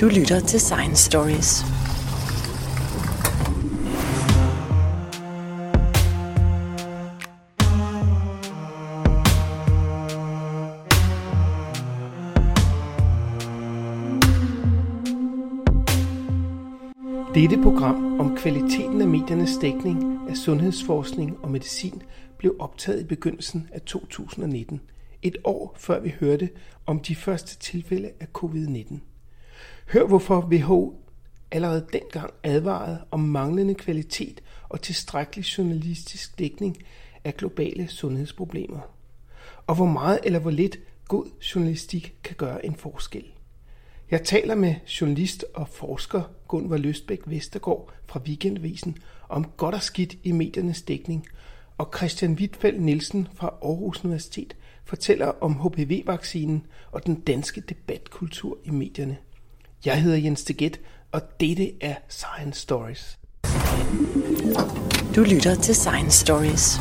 Du 0.00 0.06
lytter 0.06 0.40
til 0.40 0.60
Science 0.60 1.04
Stories. 1.04 1.64
Dette 17.34 17.62
program 17.62 18.20
om 18.20 18.36
kvaliteten 18.36 19.00
af 19.00 19.08
mediernes 19.08 19.56
dækning 19.60 20.28
af 20.28 20.36
sundhedsforskning 20.36 21.36
og 21.42 21.50
medicin 21.50 22.02
blev 22.38 22.56
optaget 22.58 23.00
i 23.00 23.04
begyndelsen 23.04 23.68
af 23.72 23.80
2019, 23.80 24.80
et 25.22 25.36
år 25.44 25.76
før 25.78 26.00
vi 26.00 26.14
hørte 26.20 26.50
om 26.86 27.00
de 27.00 27.14
første 27.14 27.58
tilfælde 27.58 28.10
af 28.20 28.26
covid-19. 28.38 28.94
Hør 29.92 30.06
hvorfor 30.06 30.40
WHO 30.40 31.00
allerede 31.50 31.86
dengang 31.92 32.30
advarede 32.42 33.04
om 33.10 33.20
manglende 33.20 33.74
kvalitet 33.74 34.42
og 34.68 34.82
tilstrækkelig 34.82 35.44
journalistisk 35.44 36.38
dækning 36.38 36.76
af 37.24 37.36
globale 37.36 37.88
sundhedsproblemer. 37.88 38.80
Og 39.66 39.74
hvor 39.74 39.86
meget 39.86 40.18
eller 40.24 40.38
hvor 40.38 40.50
lidt 40.50 40.78
god 41.08 41.26
journalistik 41.54 42.16
kan 42.24 42.36
gøre 42.36 42.66
en 42.66 42.74
forskel. 42.74 43.24
Jeg 44.10 44.24
taler 44.24 44.54
med 44.54 44.74
journalist 45.00 45.44
og 45.54 45.68
forsker 45.68 46.22
Gunvar 46.48 46.76
Løstbæk 46.76 47.20
Vestergaard 47.26 47.92
fra 48.06 48.20
Weekendvisen 48.26 48.98
om 49.28 49.44
godt 49.44 49.74
og 49.74 49.82
skidt 49.82 50.16
i 50.22 50.32
mediernes 50.32 50.82
dækning, 50.82 51.26
og 51.78 51.92
Christian 51.96 52.32
Wittfeldt 52.32 52.82
Nielsen 52.82 53.28
fra 53.34 53.46
Aarhus 53.62 54.04
Universitet 54.04 54.56
fortæller 54.86 55.26
om 55.40 55.52
HPV-vaccinen 55.52 56.66
og 56.92 57.06
den 57.06 57.14
danske 57.14 57.60
debatkultur 57.60 58.58
i 58.64 58.70
medierne. 58.70 59.16
Jeg 59.84 60.02
hedder 60.02 60.18
Jens 60.18 60.44
Teget, 60.44 60.80
og 61.12 61.22
dette 61.40 61.72
er 61.80 61.94
Science 62.08 62.60
Stories. 62.60 63.18
Du 65.16 65.20
lytter 65.22 65.54
til 65.62 65.74
Science 65.74 66.20
Stories. 66.20 66.78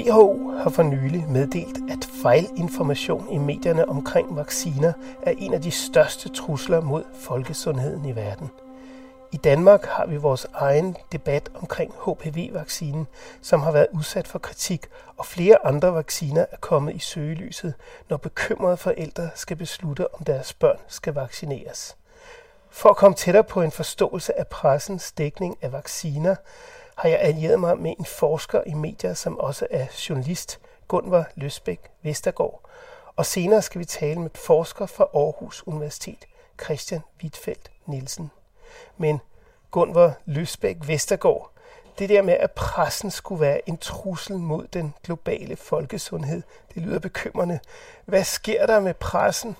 WHO 0.00 0.50
har 0.62 0.70
for 0.70 0.82
nylig 0.82 1.24
meddelt, 1.28 1.78
at 1.90 2.08
fejlinformation 2.22 3.28
i 3.32 3.38
medierne 3.38 3.88
omkring 3.88 4.36
vacciner 4.36 4.92
er 5.22 5.30
en 5.38 5.54
af 5.54 5.62
de 5.62 5.70
største 5.70 6.28
trusler 6.28 6.80
mod 6.80 7.04
folkesundheden 7.14 8.04
i 8.04 8.16
verden. 8.16 8.50
I 9.32 9.36
Danmark 9.36 9.84
har 9.84 10.06
vi 10.06 10.16
vores 10.16 10.46
egen 10.54 10.96
debat 11.12 11.50
omkring 11.54 11.94
HPV-vaccinen, 12.06 13.06
som 13.42 13.60
har 13.60 13.72
været 13.72 13.86
udsat 13.92 14.28
for 14.28 14.38
kritik, 14.38 14.86
og 15.16 15.26
flere 15.26 15.66
andre 15.66 15.94
vacciner 15.94 16.46
er 16.52 16.56
kommet 16.60 16.94
i 16.94 16.98
søgelyset, 16.98 17.74
når 18.08 18.16
bekymrede 18.16 18.76
forældre 18.76 19.30
skal 19.34 19.56
beslutte, 19.56 20.14
om 20.14 20.24
deres 20.24 20.52
børn 20.52 20.78
skal 20.88 21.14
vaccineres. 21.14 21.96
For 22.70 22.88
at 22.88 22.96
komme 22.96 23.14
tættere 23.14 23.44
på 23.44 23.62
en 23.62 23.70
forståelse 23.70 24.38
af 24.38 24.46
pressens 24.46 25.12
dækning 25.12 25.58
af 25.62 25.72
vacciner, 25.72 26.34
har 27.00 27.08
jeg 27.08 27.18
allieret 27.20 27.60
mig 27.60 27.78
med 27.78 27.94
en 27.98 28.04
forsker 28.04 28.62
i 28.66 28.74
medier, 28.74 29.14
som 29.14 29.38
også 29.38 29.66
er 29.70 29.86
journalist, 30.08 30.60
Gunvar 30.88 31.30
Løsbæk 31.34 31.80
Vestergaard. 32.02 32.60
Og 33.16 33.26
senere 33.26 33.62
skal 33.62 33.78
vi 33.78 33.84
tale 33.84 34.20
med 34.20 34.30
forsker 34.34 34.86
fra 34.86 35.04
Aarhus 35.14 35.66
Universitet, 35.66 36.24
Christian 36.64 37.00
Wittfeldt 37.22 37.70
Nielsen. 37.86 38.30
Men 38.96 39.20
Gunvar 39.70 40.12
Løsbæk 40.24 40.76
Vestergaard, 40.86 41.50
det 41.98 42.08
der 42.08 42.22
med, 42.22 42.34
at 42.34 42.50
pressen 42.50 43.10
skulle 43.10 43.40
være 43.40 43.68
en 43.68 43.78
trussel 43.78 44.36
mod 44.36 44.66
den 44.66 44.94
globale 45.04 45.56
folkesundhed, 45.56 46.42
det 46.74 46.82
lyder 46.82 46.98
bekymrende. 46.98 47.60
Hvad 48.04 48.24
sker 48.24 48.66
der 48.66 48.80
med 48.80 48.94
pressen? 48.94 49.56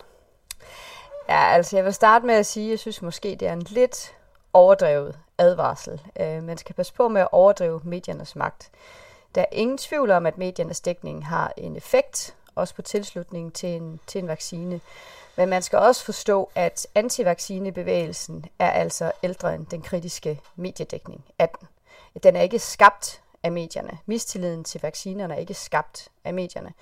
Ja, 1.28 1.52
altså 1.52 1.76
jeg 1.76 1.84
vil 1.84 1.94
starte 1.94 2.26
med 2.26 2.34
at 2.34 2.46
sige, 2.46 2.66
at 2.66 2.70
jeg 2.70 2.78
synes 2.78 3.02
måske, 3.02 3.36
det 3.40 3.48
er 3.48 3.52
en 3.52 3.62
lidt 3.62 4.16
overdrevet 4.52 5.18
advarsel. 5.40 6.00
Øh, 6.20 6.42
man 6.42 6.58
skal 6.58 6.74
passe 6.74 6.92
på 6.92 7.08
med 7.08 7.20
at 7.20 7.28
overdrive 7.32 7.80
mediernes 7.84 8.36
magt. 8.36 8.70
Der 9.34 9.40
er 9.40 9.46
ingen 9.52 9.78
tvivl 9.78 10.10
om, 10.10 10.26
at 10.26 10.38
mediernes 10.38 10.80
dækning 10.80 11.26
har 11.26 11.52
en 11.56 11.76
effekt, 11.76 12.34
også 12.54 12.74
på 12.74 12.82
tilslutningen 12.82 13.52
til 13.52 13.68
en, 13.68 14.00
til 14.06 14.18
en 14.18 14.28
vaccine. 14.28 14.80
Men 15.36 15.48
man 15.48 15.62
skal 15.62 15.78
også 15.78 16.04
forstå, 16.04 16.50
at 16.54 16.86
antivaccinebevægelsen 16.94 18.44
er 18.58 18.70
altså 18.70 19.12
ældre 19.22 19.54
end 19.54 19.66
den 19.66 19.82
kritiske 19.82 20.40
mediedækning 20.56 21.24
af 21.38 21.48
den. 21.48 21.68
Den 22.22 22.36
er 22.36 22.40
ikke 22.40 22.58
skabt 22.58 23.22
af 23.42 23.52
medierne. 23.52 23.98
Mistilliden 24.06 24.64
til 24.64 24.80
vaccinerne 24.80 25.34
er 25.34 25.38
ikke 25.38 25.54
skabt 25.54 26.08
af 26.24 26.34
medierne. 26.34 26.72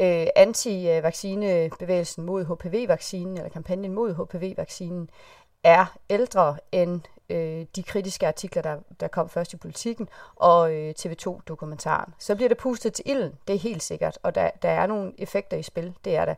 Øh, 0.00 0.26
antivaccinebevægelsen 0.36 2.24
mod 2.24 2.44
HPV-vaccinen, 2.44 3.36
eller 3.36 3.50
kampagnen 3.50 3.92
mod 3.92 4.14
HPV-vaccinen, 4.14 5.10
er 5.64 5.86
ældre 6.10 6.56
end 6.72 7.00
øh, 7.30 7.66
de 7.76 7.82
kritiske 7.82 8.26
artikler, 8.26 8.62
der, 8.62 8.76
der 9.00 9.08
kom 9.08 9.28
først 9.28 9.52
i 9.52 9.56
politikken, 9.56 10.08
og 10.36 10.72
øh, 10.72 10.94
TV2-dokumentaren. 10.98 12.14
Så 12.18 12.34
bliver 12.34 12.48
det 12.48 12.58
pustet 12.58 12.92
til 12.92 13.04
ilden, 13.08 13.32
det 13.48 13.54
er 13.54 13.58
helt 13.58 13.82
sikkert, 13.82 14.18
og 14.22 14.34
der, 14.34 14.50
der 14.62 14.68
er 14.68 14.86
nogle 14.86 15.12
effekter 15.18 15.56
i 15.56 15.62
spil, 15.62 15.94
det 16.04 16.16
er 16.16 16.24
der. 16.24 16.34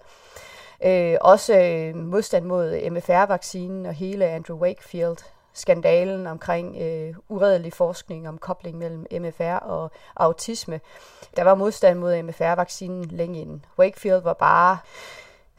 Øh, 0.84 1.18
også 1.20 1.58
øh, 1.58 1.96
modstand 1.96 2.44
mod 2.44 2.74
øh, 2.74 2.92
MFR-vaccinen 2.92 3.86
og 3.86 3.94
hele 3.94 4.26
Andrew 4.26 4.58
Wakefield 4.58 5.16
skandalen 5.52 6.26
omkring 6.26 6.76
øh, 6.76 7.14
uredelig 7.28 7.72
forskning 7.72 8.28
om 8.28 8.38
kobling 8.38 8.78
mellem 8.78 9.06
MFR 9.12 9.56
og 9.56 9.90
autisme. 10.16 10.80
Der 11.36 11.42
var 11.42 11.54
modstand 11.54 11.98
mod 11.98 12.22
MFR-vaccinen 12.22 13.04
længe 13.04 13.40
inden. 13.40 13.64
Wakefield 13.78 14.22
var 14.22 14.32
bare 14.32 14.78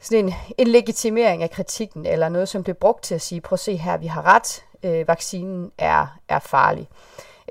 sådan 0.00 0.24
en, 0.24 0.34
en 0.58 0.66
legitimering 0.66 1.42
af 1.42 1.50
kritikken, 1.50 2.06
eller 2.06 2.28
noget, 2.28 2.48
som 2.48 2.62
blev 2.62 2.74
brugt 2.74 3.02
til 3.02 3.14
at 3.14 3.20
sige, 3.20 3.40
prøv 3.40 3.54
at 3.54 3.60
se 3.60 3.76
her, 3.76 3.96
vi 3.96 4.06
har 4.06 4.22
ret, 4.34 4.64
øh, 4.84 5.08
vaccinen 5.08 5.72
er, 5.78 6.06
er 6.28 6.38
farlig. 6.38 6.88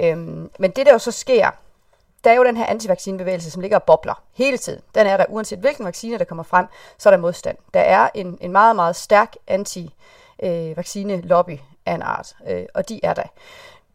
Øhm, 0.02 0.52
men 0.60 0.72
det, 0.72 0.86
der 0.86 0.92
jo 0.92 1.00
så 1.00 1.12
sker, 1.12 1.50
der 2.24 2.32
er 2.32 2.36
jo 2.36 2.44
den 2.44 2.58
her 2.58 2.66
antivaccinebevægelse, 2.66 3.52
som 3.52 3.62
ligger 3.62 3.78
og 3.78 3.84
bobler 3.84 4.24
hele 4.34 4.58
tiden. 4.58 4.82
Den 4.96 5.08
er 5.08 5.18
der, 5.18 5.26
uanset 5.30 5.60
hvilken 5.60 5.86
vaccine, 5.86 6.18
der 6.18 6.24
kommer 6.24 6.44
frem, 6.44 6.66
så 6.98 7.10
er 7.10 7.12
der 7.12 7.22
modstand. 7.22 7.58
Der 7.74 7.80
er 7.80 8.10
en, 8.14 8.38
en 8.42 8.52
meget, 8.52 8.76
meget 8.76 8.96
stærk 8.96 9.36
anti-vaccine-lobby 9.48 11.52
øh, 11.52 11.60
af 11.86 11.94
en 11.94 12.02
art, 12.02 12.36
øh, 12.48 12.66
og 12.74 12.90
de 12.90 13.00
er 13.04 13.14
der. 13.14 13.28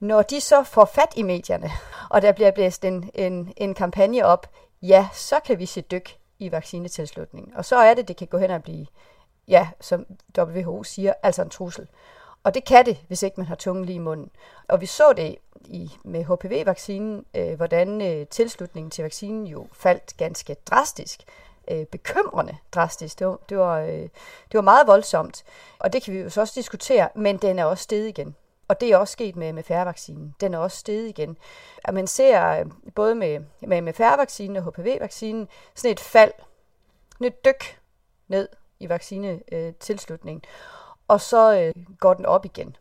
Når 0.01 0.23
de 0.23 0.41
så 0.41 0.63
får 0.63 0.85
fat 0.85 1.13
i 1.17 1.23
medierne, 1.23 1.71
og 2.11 2.23
der 2.23 2.33
bliver 2.33 2.51
blæst 2.51 2.85
en, 2.85 3.11
en, 3.15 3.53
en 3.57 3.75
kampagne 3.75 4.27
op, 4.27 4.51
ja, 4.83 5.09
så 5.13 5.41
kan 5.45 5.59
vi 5.59 5.67
se 5.67 5.81
dyk 5.81 6.17
i 6.39 6.53
vaccinetilslutningen. 6.53 7.57
Og 7.57 7.65
så 7.65 7.77
er 7.77 7.95
det, 7.95 8.09
det 8.09 8.17
kan 8.17 8.27
gå 8.27 8.39
hen 8.39 8.51
og 8.51 8.63
blive, 8.63 8.87
ja, 9.49 9.69
som 9.81 10.07
WHO 10.39 10.85
siger, 10.85 11.13
altså 11.23 11.43
en 11.43 11.51
trussel. 11.51 11.89
Og 12.43 12.55
det 12.55 12.65
kan 12.65 12.87
det, 12.87 12.99
hvis 13.07 13.23
ikke 13.23 13.41
man 13.41 13.47
har 13.47 13.55
tungen 13.55 13.85
lige 13.85 13.97
i 13.97 13.99
munden. 13.99 14.31
Og 14.69 14.81
vi 14.81 14.87
så 14.87 15.13
det 15.13 15.37
i, 15.65 15.93
med 16.05 16.25
HPV-vaccinen, 16.25 17.25
øh, 17.35 17.55
hvordan 17.55 18.01
øh, 18.03 18.27
tilslutningen 18.27 18.91
til 18.91 19.03
vaccinen 19.03 19.47
jo 19.47 19.67
faldt 19.73 20.17
ganske 20.17 20.57
drastisk. 20.67 21.23
Øh, 21.71 21.87
bekymrende 21.87 22.57
drastisk. 22.73 23.19
Det 23.19 23.27
var, 23.27 23.39
det, 23.49 23.59
var, 23.59 23.79
øh, 23.79 24.03
det 24.53 24.55
var 24.55 24.61
meget 24.61 24.87
voldsomt. 24.87 25.45
Og 25.79 25.93
det 25.93 26.03
kan 26.03 26.15
vi 26.15 26.19
jo 26.19 26.31
så 26.31 26.41
også 26.41 26.53
diskutere, 26.57 27.09
men 27.15 27.37
den 27.37 27.59
er 27.59 27.65
også 27.65 27.83
steget 27.83 28.09
igen. 28.09 28.37
Og 28.69 28.81
det 28.81 28.89
er 28.89 28.97
også 28.97 29.13
sket 29.13 29.37
med 29.37 29.53
MFR-vaccinen. 29.53 30.35
Den 30.41 30.55
er 30.55 30.59
også 30.59 30.79
steget 30.79 31.09
igen. 31.09 31.37
At 31.85 31.95
man 31.95 32.07
ser 32.07 32.49
øh, 32.49 32.67
både 32.95 33.15
med, 33.15 33.41
med 33.61 33.83
MFR-vaccinen 33.83 34.57
og 34.57 34.63
HPV-vaccinen 34.63 35.49
sådan 35.75 35.93
et 35.93 36.01
fald, 36.01 36.33
sådan 37.13 37.27
et 37.27 37.45
dyk 37.45 37.81
ned 38.29 38.49
i 38.81 38.89
vaccinetilslutningen. 38.89 40.45
Og 41.09 41.21
så 41.21 41.61
øh, 41.61 41.85
går 42.01 42.15
den 42.15 42.27
op 42.27 42.45
igen. 42.45 42.77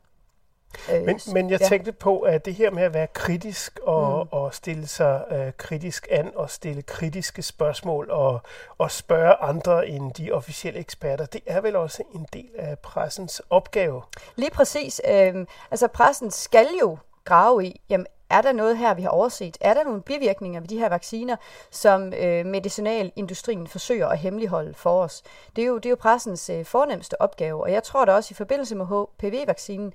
Øh, 0.94 1.02
men, 1.04 1.20
men 1.34 1.50
jeg 1.50 1.62
ja. 1.62 1.68
tænkte 1.68 1.92
på, 1.92 2.20
at 2.20 2.46
det 2.46 2.56
her 2.56 2.72
med 2.72 2.84
at 2.84 2.94
være 2.94 3.08
kritisk 3.08 3.80
og, 3.84 4.24
mm. 4.24 4.30
og 4.32 4.54
stille 4.54 4.88
sig 4.88 5.24
uh, 5.32 5.54
kritisk 5.58 6.08
an 6.12 6.32
og 6.36 6.50
stille 6.50 6.82
kritiske 6.82 7.42
spørgsmål 7.42 8.10
og, 8.10 8.42
og 8.78 8.92
spørge 8.92 9.36
andre 9.36 9.88
end 9.88 10.12
de 10.14 10.32
officielle 10.32 10.80
eksperter, 10.80 11.26
det 11.26 11.42
er 11.46 11.62
vel 11.62 11.76
også 11.76 12.04
en 12.16 12.28
del 12.34 12.50
af 12.56 12.80
pressens 12.80 13.42
opgave? 13.50 14.02
Lige 14.36 14.52
præcis. 14.52 15.02
Øh, 15.08 15.46
altså 15.72 15.88
pressen 15.88 16.32
skal 16.32 16.68
jo 16.82 16.98
grave 17.26 17.66
i, 17.66 17.82
jamen 17.90 18.08
er 18.30 18.42
der 18.42 18.52
noget 18.52 18.78
her, 18.78 18.94
vi 18.94 19.02
har 19.02 19.10
overset? 19.10 19.58
Er 19.62 19.74
der 19.74 19.84
nogle 19.84 20.02
bivirkninger 20.02 20.60
ved 20.60 20.68
de 20.68 20.78
her 20.78 20.90
vacciner, 20.90 21.36
som 21.72 22.14
øh, 22.14 22.46
medicinalindustrien 22.46 23.68
forsøger 23.68 24.08
at 24.08 24.18
hemmeligholde 24.18 24.74
for 24.74 25.04
os? 25.04 25.24
Det 25.56 25.62
er 25.62 25.68
jo, 25.68 25.76
det 25.78 25.86
er 25.86 25.90
jo 25.90 25.96
pressens 25.96 26.50
øh, 26.50 26.66
fornemmeste 26.66 27.22
opgave, 27.22 27.64
og 27.64 27.72
jeg 27.72 27.84
tror 27.84 28.06
da 28.06 28.12
også 28.12 28.32
i 28.32 28.36
forbindelse 28.36 28.76
med 28.76 28.86
HPV-vaccinen, 28.86 29.94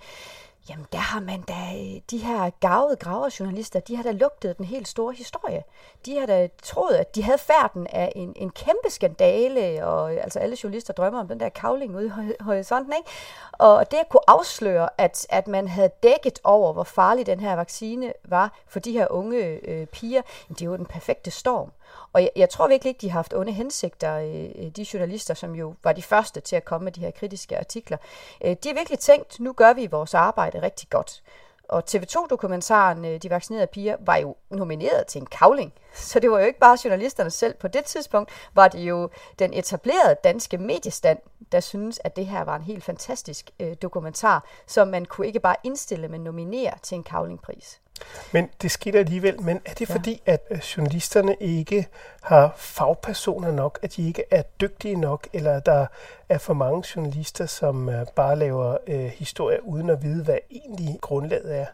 jamen 0.68 0.86
der 0.92 0.98
har 0.98 1.20
man 1.20 1.40
da, 1.40 1.52
øh, 1.74 2.00
de 2.10 2.18
her 2.18 2.50
gavede 2.60 2.96
graverjournalister, 2.96 3.80
de 3.80 3.96
har 3.96 4.02
da 4.02 4.10
lugtet 4.12 4.58
den 4.58 4.64
helt 4.64 4.88
store 4.88 5.14
historie. 5.14 5.62
De 6.06 6.18
har 6.18 6.26
da 6.26 6.48
troet, 6.62 6.94
at 6.94 7.14
de 7.14 7.22
havde 7.22 7.38
færden 7.38 7.86
af 7.86 8.12
en, 8.16 8.32
en 8.36 8.50
kæmpe 8.50 8.90
skandale, 8.90 9.86
og 9.86 10.14
øh, 10.14 10.22
altså 10.22 10.38
alle 10.38 10.56
journalister 10.62 10.92
drømmer 10.92 11.20
om 11.20 11.28
den 11.28 11.40
der 11.40 11.48
kavling 11.48 11.96
ude 11.96 12.06
i 12.06 12.32
horisonten, 12.40 12.92
ikke? 12.98 13.10
Og 13.52 13.90
det 13.90 13.96
at 13.96 14.08
kunne 14.08 14.30
afsløre, 14.30 14.88
at, 14.98 15.26
at 15.30 15.48
man 15.48 15.68
havde 15.68 15.90
dækket 16.02 16.38
over, 16.44 16.72
hvor 16.72 16.84
farlig 16.84 17.26
den 17.26 17.40
her 17.40 17.56
vaccine 17.56 18.12
var 18.24 18.60
for 18.66 18.80
de 18.80 18.92
her 18.92 19.06
unge 19.10 19.38
øh, 19.38 19.86
piger, 19.86 20.22
det 20.48 20.62
er 20.62 20.66
jo 20.66 20.76
den 20.76 20.86
perfekte 20.86 21.30
storm. 21.30 21.72
Og 22.12 22.22
jeg, 22.22 22.30
jeg 22.36 22.50
tror 22.50 22.68
virkelig 22.68 22.88
ikke, 22.88 23.00
de 23.00 23.10
har 23.10 23.18
haft 23.18 23.34
onde 23.34 23.52
hensigter, 23.52 24.18
øh, 24.18 24.64
øh, 24.64 24.70
de 24.70 24.86
journalister, 24.92 25.34
som 25.34 25.54
jo 25.54 25.74
var 25.84 25.92
de 25.92 26.02
første 26.02 26.40
til 26.40 26.56
at 26.56 26.64
komme 26.64 26.84
med 26.84 26.92
de 26.92 27.00
her 27.00 27.10
kritiske 27.10 27.58
artikler. 27.58 27.98
Øh, 28.44 28.56
de 28.62 28.68
har 28.68 28.74
virkelig 28.74 28.98
tænkt, 28.98 29.40
nu 29.40 29.52
gør 29.52 29.72
vi 29.72 29.86
vores 29.86 30.14
arbejde 30.14 30.62
rigtig 30.62 30.88
godt. 30.90 31.22
Og 31.68 31.82
TV2-dokumentaren 31.90 33.04
øh, 33.04 33.22
De 33.22 33.30
vaccinerede 33.30 33.66
piger 33.66 33.96
var 34.00 34.16
jo 34.16 34.36
nomineret 34.50 35.06
til 35.06 35.20
en 35.20 35.26
kavling. 35.26 35.72
Så 35.94 36.20
det 36.20 36.30
var 36.30 36.40
jo 36.40 36.46
ikke 36.46 36.58
bare 36.58 36.78
journalisterne 36.84 37.30
selv. 37.30 37.54
På 37.54 37.68
det 37.68 37.84
tidspunkt 37.84 38.30
var 38.54 38.68
det 38.68 38.80
jo 38.80 39.10
den 39.38 39.54
etablerede 39.54 40.16
danske 40.24 40.58
mediestand, 40.58 41.18
der 41.52 41.60
synes, 41.60 42.00
at 42.04 42.16
det 42.16 42.26
her 42.26 42.44
var 42.44 42.56
en 42.56 42.62
helt 42.62 42.84
fantastisk 42.84 43.50
øh, 43.60 43.76
dokumentar, 43.82 44.44
som 44.66 44.88
man 44.88 45.04
kunne 45.04 45.26
ikke 45.26 45.40
bare 45.40 45.56
indstille, 45.64 46.08
men 46.08 46.20
nominere 46.20 46.74
til 46.82 46.94
en 46.96 47.04
kavlingpris. 47.04 47.80
Men 48.32 48.48
det 48.62 48.70
skete 48.70 48.98
alligevel. 48.98 49.42
Men 49.42 49.60
er 49.64 49.74
det 49.74 49.88
ja. 49.88 49.94
fordi, 49.94 50.22
at 50.26 50.46
øh, 50.50 50.58
journalisterne 50.58 51.36
ikke 51.40 51.88
har 52.22 52.54
fagpersoner 52.56 53.52
nok, 53.52 53.78
at 53.82 53.96
de 53.96 54.06
ikke 54.06 54.24
er 54.30 54.42
dygtige 54.42 54.96
nok, 54.96 55.28
eller 55.32 55.60
der 55.60 55.86
er 56.28 56.38
for 56.38 56.54
mange 56.54 56.84
journalister, 56.96 57.46
som 57.46 57.88
øh, 57.88 58.06
bare 58.16 58.36
laver 58.36 58.76
øh, 58.86 59.04
historier 59.04 59.58
uden 59.62 59.90
at 59.90 60.02
vide, 60.02 60.24
hvad 60.24 60.38
egentlig 60.50 60.98
grundlaget 61.00 61.58
er? 61.58 61.66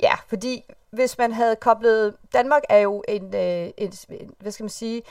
Ja, 0.00 0.14
fordi 0.28 0.64
hvis 0.90 1.18
man 1.18 1.32
havde 1.32 1.56
koblet... 1.56 2.14
Danmark 2.32 2.62
er 2.68 2.78
jo 2.78 3.04
en, 3.08 3.34
øh, 3.34 3.70
en 3.76 3.92
hvad 4.38 4.52
skal 4.52 4.64
man 4.64 4.70
sige, 4.70 5.02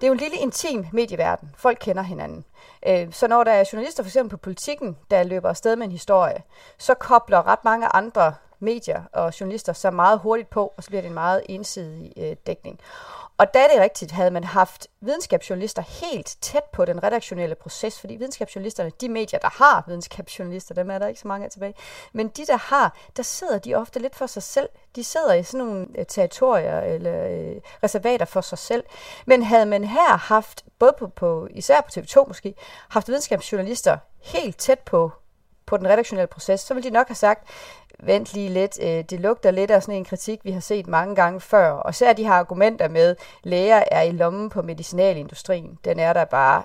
det 0.00 0.06
er 0.06 0.08
jo 0.08 0.12
en 0.12 0.18
lille 0.18 0.36
intim 0.36 0.86
medieverden. 0.92 1.50
Folk 1.56 1.78
kender 1.80 2.02
hinanden. 2.02 2.44
Øh, 2.86 3.12
så 3.12 3.28
når 3.28 3.44
der 3.44 3.52
er 3.52 3.64
journalister 3.72 4.02
for 4.02 4.08
eksempel 4.08 4.30
på 4.30 4.36
politikken, 4.36 4.96
der 5.10 5.22
løber 5.22 5.48
afsted 5.48 5.76
med 5.76 5.86
en 5.86 5.92
historie, 5.92 6.42
så 6.78 6.94
kobler 6.94 7.46
ret 7.46 7.64
mange 7.64 7.86
andre 7.86 8.34
medier 8.58 9.02
og 9.12 9.40
journalister 9.40 9.72
så 9.72 9.90
meget 9.90 10.18
hurtigt 10.18 10.50
på, 10.50 10.72
og 10.76 10.82
så 10.82 10.88
bliver 10.88 11.02
det 11.02 11.08
en 11.08 11.14
meget 11.14 11.42
ensidig 11.48 12.12
øh, 12.16 12.36
dækning. 12.46 12.80
Og 13.38 13.54
da 13.54 13.58
det 13.58 13.80
rigtigt, 13.80 14.10
havde 14.10 14.30
man 14.30 14.44
haft 14.44 14.86
videnskabsjournalister 15.00 15.82
helt 15.82 16.36
tæt 16.40 16.64
på 16.72 16.84
den 16.84 17.02
redaktionelle 17.02 17.54
proces, 17.54 18.00
fordi 18.00 18.16
videnskabsjournalisterne, 18.16 18.92
de 19.00 19.08
medier, 19.08 19.40
der 19.40 19.48
har 19.64 19.84
videnskabsjournalister, 19.86 20.74
dem 20.74 20.90
er 20.90 20.98
der 20.98 21.06
ikke 21.06 21.20
så 21.20 21.28
mange 21.28 21.44
af 21.44 21.50
tilbage, 21.50 21.74
men 22.12 22.28
de, 22.28 22.46
der 22.46 22.56
har, 22.56 22.96
der 23.16 23.22
sidder 23.22 23.58
de 23.58 23.74
ofte 23.74 23.98
lidt 23.98 24.16
for 24.16 24.26
sig 24.26 24.42
selv. 24.42 24.68
De 24.96 25.04
sidder 25.04 25.34
i 25.34 25.42
sådan 25.42 25.66
nogle 25.66 25.86
øh, 25.98 26.06
territorier 26.06 26.80
eller 26.80 27.26
øh, 27.26 27.56
reservater 27.82 28.24
for 28.24 28.40
sig 28.40 28.58
selv. 28.58 28.84
Men 29.26 29.42
havde 29.42 29.66
man 29.66 29.84
her 29.84 30.16
haft, 30.16 30.64
både 30.78 30.92
på, 30.98 31.06
på 31.06 31.48
især 31.50 31.80
på 31.80 31.88
TV2 32.00 32.28
måske, 32.28 32.54
haft 32.88 33.08
videnskabsjournalister 33.08 33.98
helt 34.22 34.58
tæt 34.58 34.78
på 34.78 35.12
på 35.66 35.76
den 35.76 35.88
redaktionelle 35.88 36.26
proces, 36.26 36.60
så 36.60 36.74
ville 36.74 36.88
de 36.88 36.94
nok 36.94 37.08
have 37.08 37.14
sagt, 37.14 37.48
vent 38.02 38.34
lige 38.34 38.48
lidt, 38.48 38.78
øh, 38.82 39.04
det 39.10 39.20
lugter 39.20 39.50
lidt 39.50 39.70
af 39.70 39.82
sådan 39.82 39.94
en 39.94 40.04
kritik, 40.04 40.44
vi 40.44 40.50
har 40.50 40.60
set 40.60 40.86
mange 40.86 41.14
gange 41.14 41.40
før. 41.40 41.70
Og 41.70 41.94
så 41.94 42.06
er 42.06 42.12
de 42.12 42.24
her 42.24 42.32
argumenter 42.32 42.88
med, 42.88 43.16
læger 43.42 43.84
er 43.90 44.02
i 44.02 44.10
lommen 44.10 44.50
på 44.50 44.62
medicinalindustrien. 44.62 45.78
Den 45.84 45.98
er 45.98 46.12
der 46.12 46.24
bare 46.24 46.62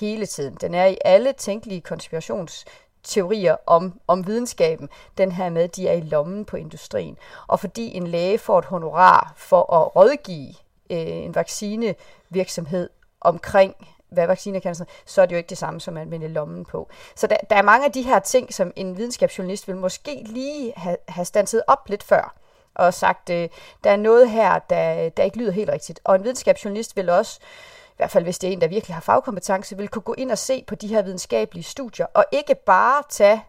hele 0.00 0.26
tiden. 0.26 0.56
Den 0.60 0.74
er 0.74 0.86
i 0.86 0.98
alle 1.04 1.32
tænkelige 1.32 1.80
konspirations 1.80 2.64
teorier 3.02 3.56
om, 3.66 4.00
om 4.06 4.26
videnskaben, 4.26 4.88
den 5.18 5.32
her 5.32 5.50
med, 5.50 5.68
de 5.68 5.88
er 5.88 5.92
i 5.92 6.00
lommen 6.00 6.44
på 6.44 6.56
industrien. 6.56 7.18
Og 7.46 7.60
fordi 7.60 7.96
en 7.96 8.06
læge 8.06 8.38
får 8.38 8.58
et 8.58 8.64
honorar 8.64 9.32
for 9.36 9.72
at 9.72 9.96
rådgive 9.96 10.54
øh, 10.90 11.06
en 11.06 11.34
vaccinevirksomhed 11.34 12.90
omkring 13.20 13.74
hvad 14.08 14.26
vacciner 14.26 14.60
kan, 14.60 14.74
så 15.06 15.22
er 15.22 15.26
det 15.26 15.32
jo 15.32 15.36
ikke 15.36 15.48
det 15.48 15.58
samme 15.58 15.80
som 15.80 15.96
at 15.96 16.10
vende 16.10 16.28
lommen 16.28 16.64
på. 16.64 16.88
Så 17.14 17.26
der, 17.26 17.36
der 17.50 17.56
er 17.56 17.62
mange 17.62 17.86
af 17.86 17.92
de 17.92 18.02
her 18.02 18.18
ting, 18.18 18.54
som 18.54 18.72
en 18.76 18.96
videnskabsjournalist 18.96 19.68
vil 19.68 19.76
måske 19.76 20.22
lige 20.26 20.72
have, 20.76 20.96
have 21.08 21.24
stanset 21.24 21.62
op 21.66 21.88
lidt 21.88 22.02
før 22.02 22.36
og 22.76 22.94
sagt, 22.94 23.30
øh, 23.30 23.48
der 23.84 23.90
er 23.90 23.96
noget 23.96 24.30
her, 24.30 24.58
der, 24.58 25.08
der 25.08 25.22
ikke 25.22 25.38
lyder 25.38 25.52
helt 25.52 25.70
rigtigt. 25.70 26.00
Og 26.04 26.14
en 26.14 26.24
videnskabsjournalist 26.24 26.96
vil 26.96 27.10
også, 27.10 27.40
i 27.88 27.96
hvert 27.96 28.10
fald 28.10 28.24
hvis 28.24 28.38
det 28.38 28.48
er 28.48 28.52
en, 28.52 28.60
der 28.60 28.68
virkelig 28.68 28.94
har 28.94 29.00
fagkompetence, 29.00 29.76
vil 29.76 29.88
kunne 29.88 30.02
gå 30.02 30.14
ind 30.18 30.30
og 30.30 30.38
se 30.38 30.64
på 30.66 30.74
de 30.74 30.88
her 30.88 31.02
videnskabelige 31.02 31.64
studier, 31.64 32.06
og 32.14 32.24
ikke 32.32 32.54
bare 32.54 33.02
tage 33.08 33.44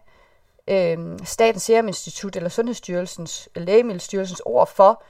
øh, 0.68 1.18
Statens 1.24 1.62
Serum 1.62 1.88
Institut 1.88 2.36
eller 2.36 2.48
Sundhedsstyrelsens, 2.48 3.48
Lægemiddelstyrelsens 3.56 4.42
ord 4.44 4.68
for, 4.68 5.02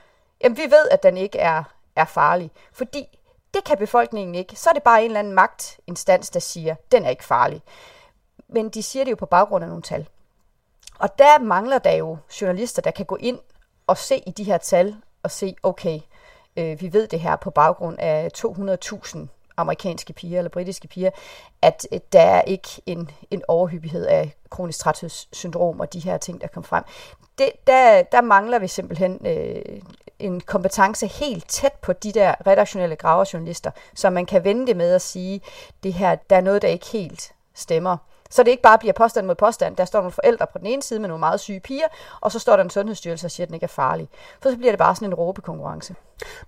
jamen 0.43 0.57
vi 0.57 0.63
ved, 0.63 0.89
at 0.91 1.03
den 1.03 1.17
ikke 1.17 1.39
er, 1.39 1.63
er 1.95 2.05
farlig. 2.05 2.51
Fordi 2.71 3.18
det 3.53 3.63
kan 3.63 3.77
befolkningen 3.77 4.35
ikke. 4.35 4.55
Så 4.55 4.69
er 4.69 4.73
det 4.73 4.83
bare 4.83 4.99
en 4.99 5.05
eller 5.05 5.19
anden 5.19 5.33
magtinstans, 5.33 6.29
der 6.29 6.39
siger, 6.39 6.75
den 6.91 7.05
er 7.05 7.09
ikke 7.09 7.23
farlig. 7.23 7.61
Men 8.47 8.69
de 8.69 8.83
siger 8.83 9.05
det 9.05 9.11
jo 9.11 9.15
på 9.15 9.25
baggrund 9.25 9.63
af 9.63 9.67
nogle 9.67 9.83
tal. 9.83 10.07
Og 10.99 11.19
der 11.19 11.39
mangler 11.39 11.77
der 11.77 11.91
jo 11.91 12.17
journalister, 12.41 12.81
der 12.81 12.91
kan 12.91 13.05
gå 13.05 13.15
ind 13.15 13.39
og 13.87 13.97
se 13.97 14.23
i 14.27 14.31
de 14.31 14.43
her 14.43 14.57
tal 14.57 14.95
og 15.23 15.31
se, 15.31 15.55
okay, 15.63 15.99
øh, 16.57 16.81
vi 16.81 16.93
ved 16.93 17.07
det 17.07 17.19
her 17.19 17.35
på 17.35 17.49
baggrund 17.49 17.99
af 17.99 18.29
200.000 18.37 19.27
amerikanske 19.57 20.13
piger 20.13 20.37
eller 20.37 20.49
britiske 20.49 20.87
piger, 20.87 21.11
at 21.61 21.87
øh, 21.91 21.99
der 22.13 22.21
er 22.21 22.41
ikke 22.41 22.69
en, 22.85 23.11
en 23.31 23.43
overhyppighed 23.47 24.05
af 24.05 24.35
kronisk 24.49 24.79
træthedssyndrom 24.79 25.79
og 25.79 25.93
de 25.93 25.99
her 25.99 26.17
ting, 26.17 26.41
der 26.41 26.47
kom 26.47 26.63
frem. 26.63 26.83
Det, 27.37 27.49
der, 27.67 28.03
der 28.03 28.21
mangler 28.21 28.59
vi 28.59 28.67
simpelthen 28.67 29.27
øh, 29.27 29.81
en 30.19 30.41
kompetence 30.41 31.07
helt 31.07 31.47
tæt 31.47 31.73
på 31.73 31.93
de 31.93 32.11
der 32.11 32.35
redaktionelle 32.47 32.95
graverjournalister, 32.95 33.71
så 33.95 34.09
man 34.09 34.25
kan 34.25 34.43
vende 34.43 34.67
det 34.67 34.77
med 34.77 34.93
at 34.93 35.01
sige, 35.01 35.41
det 35.83 35.93
her, 35.93 36.15
der 36.15 36.35
er 36.35 36.41
noget, 36.41 36.61
der 36.61 36.67
ikke 36.67 36.85
helt 36.85 37.31
stemmer. 37.53 37.97
Så 38.29 38.43
det 38.43 38.51
ikke 38.51 38.63
bare 38.63 38.77
bliver 38.77 38.93
påstand 38.93 39.25
mod 39.25 39.35
påstand. 39.35 39.75
Der 39.75 39.85
står 39.85 39.99
nogle 39.99 40.11
forældre 40.11 40.47
på 40.47 40.57
den 40.57 40.67
ene 40.67 40.81
side 40.81 40.99
med 40.99 41.07
nogle 41.07 41.19
meget 41.19 41.39
syge 41.39 41.59
piger, 41.59 41.87
og 42.21 42.31
så 42.31 42.39
står 42.39 42.55
der 42.55 42.63
en 42.63 42.69
sundhedsstyrelse 42.69 43.27
og 43.27 43.31
siger, 43.31 43.45
at 43.45 43.47
den 43.47 43.53
ikke 43.53 43.63
er 43.63 43.67
farlig. 43.67 44.09
For 44.41 44.49
så 44.49 44.57
bliver 44.57 44.71
det 44.71 44.79
bare 44.79 44.95
sådan 44.95 45.07
en 45.07 45.13
råbekonkurrence. 45.13 45.95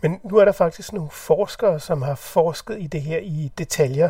Men 0.01 0.19
nu 0.23 0.37
er 0.37 0.45
der 0.45 0.51
faktisk 0.51 0.93
nogle 0.93 1.09
forskere, 1.09 1.79
som 1.79 2.01
har 2.01 2.15
forsket 2.15 2.77
i 2.79 2.87
det 2.87 3.01
her 3.01 3.17
i 3.17 3.51
detaljer, 3.57 4.09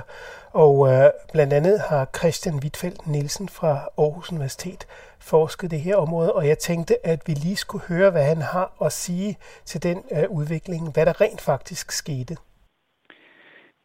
og 0.52 0.94
øh, 0.94 1.10
blandt 1.32 1.54
andet 1.54 1.80
har 1.80 2.08
Christian 2.18 2.56
Wittfeldt 2.56 3.08
Nielsen 3.08 3.50
fra 3.50 3.90
Aarhus 3.98 4.32
Universitet 4.32 4.88
forsket 5.20 5.72
det 5.72 5.82
her 5.82 5.96
område, 5.96 6.34
og 6.34 6.48
jeg 6.48 6.60
tænkte, 6.60 7.06
at 7.08 7.28
vi 7.28 7.34
lige 7.34 7.56
skulle 7.56 7.86
høre, 7.86 8.12
hvad 8.12 8.24
han 8.24 8.42
har 8.42 8.72
at 8.86 8.94
sige 8.94 9.38
til 9.66 9.84
den 9.84 10.04
øh, 10.12 10.24
udvikling, 10.30 10.92
hvad 10.92 11.06
der 11.06 11.22
rent 11.22 11.42
faktisk 11.42 11.92
skete. 11.92 12.38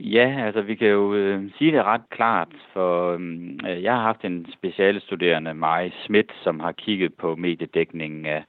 Ja, 0.00 0.44
altså 0.46 0.62
vi 0.62 0.74
kan 0.74 0.88
jo 0.88 1.14
øh, 1.14 1.50
sige 1.58 1.72
det 1.72 1.84
ret 1.84 2.10
klart, 2.10 2.48
for 2.72 3.12
øhm, 3.12 3.60
øh, 3.68 3.82
jeg 3.82 3.94
har 3.94 4.02
haft 4.02 4.24
en 4.24 4.46
specialstuderende, 4.52 5.54
Maj 5.54 5.90
Schmidt, 5.90 6.32
som 6.42 6.60
har 6.60 6.72
kigget 6.72 7.14
på 7.14 7.36
mediedækningen 7.36 8.26
af 8.26 8.44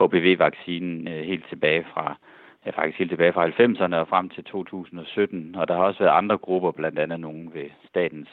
HPV-vaccinen 0.00 1.08
øh, 1.08 1.24
helt 1.24 1.44
tilbage 1.48 1.86
fra 1.94 2.16
ja, 2.66 2.70
faktisk 2.70 2.98
helt 2.98 3.10
tilbage 3.10 3.32
fra 3.32 3.48
90'erne 3.48 3.94
og 3.94 4.08
frem 4.08 4.28
til 4.28 4.44
2017. 4.44 5.54
Og 5.54 5.68
der 5.68 5.74
har 5.74 5.82
også 5.82 5.98
været 5.98 6.16
andre 6.16 6.38
grupper, 6.38 6.70
blandt 6.70 6.98
andet 6.98 7.20
nogen 7.20 7.54
ved 7.54 7.70
Statens 7.88 8.28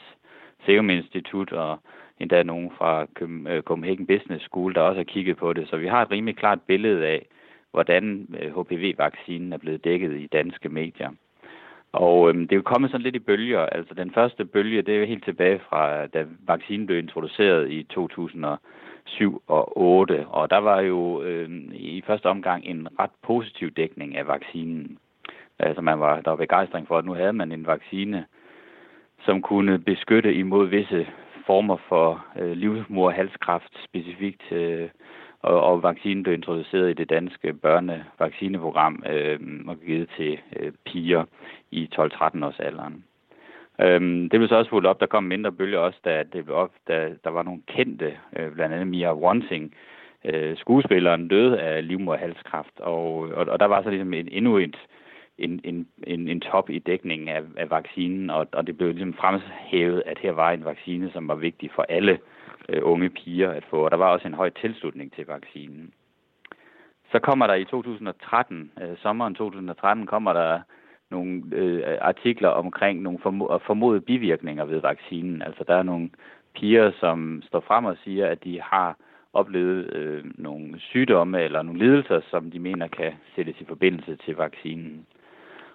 Serum 0.66 0.90
Institut 0.90 1.52
og 1.52 1.78
endda 2.18 2.42
nogen 2.42 2.70
fra 2.78 3.06
øh, 3.48 3.62
Copenhagen 3.62 4.06
Business 4.06 4.44
School, 4.44 4.74
der 4.74 4.80
også 4.80 4.98
har 4.98 5.04
kigget 5.04 5.36
på 5.36 5.52
det. 5.52 5.68
Så 5.68 5.76
vi 5.76 5.86
har 5.86 6.02
et 6.02 6.10
rimelig 6.10 6.36
klart 6.36 6.58
billede 6.66 7.06
af, 7.06 7.26
hvordan 7.70 8.26
øh, 8.40 8.60
HPV-vaccinen 8.60 9.52
er 9.52 9.58
blevet 9.58 9.84
dækket 9.84 10.16
i 10.20 10.26
danske 10.26 10.68
medier. 10.68 11.10
Og 11.92 12.28
øhm, 12.28 12.48
det 12.48 12.52
er 12.52 12.56
jo 12.56 12.62
kommet 12.62 12.90
sådan 12.90 13.02
lidt 13.02 13.16
i 13.16 13.18
bølger. 13.18 13.60
Altså 13.60 13.94
den 13.94 14.10
første 14.10 14.44
bølge, 14.44 14.82
det 14.82 14.94
er 14.94 14.98
jo 14.98 15.06
helt 15.06 15.24
tilbage 15.24 15.60
fra, 15.68 16.06
da 16.06 16.26
vaccinen 16.46 16.86
blev 16.86 16.98
introduceret 16.98 17.70
i 17.70 17.82
2007 17.82 19.42
og 19.46 19.78
8. 19.78 20.26
Og 20.26 20.50
der 20.50 20.58
var 20.58 20.80
jo 20.80 21.22
øhm, 21.22 21.70
i 21.72 22.02
første 22.06 22.26
omgang 22.26 22.64
en 22.64 22.88
ret 22.98 23.10
positiv 23.22 23.70
dækning 23.70 24.16
af 24.16 24.26
vaccinen. 24.26 24.98
Altså 25.58 25.82
man 25.82 26.00
var, 26.00 26.20
der 26.20 26.30
var 26.30 26.36
begejstring 26.36 26.88
for, 26.88 26.98
at 26.98 27.04
nu 27.04 27.14
havde 27.14 27.32
man 27.32 27.52
en 27.52 27.66
vaccine, 27.66 28.24
som 29.24 29.42
kunne 29.42 29.78
beskytte 29.78 30.34
imod 30.34 30.66
visse 30.66 31.06
former 31.46 31.76
for 31.88 32.26
øh, 32.38 32.52
livmorhalskræft 32.52 33.72
specifikt. 33.84 34.52
Øh, 34.52 34.88
og, 35.42 35.62
og 35.62 35.82
vaccinen 35.82 36.22
blev 36.22 36.34
introduceret 36.34 36.90
i 36.90 36.92
det 36.92 37.10
danske 37.10 37.52
børnevaccineprogram 37.52 39.04
øh, 39.08 39.40
og 39.66 39.76
givet 39.86 40.08
til 40.16 40.38
øh, 40.56 40.72
piger 40.86 41.24
i 41.70 41.88
12-13 41.94 42.44
års 42.44 42.60
alderen. 42.60 43.04
Øhm, 43.80 44.28
det 44.28 44.40
blev 44.40 44.48
så 44.48 44.56
også 44.56 44.70
fuldt 44.70 44.86
op. 44.86 45.00
Der 45.00 45.06
kom 45.06 45.24
mindre 45.24 45.52
bølger 45.52 45.78
også, 45.78 45.98
da, 46.04 46.22
det 46.32 46.44
blev 46.44 46.56
op, 46.56 46.70
da 46.88 47.10
der 47.24 47.30
var 47.30 47.42
nogle 47.42 47.62
kendte, 47.66 48.16
øh, 48.36 48.52
blandt 48.52 48.74
andet 48.74 48.88
Mia 48.88 49.14
Wanting, 49.14 49.74
øh, 50.24 50.56
skuespilleren 50.56 51.28
døde 51.28 51.60
af 51.60 51.88
livmoderhalskræft, 51.88 52.80
og, 52.80 53.18
og, 53.18 53.46
og 53.48 53.60
der 53.60 53.66
var 53.66 53.82
så 53.82 53.90
ligesom 53.90 54.14
en, 54.14 54.28
endnu 54.32 54.56
et, 54.56 54.76
en, 55.38 55.60
en, 55.64 55.86
en, 56.06 56.28
en 56.28 56.40
top 56.40 56.70
i 56.70 56.78
dækningen 56.78 57.28
af, 57.28 57.42
af 57.56 57.70
vaccinen, 57.70 58.30
og, 58.30 58.46
og 58.52 58.66
det 58.66 58.76
blev 58.76 58.90
ligesom 58.92 59.14
fremhævet, 59.14 60.02
at 60.06 60.18
her 60.18 60.32
var 60.32 60.50
en 60.50 60.64
vaccine, 60.64 61.10
som 61.12 61.28
var 61.28 61.34
vigtig 61.34 61.70
for 61.74 61.86
alle 61.88 62.12
øh, 62.12 62.18
Øh, 62.68 62.80
unge 62.82 63.10
piger 63.10 63.50
at 63.50 63.64
få, 63.70 63.84
og 63.84 63.90
der 63.90 63.96
var 63.96 64.06
også 64.06 64.28
en 64.28 64.34
høj 64.34 64.50
tilslutning 64.50 65.12
til 65.12 65.26
vaccinen. 65.26 65.92
Så 67.12 67.18
kommer 67.18 67.46
der 67.46 67.54
i 67.54 67.64
2013, 67.64 68.72
øh, 68.82 68.96
sommeren 68.96 69.34
2013, 69.34 70.06
kommer 70.06 70.32
der 70.32 70.60
nogle 71.10 71.42
øh, 71.52 71.98
artikler 72.00 72.48
omkring 72.48 73.02
nogle 73.02 73.18
formodede 73.66 74.00
bivirkninger 74.00 74.64
ved 74.64 74.80
vaccinen. 74.80 75.42
Altså 75.42 75.64
der 75.66 75.74
er 75.74 75.82
nogle 75.82 76.10
piger, 76.54 76.92
som 77.00 77.42
står 77.46 77.60
frem 77.60 77.84
og 77.84 77.96
siger, 78.04 78.26
at 78.26 78.44
de 78.44 78.60
har 78.60 78.96
oplevet 79.32 79.92
øh, 79.92 80.24
nogle 80.34 80.80
sygdomme 80.80 81.42
eller 81.42 81.62
nogle 81.62 81.78
lidelser, 81.78 82.20
som 82.30 82.50
de 82.50 82.58
mener 82.58 82.88
kan 82.88 83.12
sættes 83.34 83.60
i 83.60 83.64
forbindelse 83.64 84.16
til 84.16 84.36
vaccinen. 84.36 85.06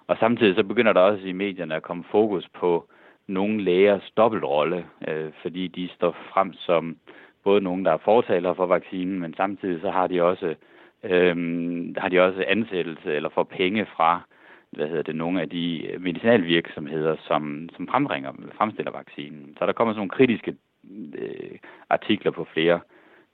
Og 0.06 0.16
samtidig 0.20 0.54
så 0.54 0.62
begynder 0.62 0.92
der 0.92 1.00
også 1.00 1.26
i 1.26 1.32
medierne 1.32 1.74
at 1.74 1.82
komme 1.82 2.04
fokus 2.10 2.48
på 2.54 2.88
nogle 3.28 3.64
lægers 3.64 4.10
dobbeltrolle, 4.16 4.86
øh, 5.08 5.32
fordi 5.42 5.68
de 5.68 5.88
står 5.88 6.16
frem 6.32 6.52
som 6.52 6.96
både 7.44 7.60
nogen, 7.60 7.84
der 7.84 7.92
er 7.92 8.04
fortaler 8.04 8.54
for 8.54 8.66
vaccinen, 8.66 9.20
men 9.20 9.34
samtidig 9.34 9.80
så 9.80 9.90
har 9.90 10.06
de 10.06 10.22
også 10.22 10.54
øh, 11.02 11.36
har 11.96 12.08
de 12.08 12.20
også 12.20 12.44
ansættelse 12.48 13.14
eller 13.14 13.28
får 13.28 13.42
penge 13.42 13.86
fra 13.96 14.20
hvad 14.70 14.88
hedder 14.88 15.02
det, 15.02 15.16
nogle 15.16 15.40
af 15.40 15.48
de 15.48 15.96
medicinalvirksomheder, 15.98 17.16
som, 17.26 17.68
som 17.76 17.88
frembringer, 17.88 18.32
fremstiller 18.56 18.92
vaccinen. 18.92 19.56
Så 19.58 19.66
der 19.66 19.72
kommer 19.72 19.92
sådan 19.92 19.98
nogle 19.98 20.10
kritiske 20.10 20.56
øh, 21.14 21.58
artikler 21.90 22.30
på 22.30 22.46
flere 22.52 22.80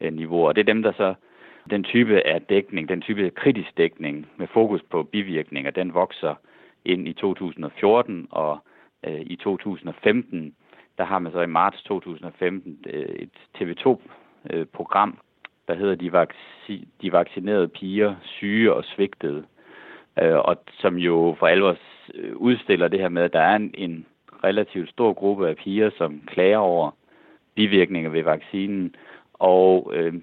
øh, 0.01 0.13
niveauer. 0.13 0.53
Det 0.53 0.61
er 0.61 0.73
dem, 0.73 0.83
der 0.83 0.93
så 0.93 1.15
den 1.71 1.85
type 1.85 2.27
af 2.27 2.43
dækning, 2.43 2.89
den 2.89 3.01
type 3.01 3.31
kritisk 3.31 3.77
dækning 3.77 4.27
med 4.37 4.47
fokus 4.47 4.81
på 4.91 5.03
bivirkninger, 5.03 5.71
den 5.71 5.95
vokser 5.95 6.35
ind 6.85 7.09
i 7.09 7.13
2014 7.13 8.27
og 8.31 8.59
øh, 9.07 9.21
i 9.21 9.37
2015, 9.37 10.55
der 10.99 11.05
har 11.05 11.19
man 11.19 11.33
så 11.33 11.41
i 11.41 11.47
marts 11.47 11.83
2015 11.83 12.79
øh, 12.87 13.15
et 13.15 13.31
TV2-program, 13.59 15.09
øh, 15.11 15.47
der 15.69 15.75
hedder 15.75 15.95
de, 15.95 16.23
vac- 16.23 16.85
de 17.03 17.13
vaccinerede 17.13 17.69
piger, 17.69 18.15
syge 18.23 18.73
og 18.75 18.85
svigtede, 18.85 19.45
øh, 20.23 20.37
og 20.37 20.57
som 20.73 20.97
jo 20.97 21.37
for 21.39 21.47
alvor 21.47 21.77
øh, 22.15 22.37
udstiller 22.37 22.89
det 22.89 23.01
her 23.01 23.09
med, 23.09 23.23
at 23.23 23.33
der 23.33 23.41
er 23.41 23.57
en, 23.57 23.75
en 23.75 24.07
relativt 24.45 24.91
stor 24.91 25.13
gruppe 25.13 25.49
af 25.49 25.57
piger, 25.57 25.91
som 25.99 26.23
klager 26.27 26.59
over 26.59 26.91
bivirkninger 27.55 28.11
ved 28.11 28.23
vaccinen, 28.23 28.95
og 29.35 29.93
øh, 29.95 30.15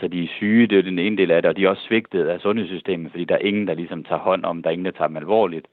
så 0.00 0.08
de 0.08 0.24
er 0.24 0.28
syge, 0.28 0.66
det 0.66 0.78
er 0.78 0.82
den 0.82 0.98
ene 0.98 1.16
del 1.16 1.30
af 1.30 1.42
det, 1.42 1.48
og 1.48 1.56
de 1.56 1.64
er 1.64 1.68
også 1.68 1.82
svigtet 1.82 2.26
af 2.26 2.40
sundhedssystemet, 2.40 3.10
fordi 3.10 3.24
der 3.24 3.34
er 3.34 3.38
ingen, 3.38 3.66
der 3.66 3.74
ligesom 3.74 4.04
tager 4.04 4.18
hånd 4.18 4.44
om, 4.44 4.62
der 4.62 4.70
er 4.70 4.72
ingen, 4.72 4.84
der 4.84 4.90
tager 4.90 5.08
dem 5.08 5.16
alvorligt, 5.16 5.66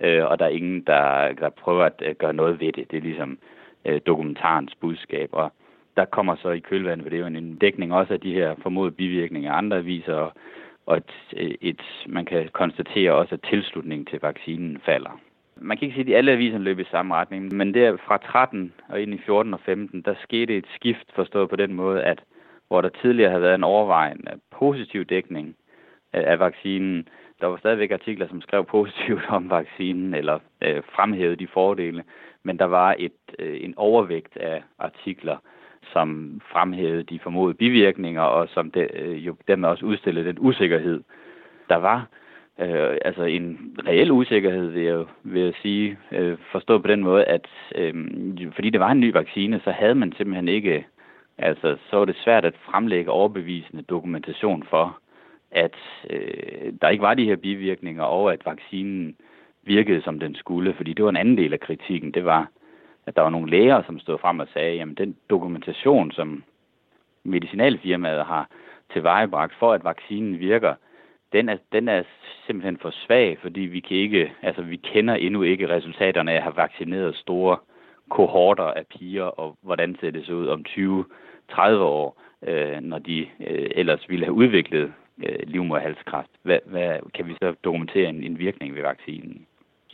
øh, 0.00 0.24
og 0.24 0.38
der 0.38 0.44
er 0.44 0.48
ingen, 0.48 0.80
der, 0.80 1.32
der 1.32 1.48
prøver 1.48 1.84
at 1.84 2.02
øh, 2.06 2.14
gøre 2.14 2.32
noget 2.32 2.60
ved 2.60 2.72
det. 2.72 2.90
Det 2.90 2.96
er 2.96 3.02
ligesom 3.02 3.38
øh, 3.84 4.00
dokumentarens 4.06 4.74
budskab, 4.74 5.28
og 5.32 5.52
der 5.96 6.04
kommer 6.04 6.36
så 6.36 6.50
i 6.50 6.58
kølvandet, 6.58 7.04
for 7.04 7.10
det 7.10 7.16
er 7.16 7.20
jo 7.20 7.26
en 7.26 7.56
dækning 7.56 7.94
også 7.94 8.12
af 8.12 8.20
de 8.20 8.34
her 8.34 8.54
formodede 8.62 8.94
bivirkninger 8.94 9.52
af 9.52 9.58
andre 9.58 9.76
aviser, 9.76 10.14
og, 10.14 10.32
og 10.86 10.96
et, 10.96 11.56
et, 11.60 11.82
man 12.06 12.24
kan 12.24 12.48
konstatere 12.52 13.12
også, 13.12 13.34
at 13.34 13.46
tilslutningen 13.50 14.06
til 14.06 14.20
vaccinen 14.20 14.80
falder. 14.84 15.20
Man 15.56 15.76
kan 15.76 15.86
ikke 15.86 15.96
sige, 15.96 16.14
at 16.14 16.18
alle 16.18 16.32
aviserne 16.32 16.64
løb 16.64 16.78
i 16.78 16.84
samme 16.90 17.14
retning, 17.14 17.54
men 17.54 17.74
der 17.74 17.96
fra 17.96 18.16
13 18.16 18.72
og 18.88 19.00
ind 19.00 19.14
i 19.14 19.18
14 19.26 19.54
og 19.54 19.60
15, 19.60 20.02
der 20.02 20.14
skete 20.22 20.56
et 20.56 20.66
skift 20.74 21.12
forstået 21.14 21.50
på 21.50 21.56
den 21.56 21.74
måde, 21.74 22.02
at 22.02 22.22
hvor 22.68 22.80
der 22.80 22.88
tidligere 22.88 23.30
havde 23.30 23.42
været 23.42 23.54
en 23.54 23.64
overvejende 23.64 24.40
positiv 24.50 25.04
dækning 25.04 25.56
af 26.12 26.38
vaccinen, 26.38 27.08
der 27.44 27.50
var 27.50 27.56
stadigvæk 27.56 27.90
artikler, 27.90 28.28
som 28.28 28.40
skrev 28.40 28.64
positivt 28.64 29.24
om 29.28 29.50
vaccinen 29.50 30.14
eller 30.14 30.38
øh, 30.62 30.82
fremhævede 30.96 31.36
de 31.36 31.46
fordele, 31.46 32.04
men 32.42 32.58
der 32.58 32.64
var 32.64 32.94
et, 32.98 33.12
øh, 33.38 33.56
en 33.60 33.74
overvægt 33.76 34.36
af 34.36 34.62
artikler, 34.78 35.36
som 35.92 36.40
fremhævede 36.52 37.02
de 37.02 37.18
formodede 37.18 37.58
bivirkninger, 37.58 38.22
og 38.22 38.48
som 38.48 38.70
de, 38.70 38.80
øh, 39.00 39.26
jo 39.26 39.36
dermed 39.48 39.68
også 39.68 39.86
udstillede 39.86 40.28
den 40.28 40.36
usikkerhed, 40.40 41.02
der 41.68 41.76
var. 41.76 42.06
Øh, 42.60 42.96
altså 43.04 43.24
en 43.24 43.76
reel 43.86 44.10
usikkerhed, 44.10 44.66
vil 44.66 44.82
jeg, 44.82 45.04
vil 45.22 45.42
jeg 45.42 45.54
sige, 45.62 45.98
øh, 46.12 46.38
forstået 46.52 46.82
på 46.82 46.88
den 46.88 47.00
måde, 47.00 47.24
at 47.24 47.48
øh, 47.74 47.94
fordi 48.54 48.70
det 48.70 48.80
var 48.80 48.90
en 48.90 49.00
ny 49.00 49.12
vaccine, 49.12 49.60
så 49.64 49.70
havde 49.70 49.94
man 49.94 50.12
simpelthen 50.16 50.48
ikke, 50.48 50.86
altså 51.38 51.76
så 51.90 51.96
var 51.96 52.04
det 52.04 52.16
svært 52.16 52.44
at 52.44 52.54
fremlægge 52.70 53.10
overbevisende 53.10 53.82
dokumentation 53.82 54.62
for, 54.70 54.98
at 55.54 55.76
øh, 56.10 56.72
der 56.82 56.88
ikke 56.88 57.02
var 57.02 57.14
de 57.14 57.24
her 57.24 57.36
bivirkninger, 57.36 58.02
og 58.02 58.32
at 58.32 58.46
vaccinen 58.46 59.16
virkede, 59.62 60.02
som 60.02 60.18
den 60.18 60.34
skulle. 60.34 60.74
Fordi 60.74 60.92
det 60.92 61.04
var 61.04 61.10
en 61.10 61.16
anden 61.16 61.38
del 61.38 61.52
af 61.52 61.60
kritikken. 61.60 62.10
Det 62.14 62.24
var, 62.24 62.48
at 63.06 63.16
der 63.16 63.22
var 63.22 63.30
nogle 63.30 63.50
læger, 63.50 63.82
som 63.86 63.98
stod 63.98 64.18
frem 64.18 64.40
og 64.40 64.48
sagde, 64.52 64.76
jamen 64.76 64.94
den 64.94 65.16
dokumentation, 65.30 66.12
som 66.12 66.44
medicinalfirmaet 67.24 68.24
har 68.24 68.48
tilvejebragt 68.92 69.54
for, 69.58 69.72
at 69.72 69.84
vaccinen 69.84 70.38
virker, 70.38 70.74
den 71.32 71.48
er, 71.48 71.56
den 71.72 71.88
er 71.88 72.02
simpelthen 72.46 72.78
for 72.78 72.90
svag, 72.90 73.38
fordi 73.42 73.60
vi 73.60 73.80
kan 73.80 73.96
ikke, 73.96 74.32
altså 74.42 74.62
vi 74.62 74.76
kender 74.76 75.14
endnu 75.14 75.42
ikke 75.42 75.68
resultaterne 75.68 76.32
af 76.32 76.36
at 76.36 76.42
have 76.42 76.56
vaccineret 76.56 77.16
store 77.16 77.56
kohorter 78.10 78.64
af 78.64 78.86
piger, 78.86 79.24
og 79.24 79.56
hvordan 79.62 79.96
ser 80.00 80.10
det 80.10 80.26
så 80.26 80.32
ud 80.32 80.46
om 80.46 80.64
20-30 80.68 81.62
år, 81.76 82.22
øh, 82.46 82.80
når 82.80 82.98
de 82.98 83.20
øh, 83.20 83.70
ellers 83.74 84.08
ville 84.08 84.24
have 84.24 84.34
udviklet 84.34 84.92
øh, 85.22 85.38
livmoderhalskræft. 85.46 86.30
Hvad, 86.42 86.58
hvad 86.64 86.98
kan 87.14 87.28
vi 87.28 87.34
så 87.42 87.54
dokumentere 87.64 88.08
en, 88.08 88.24
en 88.24 88.38
virkning 88.38 88.74
ved 88.74 88.82
vaccinen? 88.82 89.46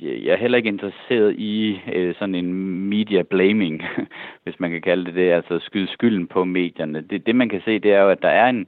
Jeg 0.03 0.33
er 0.33 0.37
heller 0.37 0.59
ikke 0.59 0.69
interesseret 0.69 1.35
i 1.39 1.81
øh, 1.93 2.15
sådan 2.15 2.35
en 2.35 2.55
media 2.89 3.23
blaming, 3.23 3.83
hvis 4.45 4.61
man 4.61 4.71
kan 4.71 4.83
kalde 4.83 5.05
det 5.05 5.15
det, 5.15 5.31
altså 5.31 5.59
skyde 5.59 5.93
skylden 5.93 6.27
på 6.27 6.45
medierne. 6.45 7.01
Det, 7.01 7.27
det 7.27 7.37
man 7.37 7.49
kan 7.49 7.63
se, 7.65 7.79
det 7.79 7.93
er 7.93 8.01
jo, 8.01 8.09
at 8.09 8.23
der 8.23 8.29
er 8.29 8.49
en, 8.49 8.67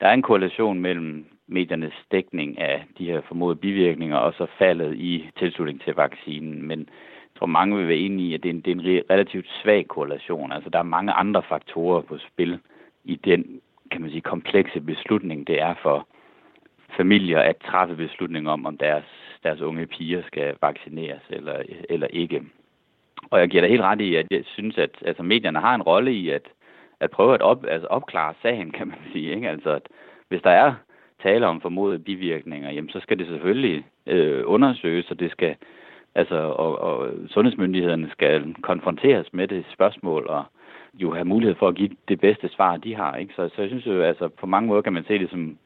der 0.00 0.06
er 0.06 0.12
en 0.12 0.22
korrelation 0.22 0.80
mellem 0.80 1.26
mediernes 1.46 1.94
dækning 2.12 2.58
af 2.58 2.84
de 2.98 3.04
her 3.04 3.20
formodede 3.28 3.60
bivirkninger 3.60 4.16
og 4.16 4.32
så 4.32 4.46
faldet 4.58 4.96
i 4.96 5.30
tilslutning 5.38 5.80
til 5.82 5.94
vaccinen. 5.94 6.66
Men 6.66 6.78
jeg 6.78 7.38
tror, 7.38 7.46
mange 7.46 7.76
vil 7.76 7.88
være 7.88 7.96
enige 7.96 8.28
i, 8.28 8.34
at 8.34 8.42
det 8.42 8.48
er 8.48 8.54
en, 8.54 8.60
det 8.60 8.70
er 8.70 8.98
en 8.98 9.04
relativt 9.10 9.46
svag 9.62 9.88
korrelation. 9.88 10.52
Altså, 10.52 10.70
der 10.70 10.78
er 10.78 10.82
mange 10.82 11.12
andre 11.12 11.42
faktorer 11.42 12.02
på 12.02 12.18
spil 12.18 12.58
i 13.04 13.14
den 13.16 13.60
kan 13.90 14.00
man 14.00 14.10
sige, 14.10 14.20
komplekse 14.20 14.80
beslutning 14.80 15.46
det 15.46 15.60
er 15.60 15.74
for 15.82 16.06
familier 16.96 17.40
at 17.40 17.56
træffe 17.56 17.96
beslutning 17.96 18.48
om, 18.48 18.66
om 18.66 18.76
deres, 18.76 19.04
deres 19.42 19.60
unge 19.60 19.86
piger 19.86 20.22
skal 20.26 20.56
vaccineres 20.62 21.22
eller, 21.30 21.62
eller 21.88 22.06
ikke. 22.06 22.42
Og 23.30 23.40
jeg 23.40 23.48
giver 23.48 23.60
dig 23.60 23.70
helt 23.70 23.82
ret 23.82 24.00
i, 24.00 24.14
at 24.14 24.26
jeg 24.30 24.42
synes, 24.44 24.78
at 24.78 24.90
altså, 25.04 25.22
medierne 25.22 25.60
har 25.60 25.74
en 25.74 25.82
rolle 25.82 26.12
i 26.12 26.30
at, 26.30 26.48
at 27.00 27.10
prøve 27.10 27.34
at 27.34 27.42
op, 27.42 27.64
altså, 27.68 27.86
opklare 27.86 28.34
sagen, 28.42 28.70
kan 28.78 28.88
man 28.88 28.98
sige. 29.12 29.34
Ikke? 29.34 29.48
Altså, 29.48 29.70
at 29.70 29.88
hvis 30.28 30.42
der 30.42 30.50
er 30.50 30.74
tale 31.22 31.46
om 31.46 31.60
formodede 31.60 31.98
bivirkninger, 31.98 32.70
jamen, 32.70 32.90
så 32.90 33.00
skal 33.00 33.18
det 33.18 33.26
selvfølgelig 33.26 33.84
øh, 34.06 34.42
undersøges, 34.46 35.10
og 35.10 35.20
det 35.20 35.30
skal 35.30 35.56
altså, 36.14 36.36
og, 36.36 36.78
og 36.78 37.10
sundhedsmyndighederne 37.28 38.10
skal 38.10 38.54
konfronteres 38.62 39.32
med 39.32 39.48
det 39.48 39.64
spørgsmål, 39.72 40.26
og, 40.26 40.44
jo 40.94 41.14
have 41.14 41.24
mulighed 41.24 41.56
for 41.56 41.68
at 41.68 41.74
give 41.74 41.90
det 42.08 42.20
bedste 42.20 42.48
svar, 42.48 42.76
de 42.76 42.94
har. 42.94 43.16
Ikke? 43.16 43.34
Så, 43.34 43.48
så 43.54 43.62
jeg 43.62 43.70
synes 43.70 43.86
jo, 43.86 44.02
altså 44.02 44.28
på 44.28 44.46
mange 44.46 44.68
måder 44.68 44.82
kan 44.82 44.92
man 44.92 45.04
se 45.04 45.18
det 45.18 45.30
som, 45.30 45.58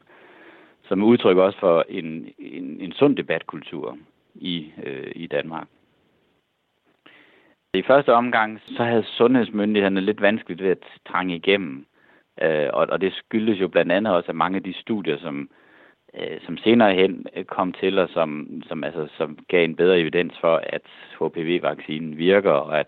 som 0.83 1.03
udtryk 1.03 1.37
også 1.37 1.59
for 1.59 1.85
en, 1.89 2.29
en, 2.39 2.81
en 2.81 2.91
sund 2.91 3.15
debatkultur 3.17 3.97
i, 4.35 4.71
øh, 4.83 5.11
i 5.15 5.27
Danmark. 5.27 5.67
I 7.73 7.83
første 7.87 8.13
omgang, 8.13 8.61
så 8.65 8.83
havde 8.83 9.03
sundhedsmyndighederne 9.03 10.01
lidt 10.01 10.21
vanskeligt 10.21 10.63
ved 10.63 10.69
at 10.69 10.85
trænge 11.07 11.35
igennem. 11.35 11.85
Øh, 12.41 12.69
og, 12.73 12.87
og 12.89 13.01
det 13.01 13.13
skyldes 13.13 13.61
jo 13.61 13.67
blandt 13.67 13.91
andet 13.91 14.13
også, 14.13 14.29
at 14.29 14.35
mange 14.35 14.55
af 14.55 14.63
de 14.63 14.73
studier, 14.73 15.17
som, 15.17 15.49
øh, 16.13 16.37
som 16.45 16.57
senere 16.57 16.93
hen 16.93 17.25
øh, 17.35 17.45
kom 17.45 17.73
til, 17.73 17.99
og 17.99 18.09
som, 18.09 18.61
som, 18.67 18.83
altså, 18.83 19.07
som 19.17 19.37
gav 19.47 19.63
en 19.63 19.75
bedre 19.75 19.99
evidens 19.99 20.33
for, 20.41 20.61
at 20.63 20.81
HPV-vaccinen 21.19 22.17
virker, 22.17 22.51
og 22.51 22.79
at 22.79 22.87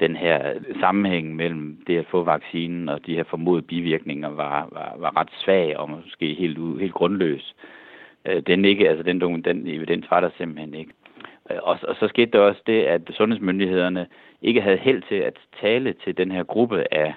den 0.00 0.16
her 0.16 0.54
sammenhæng 0.80 1.36
mellem 1.36 1.78
det 1.86 1.98
at 1.98 2.06
få 2.10 2.22
vaccinen 2.22 2.88
og 2.88 3.06
de 3.06 3.14
her 3.14 3.24
formodede 3.24 3.66
bivirkninger 3.66 4.28
var, 4.28 4.68
var, 4.72 4.94
var 4.98 5.16
ret 5.16 5.30
svag 5.44 5.76
og 5.76 5.90
måske 5.90 6.34
helt, 6.34 6.80
helt 6.80 6.94
grundløs. 6.94 7.54
Øh, 8.24 8.42
den, 8.46 8.64
ikke, 8.64 8.88
altså 8.88 9.02
den, 9.02 9.44
den 9.44 9.66
evidens 9.66 10.10
var 10.10 10.20
der 10.20 10.30
simpelthen 10.38 10.74
ikke. 10.74 10.92
Øh, 11.50 11.58
og, 11.62 11.78
og 11.88 11.96
så 12.00 12.08
skete 12.08 12.30
der 12.30 12.38
også 12.38 12.62
det, 12.66 12.82
at 12.82 13.02
sundhedsmyndighederne 13.10 14.06
ikke 14.42 14.60
havde 14.60 14.76
held 14.76 15.02
til 15.08 15.14
at 15.14 15.38
tale 15.60 15.94
til 16.04 16.16
den 16.16 16.30
her 16.30 16.42
gruppe 16.42 16.94
af 16.94 17.14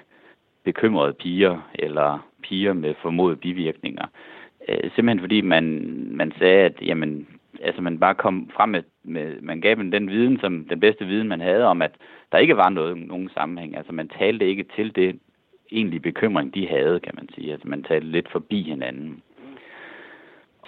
bekymrede 0.64 1.12
piger 1.12 1.70
eller 1.74 2.28
piger 2.42 2.72
med 2.72 2.94
formodede 3.02 3.36
bivirkninger. 3.36 4.06
Øh, 4.68 4.90
simpelthen 4.94 5.20
fordi 5.20 5.40
man, 5.40 5.64
man 6.10 6.32
sagde, 6.38 6.64
at 6.64 6.82
jamen, 6.82 7.28
altså 7.60 7.82
man 7.82 7.98
bare 7.98 8.14
kom 8.14 8.50
frem 8.56 8.68
med, 8.68 8.82
med, 9.04 9.40
man 9.40 9.60
gav 9.60 9.74
dem 9.74 9.90
den 9.90 10.10
viden, 10.10 10.40
som 10.40 10.64
den 10.64 10.80
bedste 10.80 11.06
viden, 11.06 11.28
man 11.28 11.40
havde 11.40 11.64
om, 11.64 11.82
at 11.82 11.92
der 12.32 12.38
ikke 12.38 12.56
var 12.56 12.68
noget, 12.68 12.98
nogen 12.98 13.30
sammenhæng. 13.34 13.76
Altså 13.76 13.92
man 13.92 14.08
talte 14.08 14.46
ikke 14.46 14.64
til 14.76 14.96
det 14.96 15.18
egentlige 15.72 16.00
bekymring, 16.00 16.54
de 16.54 16.68
havde, 16.68 17.00
kan 17.00 17.12
man 17.14 17.28
sige. 17.34 17.52
Altså 17.52 17.68
man 17.68 17.82
talte 17.82 18.06
lidt 18.06 18.30
forbi 18.30 18.62
hinanden. 18.62 19.22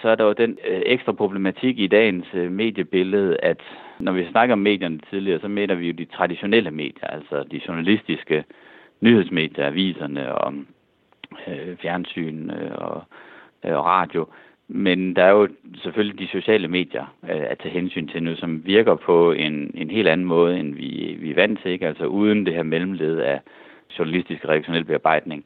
Så 0.03 0.09
er 0.09 0.15
der 0.15 0.25
jo 0.25 0.33
den 0.33 0.59
øh, 0.69 0.83
ekstra 0.87 1.13
problematik 1.13 1.79
i 1.79 1.87
dagens 1.87 2.27
øh, 2.35 2.53
mediebillede, 2.53 3.37
at 3.43 3.61
når 3.99 4.13
vi 4.13 4.29
snakker 4.31 4.53
om 4.53 4.59
medierne 4.59 5.01
tidligere, 5.11 5.41
så 5.41 5.49
mener 5.49 5.75
vi 5.75 5.87
jo 5.87 5.93
de 5.93 6.05
traditionelle 6.05 6.71
medier, 6.71 7.07
altså 7.07 7.45
de 7.51 7.61
journalistiske 7.69 8.45
nyhedsmedier, 9.01 9.67
aviserne 9.67 10.35
og 10.35 10.55
øh, 11.49 11.77
fjernsyn 11.77 12.51
øh, 12.51 12.73
og, 12.75 13.03
øh, 13.65 13.77
og 13.77 13.85
radio. 13.85 14.27
Men 14.75 15.17
der 15.17 15.25
er 15.25 15.31
jo 15.31 15.49
selvfølgelig 15.83 16.19
de 16.19 16.29
sociale 16.29 16.69
medier 16.69 17.14
øh, 17.23 17.43
at 17.50 17.59
tage 17.59 17.73
hensyn 17.73 18.09
til 18.09 18.23
nu, 18.23 18.37
som 18.37 18.67
virker 18.67 18.95
på 18.95 19.33
en, 19.33 19.71
en 19.75 19.91
helt 19.91 20.09
anden 20.09 20.26
måde, 20.26 20.59
end 20.59 20.75
vi, 20.75 21.17
vi 21.21 21.31
er 21.31 21.35
vant 21.35 21.61
til. 21.62 21.71
Ikke? 21.71 21.87
Altså 21.87 22.07
uden 22.07 22.47
det 22.47 22.55
her 22.55 22.62
mellemled 22.62 23.19
af 23.19 23.41
journalistisk 23.99 24.45
redaktionel 24.45 24.85
bearbejdning. 24.85 25.45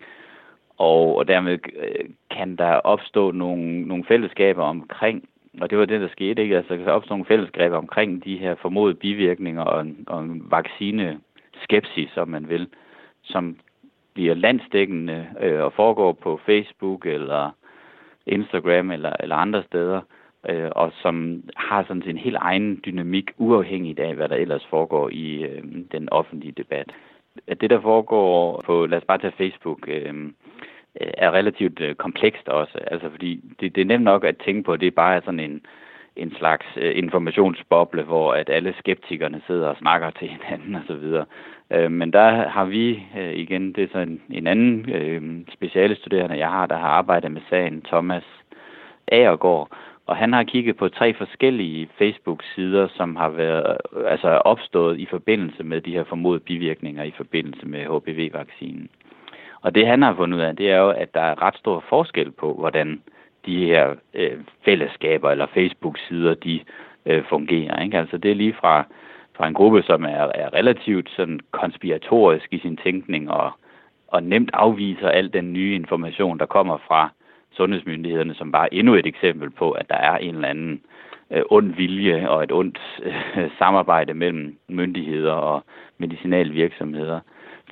Og, 0.79 1.17
og 1.17 1.29
dermed 1.29 1.59
øh, 1.77 2.05
kan 2.31 2.57
der 2.57 2.73
opstå 2.73 3.31
nogle, 3.31 3.81
nogle 3.81 4.05
fællesskaber 4.05 4.63
omkring, 4.63 5.29
og 5.61 5.71
det 5.71 5.79
var 5.79 5.85
det, 5.85 6.01
der 6.01 6.09
skete, 6.09 6.43
ikke? 6.43 6.57
Altså, 6.57 6.75
der 6.75 6.91
opstå 6.91 7.15
nogle 7.15 7.25
fællesskaber 7.25 7.77
omkring 7.77 8.25
de 8.25 8.37
her 8.37 8.55
formodede 8.55 8.99
bivirkninger 8.99 9.63
og 9.63 9.87
og 10.07 10.23
en 10.23 10.47
vaccine 10.51 11.19
skepsis, 11.63 12.11
som 12.15 12.29
man 12.29 12.49
vil, 12.49 12.69
som 13.23 13.57
bliver 14.15 14.35
landstækkende 14.35 15.27
øh, 15.41 15.61
og 15.61 15.73
foregår 15.73 16.13
på 16.13 16.41
Facebook 16.47 17.07
eller 17.07 17.51
Instagram 18.27 18.91
eller, 18.91 19.13
eller 19.21 19.37
andre 19.37 19.63
steder, 19.63 20.01
øh, 20.49 20.71
og 20.73 20.93
som 21.03 21.43
har 21.57 21.83
sådan 21.83 22.03
en 22.07 22.19
helt 22.19 22.37
egen 22.37 22.81
dynamik, 22.87 23.31
uafhængigt 23.39 23.99
af, 23.99 24.15
hvad 24.15 24.29
der 24.29 24.37
ellers 24.37 24.67
foregår 24.71 25.09
i 25.13 25.45
øh, 25.45 25.63
den 25.93 26.09
offentlige 26.09 26.53
debat. 26.53 26.93
At 27.47 27.61
det, 27.61 27.71
der 27.71 27.81
foregår 27.81 28.63
på, 28.67 28.87
lad 28.87 28.99
os 28.99 29.05
bare 29.05 29.19
tage 29.19 29.39
Facebook, 29.39 29.89
øh, 29.89 30.31
er 31.01 31.31
relativt 31.31 31.81
øh, 31.81 31.95
komplekst 31.95 32.49
også, 32.49 32.79
altså 32.79 33.11
fordi 33.11 33.41
det, 33.61 33.75
det 33.75 33.81
er 33.81 33.85
nemt 33.85 34.05
nok 34.05 34.25
at 34.25 34.37
tænke 34.45 34.63
på, 34.63 34.73
at 34.73 34.81
det 34.81 34.95
bare 34.95 35.17
er 35.17 35.21
sådan 35.21 35.41
en, 35.41 35.61
en 36.17 36.35
slags 36.39 36.67
øh, 36.77 36.99
informationsboble, 36.99 38.03
hvor 38.03 38.33
at 38.33 38.51
alle 38.51 38.75
skeptikerne 38.79 39.43
sidder 39.47 39.69
og 39.69 39.77
snakker 39.77 40.11
til 40.11 40.29
hinanden 40.29 40.75
osv. 40.75 41.23
Øh, 41.71 41.91
men 41.91 42.13
der 42.13 42.49
har 42.49 42.65
vi 42.65 43.03
øh, 43.19 43.33
igen, 43.33 43.73
det 43.73 43.85
er 43.85 43.89
så 43.93 43.99
en, 43.99 44.23
en 44.31 44.47
anden 44.47 44.91
øh, 44.91 46.39
jeg 46.39 46.51
har, 46.51 46.67
der 46.67 46.77
har 46.77 46.89
arbejdet 46.89 47.33
med 47.33 47.41
sagen, 47.51 47.83
Thomas 47.83 48.25
Agergaard, 49.09 49.69
og 50.07 50.17
han 50.17 50.33
har 50.33 50.45
kigget 50.45 50.77
på 50.77 50.89
tre 50.89 51.15
forskellige 51.15 51.89
Facebook-sider, 51.99 52.89
som 52.89 53.17
har 53.17 53.29
været 53.29 53.77
øh, 53.97 54.11
altså 54.11 54.29
opstået 54.29 54.99
i 54.99 55.07
forbindelse 55.11 55.65
med 55.65 55.81
de 55.81 55.93
her 55.93 56.05
formodede 56.05 56.45
bivirkninger 56.45 57.03
i 57.03 57.13
forbindelse 57.17 57.67
med 57.67 57.81
HPV-vaccinen. 57.81 58.89
Og 59.61 59.75
det 59.75 59.87
han 59.87 60.03
har 60.03 60.15
fundet 60.15 60.39
ud 60.39 60.43
af, 60.43 60.57
det 60.57 60.71
er 60.71 60.79
jo, 60.79 60.91
at 60.91 61.15
der 61.15 61.21
er 61.21 61.43
ret 61.43 61.57
stor 61.57 61.85
forskel 61.89 62.31
på, 62.31 62.55
hvordan 62.55 63.03
de 63.47 63.67
her 63.67 63.95
øh, 64.15 64.39
fællesskaber 64.65 65.31
eller 65.31 65.47
Facebook-sider, 65.47 66.35
de 66.35 66.61
øh, 67.07 67.25
fungerer. 67.29 67.83
Ikke? 67.83 67.99
Altså 67.99 68.19
det 68.19 68.31
er 68.31 68.35
lige 68.35 68.57
fra 68.61 68.85
fra 69.37 69.47
en 69.47 69.55
gruppe, 69.55 69.83
som 69.83 70.05
er, 70.05 70.31
er 70.35 70.55
relativt 70.55 71.11
sådan 71.17 71.41
konspiratorisk 71.51 72.49
i 72.53 72.59
sin 72.59 72.77
tænkning 72.77 73.31
og, 73.31 73.51
og 74.09 74.23
nemt 74.23 74.51
afviser 74.53 75.09
al 75.09 75.33
den 75.33 75.53
nye 75.53 75.75
information, 75.75 76.39
der 76.39 76.47
kommer 76.47 76.79
fra 76.89 77.11
sundhedsmyndighederne, 77.53 78.35
som 78.35 78.53
bare 78.53 78.75
endnu 78.75 78.95
et 78.95 79.07
eksempel 79.07 79.51
på, 79.51 79.71
at 79.71 79.89
der 79.89 79.97
er 79.97 80.17
en 80.17 80.35
eller 80.35 80.49
anden 80.49 80.81
øh, 81.31 81.43
ond 81.51 81.75
vilje 81.75 82.29
og 82.29 82.43
et 82.43 82.53
ondt 82.53 82.81
øh, 83.03 83.51
samarbejde 83.59 84.15
mellem 84.15 84.57
myndigheder 84.69 85.33
og 85.33 85.65
medicinalvirksomheder. 85.99 87.21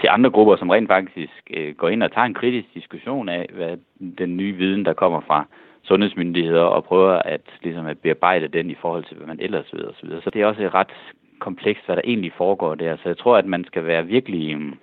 Til 0.01 0.09
andre 0.09 0.31
grupper, 0.31 0.57
som 0.57 0.71
rent 0.71 0.89
faktisk 0.89 1.51
øh, 1.51 1.75
går 1.75 1.89
ind 1.89 2.03
og 2.03 2.13
tager 2.13 2.25
en 2.25 2.35
kritisk 2.35 2.75
diskussion 2.75 3.29
af, 3.29 3.49
hvad 3.53 3.77
den 4.19 4.37
nye 4.37 4.55
viden, 4.55 4.85
der 4.85 4.93
kommer 4.93 5.21
fra 5.21 5.47
sundhedsmyndigheder, 5.83 6.63
og 6.63 6.85
prøver 6.85 7.13
at, 7.13 7.41
ligesom 7.63 7.87
at 7.87 7.99
bearbejde 7.99 8.49
den 8.49 8.71
i 8.71 8.75
forhold 8.75 9.05
til, 9.05 9.17
hvad 9.17 9.27
man 9.27 9.41
ellers 9.41 9.73
ved 9.73 9.85
osv. 9.85 10.09
Så 10.25 10.31
det 10.31 10.43
er 10.43 10.47
også 10.47 10.71
ret 10.75 10.95
komplekst, 11.39 11.87
hvad 11.87 11.97
der 11.97 12.03
egentlig 12.05 12.33
foregår 12.37 12.75
der. 12.75 12.97
Så 12.97 13.09
jeg 13.09 13.19
tror, 13.19 13.37
at 13.37 13.47
man 13.47 13.65
skal 13.65 13.87
være 13.87 14.07
virkelig... 14.07 14.55
Øhm, 14.55 14.75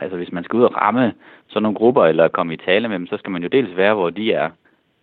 altså 0.00 0.16
hvis 0.16 0.32
man 0.32 0.44
skal 0.44 0.56
ud 0.56 0.64
og 0.64 0.76
ramme 0.76 1.12
sådan 1.48 1.62
nogle 1.62 1.78
grupper, 1.78 2.04
eller 2.04 2.28
komme 2.28 2.54
i 2.54 2.56
tale 2.56 2.88
med 2.88 2.98
dem, 2.98 3.06
så 3.06 3.16
skal 3.16 3.30
man 3.30 3.42
jo 3.42 3.48
dels 3.48 3.76
være, 3.76 3.94
hvor 3.94 4.10
de 4.10 4.32
er 4.32 4.50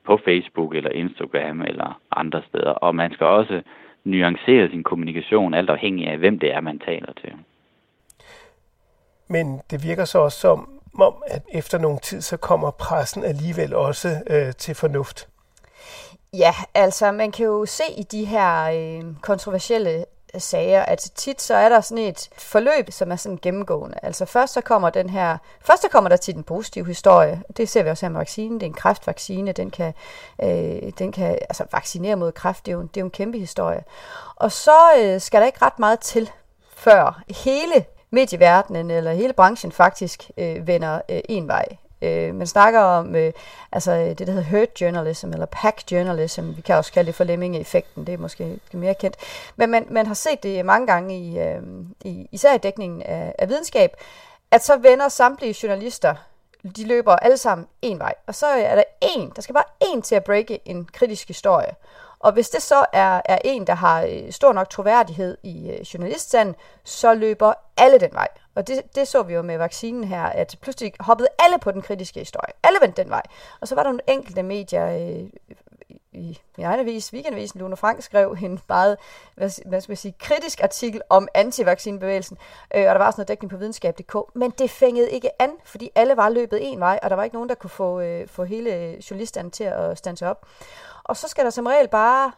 på 0.05 0.17
Facebook 0.25 0.75
eller 0.75 0.89
Instagram 0.89 1.61
eller 1.61 2.01
andre 2.11 2.41
steder. 2.49 2.71
Og 2.71 2.95
man 2.95 3.13
skal 3.13 3.25
også 3.25 3.61
nuancere 4.03 4.69
sin 4.69 4.83
kommunikation, 4.83 5.53
alt 5.53 5.69
afhængig 5.69 6.07
af, 6.07 6.17
hvem 6.17 6.39
det 6.39 6.53
er, 6.53 6.61
man 6.61 6.79
taler 6.79 7.13
til. 7.21 7.33
Men 9.27 9.61
det 9.69 9.83
virker 9.83 10.05
så 10.05 10.19
også 10.19 10.39
som 10.39 10.69
om, 10.99 11.23
at 11.27 11.41
efter 11.49 11.77
nogen 11.77 11.99
tid, 11.99 12.21
så 12.21 12.37
kommer 12.37 12.71
pressen 12.71 13.23
alligevel 13.23 13.75
også 13.75 14.21
øh, 14.27 14.53
til 14.53 14.75
fornuft. 14.75 15.27
Ja, 16.33 16.55
altså 16.73 17.11
man 17.11 17.31
kan 17.31 17.45
jo 17.45 17.65
se 17.65 17.83
i 17.97 18.03
de 18.03 18.25
her 18.25 18.63
øh, 18.63 19.03
kontroversielle 19.21 20.05
øh, 20.33 20.41
sager, 20.41 20.83
at 20.83 21.11
tit 21.15 21.41
så 21.41 21.55
er 21.55 21.69
der 21.69 21.81
sådan 21.81 22.03
et 22.03 22.29
forløb, 22.37 22.91
som 22.91 23.11
er 23.11 23.15
sådan 23.15 23.39
gennemgående. 23.41 23.97
Altså 24.03 24.25
først 24.25 24.53
så 24.53 24.61
kommer 24.61 24.89
den 24.89 25.09
her, 25.09 25.37
først 25.61 25.81
så 25.81 25.87
kommer 25.89 26.09
der 26.09 26.17
til 26.17 26.33
den 26.33 26.43
positive 26.43 26.85
historie. 26.85 27.41
Det 27.57 27.69
ser 27.69 27.83
vi 27.83 27.89
også 27.89 28.05
her 28.05 28.11
med 28.11 28.19
vaccinen. 28.19 28.59
Det 28.59 28.65
er 28.65 28.69
en 28.69 28.73
kræftvaccine. 28.73 29.51
Den 29.51 29.71
kan, 29.71 29.93
øh, 30.43 30.91
den 30.99 31.11
kan 31.11 31.31
altså 31.31 31.65
vaccinere 31.71 32.15
mod 32.15 32.31
kræft. 32.31 32.65
Det 32.65 32.71
er 32.71 32.75
jo, 32.75 32.81
det 32.81 32.97
er 32.97 33.01
jo 33.01 33.05
en 33.05 33.11
kæmpe 33.11 33.39
historie. 33.39 33.83
Og 34.35 34.51
så 34.51 34.77
øh, 34.99 35.21
skal 35.21 35.39
der 35.39 35.47
ikke 35.47 35.65
ret 35.65 35.79
meget 35.79 35.99
til, 35.99 36.31
før 36.75 37.23
hele 37.45 37.85
medieverdenen 38.09 38.91
eller 38.91 39.13
hele 39.13 39.33
branchen 39.33 39.71
faktisk 39.71 40.29
øh, 40.37 40.67
vender 40.67 41.01
øh, 41.09 41.21
en 41.29 41.47
vej. 41.47 41.65
Øh, 42.01 42.35
man 42.35 42.47
snakker 42.47 42.79
om 42.79 43.15
øh, 43.15 43.33
altså 43.71 43.91
øh, 43.91 44.09
det, 44.09 44.19
der 44.19 44.33
hedder 44.33 44.49
hurt 44.49 44.81
journalism, 44.81 45.29
eller 45.29 45.45
pack 45.45 45.91
journalism. 45.91 46.55
Vi 46.55 46.61
kan 46.61 46.75
også 46.75 46.93
kalde 46.93 47.07
det 47.07 47.15
for 47.15 47.23
lemmingeffekten, 47.23 48.07
Det 48.07 48.13
er 48.13 48.17
måske 48.17 48.59
mere 48.73 48.93
kendt. 48.93 49.17
Men 49.55 49.69
man, 49.69 49.85
man 49.89 50.05
har 50.05 50.13
set 50.13 50.43
det 50.43 50.65
mange 50.65 50.87
gange, 50.87 51.17
i, 51.17 51.39
øh, 51.39 51.61
i, 52.05 52.27
især 52.31 52.53
i 52.53 52.57
dækningen 52.57 53.01
af, 53.01 53.35
af 53.39 53.49
videnskab, 53.49 53.91
at 54.51 54.63
så 54.63 54.77
vender 54.77 55.09
samtlige 55.09 55.55
journalister 55.63 56.15
de 56.75 56.87
løber 56.87 57.15
alle 57.15 57.37
sammen 57.37 57.67
en 57.81 57.99
vej. 57.99 58.13
Og 58.27 58.35
så 58.35 58.45
er 58.47 58.75
der 58.75 58.83
en, 59.01 59.31
der 59.35 59.41
skal 59.41 59.53
bare 59.53 59.63
en 59.81 60.01
til 60.01 60.15
at 60.15 60.23
breake 60.23 60.59
en 60.65 60.85
kritisk 60.85 61.27
historie. 61.27 61.75
Og 62.25 62.31
hvis 62.31 62.49
det 62.49 62.61
så 62.61 62.85
er, 62.93 63.21
er 63.25 63.37
en, 63.43 63.67
der 63.67 63.75
har 63.75 64.03
øh, 64.03 64.31
stor 64.31 64.53
nok 64.53 64.69
troværdighed 64.69 65.37
i 65.43 65.69
øh, 65.69 65.81
journaliststanden, 65.81 66.55
så 66.83 67.13
løber 67.13 67.53
alle 67.77 67.99
den 67.99 68.09
vej. 68.13 68.27
Og 68.55 68.67
det, 68.67 68.95
det 68.95 69.07
så 69.07 69.23
vi 69.23 69.33
jo 69.33 69.41
med 69.41 69.57
vaccinen 69.57 70.03
her, 70.03 70.23
at 70.23 70.55
pludselig 70.61 70.93
hoppede 70.99 71.27
alle 71.39 71.59
på 71.59 71.71
den 71.71 71.81
kritiske 71.81 72.19
historie. 72.19 72.53
Alle 72.63 72.77
vendte 72.81 73.03
den 73.03 73.09
vej. 73.09 73.21
Og 73.61 73.67
så 73.67 73.75
var 73.75 73.83
der 73.83 73.89
nogle 73.89 74.09
enkelte 74.09 74.43
medier, 74.43 74.87
øh, 74.87 75.29
i 76.13 76.39
min 76.57 76.65
egen 76.65 76.79
avis, 76.79 77.13
Weekendavisen, 77.13 77.59
Lone 77.59 77.77
Frank, 77.77 78.01
skrev 78.01 78.37
en 78.43 78.59
meget 78.69 78.97
hvad, 79.35 79.49
hvad 79.65 79.81
skal 79.81 79.91
man 79.91 79.97
sige, 79.97 80.15
kritisk 80.19 80.63
artikel 80.63 81.01
om 81.09 81.27
antivaccinebevægelsen, 81.33 82.37
øh, 82.75 82.81
og 82.81 82.95
der 82.95 82.97
var 82.97 83.05
også 83.05 83.17
noget 83.17 83.27
dækning 83.27 83.51
på 83.51 83.57
videnskab.dk, 83.57 84.15
men 84.35 84.51
det 84.51 84.69
fængede 84.69 85.11
ikke 85.11 85.41
an, 85.41 85.51
fordi 85.65 85.89
alle 85.95 86.17
var 86.17 86.29
løbet 86.29 86.59
en 86.61 86.79
vej, 86.79 86.99
og 87.03 87.09
der 87.09 87.15
var 87.15 87.23
ikke 87.23 87.35
nogen, 87.35 87.49
der 87.49 87.55
kunne 87.55 87.69
få, 87.69 87.99
øh, 87.99 88.27
få 88.27 88.43
hele 88.43 88.75
øh, 88.75 88.97
journalisterne 88.97 89.49
til 89.49 89.63
at 89.63 89.97
stanse 89.97 90.27
op. 90.27 90.45
Og 91.05 91.17
så 91.17 91.27
skal 91.27 91.43
der 91.45 91.49
som 91.51 91.65
regel 91.65 91.87
bare 91.87 92.31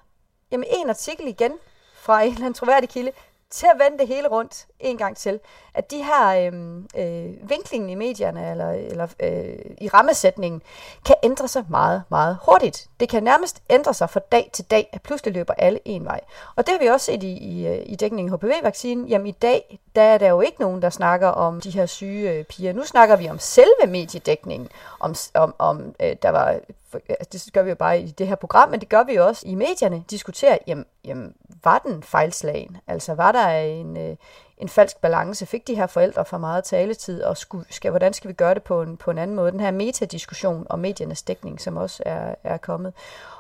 jamen, 0.52 0.68
en 0.70 0.90
artikel 0.90 1.28
igen 1.28 1.54
fra 1.96 2.22
en 2.22 2.28
eller 2.28 2.40
anden 2.40 2.54
troværdig 2.54 2.90
kilde, 2.90 3.12
til 3.50 3.68
at 3.74 3.80
vende 3.80 3.98
det 3.98 4.08
hele 4.08 4.28
rundt 4.28 4.68
en 4.80 4.98
gang 4.98 5.18
til. 5.18 5.40
At 5.74 5.92
de 5.92 6.04
her 6.04 6.28
øh, 6.28 6.78
øh, 6.98 7.50
vinklingen 7.50 7.90
i 7.90 7.96
medierne 7.96 8.52
eller, 8.52 8.72
eller 8.72 9.08
øh, 9.20 9.60
i 9.82 9.88
rammesætningen 9.88 10.62
kan 11.06 11.16
ændre 11.24 11.48
sig 11.48 11.66
meget, 11.70 12.04
meget 12.10 12.38
hurtigt. 12.46 12.88
Det 13.00 13.10
kan 13.10 13.24
nærmest 13.24 13.62
ændre 13.70 13.94
sig 13.94 14.10
fra 14.10 14.20
dag 14.20 14.50
til 14.54 14.66
dag, 14.66 14.90
at 14.94 15.02
pludselig 15.02 15.34
løber 15.34 15.54
alle 15.54 15.80
en 15.86 16.06
vej. 16.06 16.22
Og 16.56 16.68
det 16.68 16.74
har 16.74 16.80
vi 16.80 16.88
også 16.88 17.06
set 17.06 17.24
i, 17.24 17.38
i, 17.38 17.68
øh, 17.68 17.82
i 17.86 17.96
dækningen 17.96 18.36
HPV-vaccinen. 18.36 19.08
Jamen 19.08 19.28
i 19.28 19.32
dag, 19.32 19.80
der 19.96 20.02
er 20.02 20.18
der 20.18 20.30
jo 20.30 20.42
ikke 20.42 20.62
nogen, 20.62 20.82
der 20.82 20.90
snakker 20.90 21.28
om 21.28 21.62
de 21.62 21.70
her 21.70 21.86
syge 21.86 22.32
øh, 22.32 22.46
piger. 22.46 22.74
Nu 22.74 22.84
snakker 22.84 23.16
vi 23.16 23.30
om 23.30 23.40
selve 23.40 23.88
mediedækningen. 23.88 24.70
Om, 25.00 25.16
om, 25.34 25.56
om 25.60 25.96
øh, 26.00 26.16
der 26.22 26.30
var 26.30 26.60
altså 26.94 27.46
det 27.46 27.54
gør 27.54 27.62
vi 27.62 27.70
jo 27.70 27.76
bare 27.76 28.02
i 28.02 28.12
det 28.12 28.28
her 28.28 28.36
program, 28.36 28.70
men 28.70 28.80
det 28.80 28.90
gør 28.90 29.04
vi 29.04 29.14
jo 29.14 29.26
også 29.26 29.44
i 29.48 29.56
medierne, 29.56 30.04
diskuterer, 30.10 30.58
jamen, 30.68 30.86
jamen 31.06 31.34
var 31.64 31.80
den 31.80 32.04
fejlslagen? 32.04 32.78
Altså 32.88 33.14
var 33.14 33.32
der 33.41 33.50
en, 33.50 33.97
øh, 33.97 34.15
en 34.58 34.69
falsk 34.69 35.02
balance? 35.02 35.45
Fik 35.45 35.67
de 35.67 35.76
her 35.76 35.88
forældre 35.88 36.26
for 36.26 36.38
meget 36.38 36.63
taletid, 36.63 37.23
og 37.23 37.38
skulle, 37.38 37.65
skal, 37.69 37.91
hvordan 37.91 38.13
skal 38.13 38.28
vi 38.28 38.34
gøre 38.34 38.54
det 38.54 38.63
på 38.63 38.82
en, 38.82 38.97
på 38.97 39.12
en 39.12 39.17
anden 39.17 39.36
måde? 39.36 39.52
Den 39.52 39.60
her 39.60 39.71
metadiskussion 39.71 40.67
om 40.69 40.80
mediernes 40.80 41.21
dækning, 41.21 41.62
som 41.62 41.78
også 41.78 42.04
er, 42.06 42.36
er 42.43 42.58
kommet. 42.58 42.93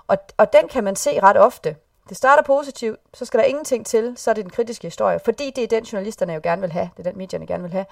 Og, 0.07 0.17
og 0.37 0.53
den 0.53 0.67
kan 0.67 0.83
man 0.83 0.95
se 0.95 1.19
ret 1.23 1.37
ofte. 1.37 1.75
Det 2.09 2.17
starter 2.17 2.43
positivt, 2.43 2.99
så 3.13 3.25
skal 3.25 3.39
der 3.39 3.45
ingenting 3.45 3.85
til, 3.85 4.13
så 4.17 4.29
er 4.29 4.33
det 4.33 4.43
den 4.43 4.51
kritiske 4.51 4.87
historie, 4.87 5.19
fordi 5.19 5.51
det 5.55 5.63
er 5.63 5.67
den, 5.67 5.83
journalisterne 5.83 6.33
jo 6.33 6.39
gerne 6.43 6.61
vil 6.61 6.71
have, 6.71 6.89
det 6.97 7.07
er 7.07 7.09
den, 7.11 7.17
medierne 7.17 7.47
gerne 7.47 7.63
vil 7.63 7.71
have. 7.71 7.85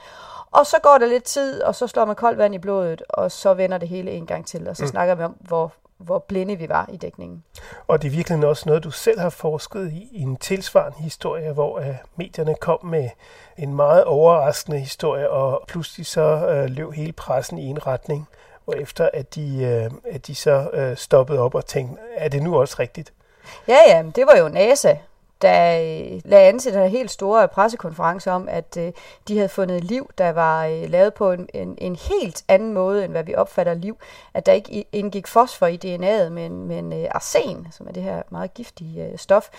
Og 0.51 0.65
så 0.65 0.77
går 0.83 0.97
der 0.97 1.05
lidt 1.05 1.23
tid, 1.23 1.61
og 1.61 1.75
så 1.75 1.87
slår 1.87 2.05
man 2.05 2.15
koldt 2.15 2.37
vand 2.37 2.55
i 2.55 2.57
blodet, 2.57 3.03
og 3.09 3.31
så 3.31 3.53
vender 3.53 3.77
det 3.77 3.89
hele 3.89 4.11
en 4.11 4.25
gang 4.25 4.47
til, 4.47 4.67
og 4.67 4.77
så 4.77 4.83
mm. 4.83 4.87
snakker 4.87 5.15
vi 5.15 5.23
om, 5.23 5.35
hvor, 5.39 5.73
hvor 5.97 6.19
blinde 6.19 6.55
vi 6.55 6.69
var 6.69 6.89
i 6.93 6.97
dækningen. 6.97 7.43
Og 7.87 8.01
det 8.01 8.07
er 8.07 8.11
virkelig 8.11 8.47
også 8.47 8.63
noget, 8.69 8.83
du 8.83 8.91
selv 8.91 9.19
har 9.19 9.29
forsket 9.29 9.91
i, 9.91 10.09
i 10.11 10.21
en 10.21 10.37
tilsvarende 10.37 10.97
historie, 10.97 11.51
hvor 11.51 11.79
uh, 11.79 11.85
medierne 12.15 12.55
kom 12.61 12.85
med 12.85 13.09
en 13.57 13.75
meget 13.75 14.03
overraskende 14.03 14.79
historie, 14.79 15.29
og 15.29 15.63
pludselig 15.67 16.05
så 16.05 16.47
uh, 16.49 16.69
løb 16.69 16.91
hele 16.91 17.11
pressen 17.11 17.57
i 17.57 17.65
en 17.65 17.87
retning, 17.87 18.27
og 18.67 18.81
efter 18.81 19.09
at 19.13 19.35
de, 19.35 19.87
uh, 19.91 20.13
at 20.13 20.27
de 20.27 20.35
så 20.35 20.69
uh, 20.73 20.97
stoppede 20.97 21.39
op 21.39 21.55
og 21.55 21.65
tænkte, 21.65 22.01
er 22.15 22.27
det 22.29 22.43
nu 22.43 22.59
også 22.59 22.75
rigtigt? 22.79 23.13
Ja, 23.67 23.77
ja, 23.87 24.03
det 24.15 24.25
var 24.27 24.37
jo 24.37 24.47
NASA, 24.47 24.95
der 25.45 25.79
øh, 25.79 26.21
lagde 26.25 26.49
an 26.49 26.59
til 26.59 26.73
den 26.73 26.81
her 26.81 26.87
helt 26.87 27.11
store 27.11 27.47
pressekonference 27.47 28.31
om, 28.31 28.47
at 28.49 28.77
øh, 28.77 28.91
de 29.27 29.35
havde 29.37 29.49
fundet 29.49 29.83
liv, 29.83 30.09
der 30.17 30.29
var 30.29 30.65
øh, 30.65 30.89
lavet 30.89 31.13
på 31.13 31.31
en, 31.31 31.49
en, 31.53 31.77
en 31.77 31.95
helt 31.95 32.43
anden 32.47 32.73
måde, 32.73 33.03
end 33.05 33.11
hvad 33.11 33.23
vi 33.23 33.35
opfatter 33.35 33.73
liv. 33.73 33.97
At 34.33 34.45
der 34.45 34.53
ikke 34.53 34.85
indgik 34.91 35.27
fosfor 35.27 35.67
i 35.67 35.79
DNA'et, 35.85 36.29
men, 36.29 36.67
men 36.67 36.93
øh, 36.93 37.07
arsen, 37.11 37.67
som 37.71 37.87
er 37.87 37.91
det 37.91 38.03
her 38.03 38.21
meget 38.29 38.53
giftige 38.53 39.05
øh, 39.05 39.17
stof. 39.17 39.49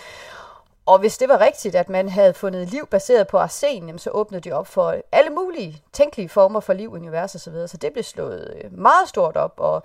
Og 0.85 0.99
hvis 0.99 1.17
det 1.17 1.29
var 1.29 1.41
rigtigt, 1.41 1.75
at 1.75 1.89
man 1.89 2.09
havde 2.09 2.33
fundet 2.33 2.69
liv 2.69 2.87
baseret 2.87 3.27
på 3.27 3.37
arsen, 3.37 3.99
så 3.99 4.09
åbnede 4.09 4.41
de 4.41 4.51
op 4.51 4.67
for 4.67 4.95
alle 5.11 5.29
mulige 5.29 5.81
tænkelige 5.93 6.29
former 6.29 6.59
for 6.59 6.73
liv, 6.73 6.93
univers 6.93 7.35
og 7.35 7.41
så 7.41 7.51
videre. 7.51 7.67
Så 7.67 7.77
det 7.77 7.93
blev 7.93 8.03
slået 8.03 8.53
øh, 8.63 8.77
meget 8.79 9.09
stort 9.09 9.37
op, 9.37 9.53
og 9.57 9.83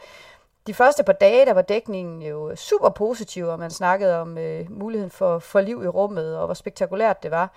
de 0.67 0.75
første 0.75 1.05
par 1.05 1.13
dage, 1.13 1.47
der 1.47 1.53
var 1.53 1.63
dækningen 1.63 2.23
jo 2.23 2.57
super 2.57 2.89
positiv, 2.89 3.47
og 3.47 3.59
man 3.59 3.71
snakkede 3.71 4.21
om 4.21 4.39
øh, 4.39 4.67
muligheden 4.71 5.11
for, 5.11 5.39
for 5.39 5.61
liv 5.61 5.83
i 5.85 5.89
rummet, 5.89 6.39
og 6.39 6.47
hvor 6.47 6.55
spektakulært 6.55 7.23
det 7.23 7.31
var. 7.31 7.51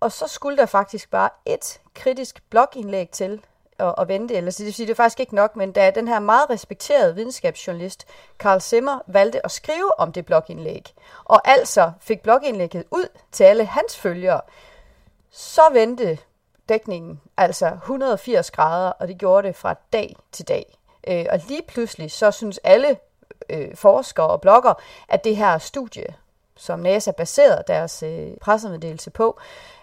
Og 0.00 0.12
så 0.12 0.26
skulle 0.26 0.56
der 0.56 0.66
faktisk 0.66 1.10
bare 1.10 1.30
et 1.46 1.80
kritisk 1.94 2.42
blogindlæg 2.50 3.10
til 3.10 3.40
at, 3.78 3.94
at 3.98 4.08
vente, 4.08 4.34
eller 4.34 4.50
det 4.50 4.66
vil 4.66 4.74
sige, 4.74 4.86
det 4.86 4.92
er 4.92 4.96
faktisk 4.96 5.20
ikke 5.20 5.34
nok, 5.34 5.56
men 5.56 5.72
da 5.72 5.90
den 5.90 6.08
her 6.08 6.18
meget 6.18 6.50
respekterede 6.50 7.14
videnskabsjournalist, 7.14 8.06
Carl 8.38 8.60
Simmer, 8.60 8.98
valgte 9.06 9.44
at 9.44 9.50
skrive 9.50 10.00
om 10.00 10.12
det 10.12 10.26
blogindlæg, 10.26 10.94
og 11.24 11.48
altså 11.48 11.92
fik 12.00 12.22
blogindlægget 12.22 12.84
ud 12.90 13.08
til 13.32 13.44
alle 13.44 13.64
hans 13.64 13.96
følgere, 13.96 14.40
så 15.30 15.62
vendte 15.72 16.18
dækningen 16.68 17.20
altså 17.36 17.66
180 17.66 18.50
grader, 18.50 18.90
og 18.90 19.08
det 19.08 19.18
gjorde 19.18 19.48
det 19.48 19.56
fra 19.56 19.74
dag 19.92 20.16
til 20.32 20.48
dag. 20.48 20.79
Øh, 21.08 21.26
og 21.30 21.40
lige 21.48 21.62
pludselig, 21.68 22.10
så 22.10 22.30
synes 22.30 22.60
alle 22.64 22.96
øh, 23.50 23.76
forskere 23.76 24.26
og 24.26 24.40
blogger, 24.40 24.74
at 25.08 25.24
det 25.24 25.36
her 25.36 25.58
studie, 25.58 26.04
som 26.56 26.78
NASA 26.78 27.10
baserede 27.10 27.64
deres 27.66 28.02
øh, 28.02 28.28
pressemeddelelse 28.40 29.10
på, 29.10 29.40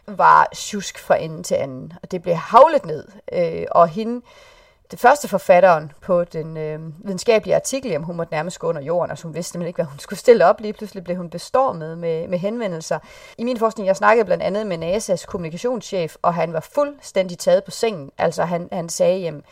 var 0.08 0.50
tjusk 0.56 1.00
fra 1.00 1.16
ende 1.16 1.44
til 1.44 1.56
anden. 1.56 1.94
Og 2.04 2.12
det 2.12 2.22
blev 2.22 2.36
havlet 2.36 2.86
ned. 2.86 3.08
Øh, 3.32 3.66
og 3.72 3.88
hende, 3.88 4.22
det 4.92 5.00
første 5.00 5.28
forfatteren 5.28 5.92
på 6.02 6.24
den 6.24 6.58
øh, 6.58 6.80
videnskabelige 7.06 7.56
artikel, 7.56 7.96
om 7.96 8.04
hun 8.04 8.16
måtte 8.16 8.34
nærmest 8.34 8.60
gå 8.60 8.68
under 8.68 8.82
jorden, 8.82 9.12
og 9.12 9.18
hun 9.24 9.34
vidste 9.34 9.52
simpelthen 9.52 9.68
ikke, 9.68 9.78
hvad 9.78 9.86
hun 9.86 10.00
skulle 10.00 10.20
stille 10.20 10.46
op. 10.46 10.62
Lige 10.62 10.74
pludselig 10.74 11.04
blev 11.04 11.18
hun 11.18 11.30
bestormet 11.30 11.98
med, 11.98 12.28
med 12.28 12.40
henvendelser. 12.40 13.00
I 13.38 13.44
min 13.44 13.58
forskning, 13.58 13.88
jeg 13.88 13.96
snakkede 13.96 14.26
blandt 14.26 14.44
andet 14.44 14.68
med 14.68 14.78
NASA's 14.78 15.26
kommunikationschef, 15.26 16.16
og 16.22 16.34
han 16.34 16.54
var 16.54 16.60
fuldstændig 16.60 17.40
taget 17.40 17.64
på 17.64 17.72
sengen. 17.72 18.12
Altså 18.18 18.44
han, 18.44 18.70
han 18.72 18.90
sagde, 18.90 19.20
jamen, 19.20 19.44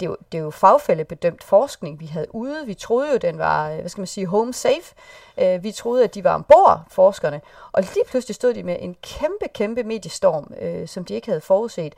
det 0.00 0.06
er, 0.06 0.10
jo, 0.10 0.16
det 0.32 0.38
er 0.38 0.42
jo 0.42 0.50
fagfællebedømt 0.50 1.44
forskning, 1.44 2.00
vi 2.00 2.06
havde 2.06 2.34
ude. 2.34 2.66
Vi 2.66 2.74
troede 2.74 3.12
jo, 3.12 3.16
den 3.16 3.38
var, 3.38 3.70
øh, 3.70 3.78
hvad 3.78 3.88
skal 3.88 4.00
man 4.00 4.06
sige, 4.06 4.26
home 4.26 4.52
safe. 4.52 4.94
Øh, 5.38 5.62
vi 5.62 5.72
troede, 5.72 6.04
at 6.04 6.14
de 6.14 6.24
var 6.24 6.34
ombord, 6.34 6.80
forskerne. 6.90 7.40
Og 7.72 7.82
lige 7.82 8.04
pludselig 8.08 8.34
stod 8.34 8.54
de 8.54 8.62
med 8.62 8.76
en 8.80 8.96
kæmpe, 9.02 9.48
kæmpe 9.54 9.82
mediestorm, 9.82 10.52
øh, 10.60 10.88
som 10.88 11.04
de 11.04 11.14
ikke 11.14 11.26
havde 11.26 11.40
forudset. 11.40 11.94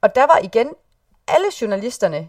Og 0.00 0.14
der 0.14 0.26
var 0.26 0.38
igen 0.42 0.68
alle 1.28 1.46
journalisterne 1.60 2.28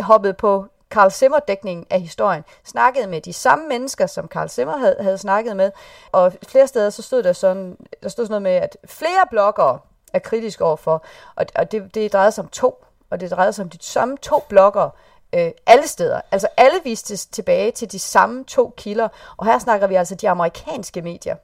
hoppet 0.00 0.36
på 0.36 0.66
Carl 0.90 1.10
Simmer-dækningen 1.10 1.86
af 1.90 2.00
historien, 2.00 2.44
snakkede 2.64 3.06
med 3.06 3.20
de 3.20 3.32
samme 3.32 3.68
mennesker, 3.68 4.06
som 4.06 4.28
Carl 4.28 4.48
Simmer 4.48 4.76
havde, 4.76 4.96
havde 5.00 5.18
snakket 5.18 5.56
med, 5.56 5.70
og 6.12 6.32
flere 6.48 6.66
steder 6.66 6.90
så 6.90 7.02
stod 7.02 7.22
der 7.22 7.32
sådan, 7.32 7.76
der 8.02 8.08
stod 8.08 8.24
sådan 8.26 8.42
noget 8.42 8.42
med, 8.42 8.52
at 8.52 8.76
flere 8.86 9.26
bloggere 9.30 9.78
er 10.12 10.18
kritiske 10.18 10.64
overfor, 10.64 11.04
og, 11.36 11.46
og 11.54 11.72
det, 11.72 11.94
det 11.94 12.12
drejede 12.12 12.32
sig 12.32 12.44
om 12.44 12.48
to 12.48 12.84
og 13.10 13.20
det 13.20 13.30
drejede 13.30 13.52
sig 13.52 13.62
om 13.62 13.68
de 13.68 13.78
samme 13.80 14.16
to 14.16 14.44
bloggere, 14.48 14.90
øh, 15.34 15.50
alle 15.66 15.88
steder. 15.88 16.20
Altså 16.30 16.48
alle 16.56 16.80
viste 16.84 17.16
tilbage 17.16 17.70
til 17.70 17.92
de 17.92 17.98
samme 17.98 18.44
to 18.44 18.74
kilder, 18.76 19.08
og 19.36 19.46
her 19.46 19.58
snakker 19.58 19.86
vi 19.86 19.94
altså 19.94 20.14
de 20.14 20.28
amerikanske 20.30 21.02
medier. 21.02 21.36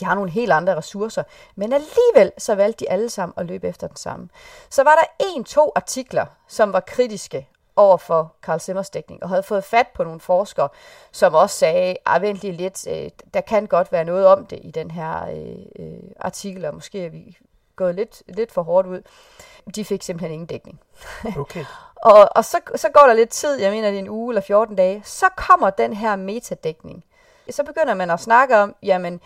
De 0.00 0.04
har 0.04 0.14
nogle 0.14 0.30
helt 0.30 0.52
andre 0.52 0.76
ressourcer, 0.76 1.22
men 1.54 1.72
alligevel 1.72 2.32
så 2.38 2.54
valgte 2.54 2.84
de 2.84 2.90
alle 2.90 3.10
sammen 3.10 3.34
at 3.36 3.46
løbe 3.46 3.68
efter 3.68 3.86
den 3.86 3.96
samme. 3.96 4.28
Så 4.70 4.82
var 4.82 4.94
der 4.94 5.26
en, 5.34 5.44
to 5.44 5.72
artikler, 5.76 6.26
som 6.48 6.72
var 6.72 6.80
kritiske 6.80 7.48
over 7.76 7.96
for 7.96 8.34
Carl 8.42 8.60
Simmers 8.60 8.90
dækning, 8.90 9.22
og 9.22 9.28
havde 9.28 9.42
fået 9.42 9.64
fat 9.64 9.86
på 9.94 10.04
nogle 10.04 10.20
forskere, 10.20 10.68
som 11.12 11.34
også 11.34 11.56
sagde, 11.56 11.96
at 12.06 12.22
vent 12.22 12.42
lige 12.42 12.52
lidt, 12.52 12.86
øh, 12.88 13.10
der 13.34 13.40
kan 13.40 13.66
godt 13.66 13.92
være 13.92 14.04
noget 14.04 14.26
om 14.26 14.46
det 14.46 14.58
i 14.62 14.70
den 14.70 14.90
her 14.90 15.26
øh, 15.26 15.84
øh, 15.86 16.10
artikel, 16.20 16.64
og 16.64 16.74
måske 16.74 17.06
er 17.06 17.10
vi 17.10 17.38
gået 17.84 17.94
lidt, 17.94 18.22
lidt 18.28 18.52
for 18.52 18.62
hårdt 18.62 18.86
ud 18.86 19.02
de 19.74 19.84
fik 19.84 20.02
simpelthen 20.02 20.32
ingen 20.32 20.46
dækning. 20.46 20.80
Okay. 21.38 21.64
og 21.96 22.28
og 22.36 22.44
så, 22.44 22.60
så 22.76 22.88
går 22.94 23.06
der 23.06 23.14
lidt 23.14 23.30
tid, 23.30 23.60
jeg 23.60 23.72
mener 23.72 23.88
det 23.88 23.96
er 23.96 24.00
en 24.02 24.08
uge 24.08 24.32
eller 24.32 24.40
14 24.40 24.76
dage, 24.76 25.02
så 25.04 25.26
kommer 25.36 25.70
den 25.70 25.92
her 25.92 26.16
metadækning. 26.16 27.04
Så 27.50 27.64
begynder 27.64 27.94
man 27.94 28.10
at 28.10 28.20
snakke 28.20 28.56
om, 28.56 28.74
jamen, 28.82 29.20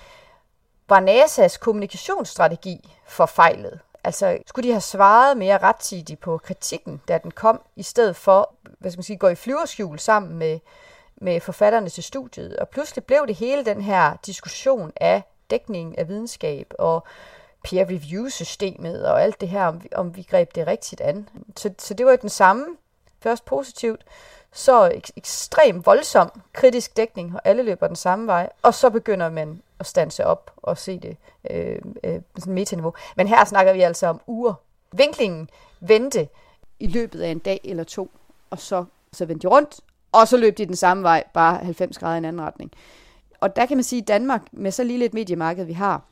var 0.89 1.01
NASA's 1.01 1.59
kommunikationsstrategi 1.59 2.97
forfejlet? 3.07 3.81
Altså, 4.05 4.39
skulle 4.47 4.69
de 4.69 4.73
have 4.73 4.81
svaret 4.81 5.37
mere 5.37 5.59
rettidigt 5.59 6.21
på 6.21 6.39
kritikken, 6.39 7.03
da 7.09 7.19
den 7.19 7.31
kom, 7.31 7.61
i 7.77 7.83
stedet 7.83 8.17
for, 8.17 8.55
hvad 8.79 8.91
skal 8.91 8.99
man 8.99 9.05
sige, 9.05 9.17
gå 9.17 9.29
i 9.29 9.35
flyverskjul 9.35 9.99
sammen 9.99 10.39
med, 10.39 10.59
med 11.17 11.41
forfatterne 11.41 11.89
til 11.89 12.03
studiet. 12.03 12.57
Og 12.57 12.69
pludselig 12.69 13.05
blev 13.05 13.27
det 13.27 13.35
hele 13.35 13.65
den 13.65 13.81
her 13.81 14.17
diskussion 14.27 14.93
af 14.97 15.23
dækning 15.51 15.99
af 15.99 16.09
videnskab 16.09 16.75
og 16.79 17.07
peer 17.65 17.85
review 17.85 18.29
systemet 18.29 19.07
og 19.07 19.23
alt 19.23 19.41
det 19.41 19.49
her, 19.49 19.67
om 19.67 19.83
vi, 19.83 19.89
om 19.95 20.17
vi 20.17 20.23
greb 20.23 20.55
det 20.55 20.67
rigtigt 20.67 21.01
an. 21.01 21.29
Så, 21.57 21.71
så 21.79 21.95
det 21.95 22.07
var 22.07 22.17
den 22.17 22.29
samme, 22.29 22.67
først 23.21 23.45
positivt, 23.45 24.05
så 24.53 24.91
ek, 24.95 25.11
ekstrem 25.17 25.87
voldsom 25.87 26.41
kritisk 26.53 26.97
dækning, 26.97 27.35
og 27.35 27.41
alle 27.45 27.63
løber 27.63 27.87
den 27.87 27.97
samme 27.97 28.27
vej, 28.27 28.51
og 28.63 28.75
så 28.75 28.91
begynder 28.91 29.31
man 29.31 29.63
at 29.81 29.87
stanse 29.87 30.27
op 30.27 30.51
og 30.57 30.79
se 30.79 30.99
det 30.99 31.17
øh, 31.51 31.79
øh, 32.05 32.21
sådan 32.39 32.55
metaniveau. 32.55 32.95
Men 33.17 33.29
her 33.29 33.45
snakker 33.45 33.73
vi 33.73 33.81
altså 33.81 34.07
om 34.07 34.21
uger. 34.27 34.55
Vinklingen 34.93 35.51
vendte 35.81 36.29
i 36.81 36.87
løbet 36.87 37.23
af 37.23 37.29
en 37.29 37.39
dag 37.39 37.61
eller 37.65 37.85
to, 37.85 38.11
og 38.51 38.59
så, 38.59 38.85
så 39.13 39.25
vendte 39.25 39.49
de 39.49 39.55
rundt, 39.55 39.81
og 40.13 40.29
så 40.29 40.37
løb 40.37 40.59
de 40.59 40.67
den 40.67 40.77
samme 40.77 41.03
vej, 41.03 41.25
bare 41.35 41.65
90 41.65 41.99
grader 41.99 42.15
i 42.15 42.19
en 42.19 42.25
anden 42.25 42.43
retning. 42.43 42.73
Og 43.41 43.57
der 43.57 43.67
kan 43.67 43.77
man 43.77 43.85
sige, 43.85 44.03
at 44.03 44.09
Danmark, 44.09 44.43
med 44.53 44.71
så 44.71 44.85
lille 44.85 45.05
et 45.05 45.15
mediemarked 45.15 45.65
vi 45.65 45.73
har, 45.73 46.03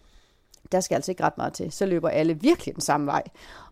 der 0.72 0.80
skal 0.80 0.94
altså 0.94 1.12
ikke 1.12 1.22
ret 1.22 1.38
meget 1.38 1.52
til. 1.52 1.72
Så 1.72 1.86
løber 1.86 2.08
alle 2.08 2.34
virkelig 2.40 2.74
den 2.74 2.80
samme 2.80 3.06
vej. 3.06 3.22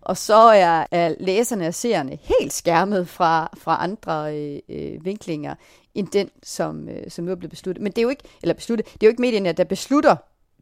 Og 0.01 0.17
så 0.17 0.37
er, 0.37 0.87
er 0.91 1.15
læserne 1.21 1.67
og 1.67 1.75
seerne 1.75 2.19
helt 2.23 2.53
skærmet 2.53 3.09
fra, 3.09 3.51
fra 3.59 3.85
andre 3.85 4.37
øh, 4.37 4.59
øh, 4.69 5.05
vinklinger, 5.05 5.55
end 5.95 6.09
den, 6.09 6.31
som, 6.43 6.89
øh, 6.89 7.11
som 7.11 7.25
nu 7.25 7.31
er 7.31 7.35
blevet 7.35 7.51
besluttet. 7.51 7.83
Men 7.83 7.93
det 7.93 7.99
er 7.99 8.03
jo 8.03 8.09
ikke, 8.09 8.23
eller 8.43 8.55
besluttet, 8.55 8.87
det 8.87 9.03
er 9.03 9.07
jo 9.07 9.11
ikke 9.11 9.23
medierne, 9.23 9.53
der 9.53 9.65
beslutter, 9.65 10.17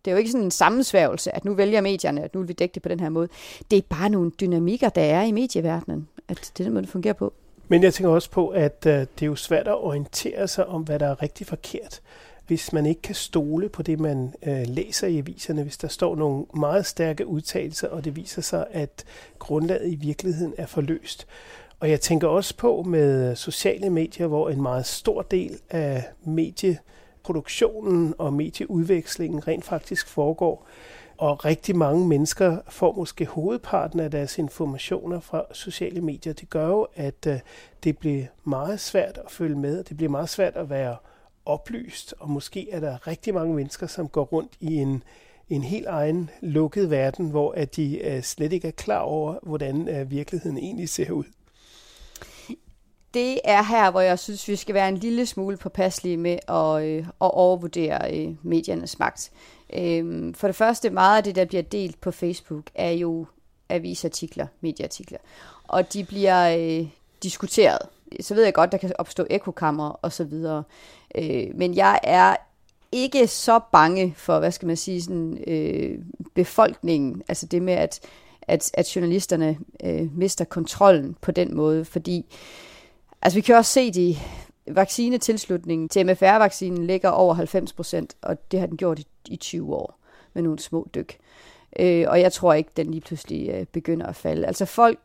det 0.05 0.11
er 0.11 0.13
jo 0.13 0.19
ikke 0.19 0.31
sådan 0.31 0.45
en 0.45 0.51
sammensværgelse, 0.51 1.37
at 1.37 1.45
nu 1.45 1.55
vælger 1.55 1.81
medierne, 1.81 2.23
at 2.23 2.35
nu 2.35 2.41
vil 2.41 2.49
vi 2.49 2.53
dække 2.53 2.75
det 2.75 2.83
på 2.83 2.89
den 2.89 3.01
her 3.01 3.09
måde. 3.09 3.29
Det 3.71 3.77
er 3.77 3.83
bare 3.89 4.11
nogle 4.11 4.31
dynamikker, 4.31 4.89
der 4.89 5.03
er 5.03 5.23
i 5.23 5.33
medieverdenen, 5.33 6.09
at 6.29 6.53
det 6.57 6.61
er 6.61 6.65
den 6.65 6.73
måde, 6.73 6.83
det 6.83 6.93
fungerer 6.93 7.15
på. 7.15 7.33
Men 7.69 7.83
jeg 7.83 7.95
tænker 7.95 8.11
også 8.11 8.31
på, 8.31 8.49
at 8.49 8.87
øh, 8.87 8.93
det 8.93 9.23
er 9.23 9.27
jo 9.27 9.37
svært 9.37 9.69
at 9.69 9.75
orientere 9.75 10.49
sig 10.49 10.67
om, 10.67 10.83
hvad 10.83 10.99
der 10.99 11.07
er 11.07 11.23
rigtig 11.23 11.47
forkert 11.47 12.01
hvis 12.49 12.73
man 12.73 12.87
ikke 12.87 13.03
kan 13.03 13.15
stole 13.15 13.69
på 13.69 13.83
det, 13.83 14.01
man 14.01 14.35
øh, 14.47 14.63
læser 14.67 15.07
i 15.07 15.19
aviserne, 15.19 15.63
hvis 15.63 15.77
der 15.77 15.89
står 15.89 16.17
nogle 16.17 16.45
meget 16.55 16.87
stærke 16.87 17.27
udtalelser, 17.27 17.89
og 17.89 18.05
det 18.05 18.17
viser 18.17 18.43
sig, 18.43 18.67
at 18.71 19.05
grundlaget 19.39 19.93
i 19.93 19.95
virkeligheden 19.95 20.55
er 20.59 20.67
forløst. 20.67 21.27
Og 21.81 21.91
jeg 21.91 22.01
tænker 22.01 22.29
også 22.29 22.57
på 22.57 22.83
med 22.83 23.37
sociale 23.37 23.91
medier, 23.91 24.27
hvor 24.27 24.51
en 24.51 24.63
meget 24.63 24.87
stor 24.87 25.23
del 25.23 25.59
af 25.71 26.05
medieproduktionen 26.25 28.15
og 28.19 28.33
medieudvekslingen 28.33 29.49
rent 29.49 29.65
faktisk 29.65 30.09
foregår. 30.09 30.67
Og 31.19 31.45
rigtig 31.45 31.77
mange 31.77 32.09
mennesker 32.09 32.59
får 32.69 32.93
måske 32.93 33.27
hovedparten 33.27 34.01
af 34.01 34.11
deres 34.11 34.39
informationer 34.39 35.21
fra 35.21 35.45
sociale 35.53 36.01
medier. 36.01 36.33
Det 36.33 36.51
gør 36.51 36.67
jo, 36.67 36.87
at 36.95 37.27
øh, 37.27 37.39
det 37.85 37.99
bliver 37.99 38.25
meget 38.45 38.81
svært 38.81 39.19
at 39.25 39.31
følge 39.31 39.57
med, 39.57 39.79
og 39.79 39.89
det 39.89 39.97
bliver 39.97 40.11
meget 40.11 40.29
svært 40.29 40.57
at 40.57 40.71
være 40.71 40.97
oplyst, 41.49 42.15
og 42.19 42.31
måske 42.31 42.71
er 42.71 42.81
der 42.81 43.07
rigtig 43.07 43.35
mange 43.35 43.55
mennesker, 43.55 43.87
som 43.87 44.09
går 44.09 44.25
rundt 44.25 44.53
i 44.61 44.75
en, 44.75 45.03
en 45.49 45.63
helt 45.63 45.87
egen 45.87 46.31
lukket 46.41 46.91
verden, 46.91 47.31
hvor 47.31 47.53
at 47.53 47.77
de 47.77 47.99
øh, 47.99 48.23
slet 48.23 48.53
ikke 48.53 48.69
er 48.69 48.73
klar 48.73 48.99
over, 48.99 49.39
hvordan 49.43 49.89
øh, 49.89 50.11
virkeligheden 50.11 50.59
egentlig 50.59 50.89
ser 50.89 51.11
ud. 51.11 51.25
Det 53.15 53.41
er 53.45 53.63
her, 53.63 53.91
hvor 53.91 54.01
jeg 54.01 54.19
synes, 54.19 54.49
vi 54.49 54.57
skal 54.57 54.75
være 54.75 54.89
en 54.89 54.97
lille 54.97 55.27
smule 55.27 55.57
påpasselige 55.57 56.17
med 56.17 56.39
at, 56.49 56.83
øh, 56.85 56.99
at 56.99 57.31
overvurdere 57.35 58.19
øh, 58.19 58.35
mediernes 58.43 58.99
magt. 58.99 59.31
Øh, 59.73 60.35
for 60.35 60.49
det 60.49 60.57
første, 60.57 60.91
meget 60.91 61.17
af 61.17 61.25
det, 61.25 61.35
der 61.35 61.45
bliver 61.45 61.63
delt 61.63 62.01
på 62.01 62.11
Facebook, 62.11 62.65
er 62.75 62.91
jo 62.91 63.27
avisartikler, 63.69 64.47
medieartikler. 64.61 65.19
Og 65.69 65.93
de 65.93 66.05
bliver 66.05 66.57
øh, 66.59 66.89
diskuteret 67.23 67.79
så 68.21 68.35
ved 68.35 68.45
jeg 68.45 68.55
godt, 68.55 68.73
der 68.73 68.79
kan 68.79 68.93
opstå 68.99 69.27
ekokammer 69.31 69.89
og 69.89 70.13
så 70.13 70.25
videre. 70.25 70.63
Øh, 71.15 71.47
men 71.55 71.75
jeg 71.75 72.01
er 72.03 72.37
ikke 72.93 73.27
så 73.27 73.61
bange 73.73 74.15
for, 74.17 74.39
hvad 74.39 74.53
skal 74.53 74.67
man 74.67 74.77
sige, 74.77 75.03
sådan, 75.03 75.45
øh, 75.47 75.99
befolkningen, 76.35 77.23
altså 77.29 77.47
det 77.47 77.63
med, 77.63 77.75
at, 77.75 78.01
at, 78.43 78.71
at 78.75 78.97
journalisterne 78.97 79.59
øh, 79.85 80.17
mister 80.17 80.45
kontrollen 80.45 81.17
på 81.21 81.33
den 81.33 81.57
måde, 81.57 81.85
fordi 81.85 82.25
altså 83.23 83.37
vi 83.37 83.41
kan 83.41 83.57
også 83.57 83.73
se, 83.73 83.91
de 83.91 84.17
vaccinetilslutningen 84.71 85.89
til 85.89 86.07
MFR-vaccinen 86.07 86.87
ligger 86.87 87.09
over 87.09 87.35
90 87.35 87.73
procent, 87.73 88.17
og 88.23 88.51
det 88.53 88.61
har 88.61 88.67
den 88.67 88.77
gjort 88.77 88.99
i, 88.99 89.07
i 89.29 89.37
20 89.37 89.75
år. 89.75 89.99
med 90.35 90.43
nogle 90.43 90.59
små 90.59 90.89
dyk. 90.95 91.19
Øh, 91.79 92.05
og 92.09 92.21
jeg 92.21 92.33
tror 92.33 92.55
ikke, 92.55 92.71
den 92.77 92.91
lige 92.91 93.01
pludselig 93.01 93.49
øh, 93.49 93.67
begynder 93.67 94.07
at 94.07 94.17
falde. 94.17 94.47
Altså 94.47 94.65
folk 94.65 94.99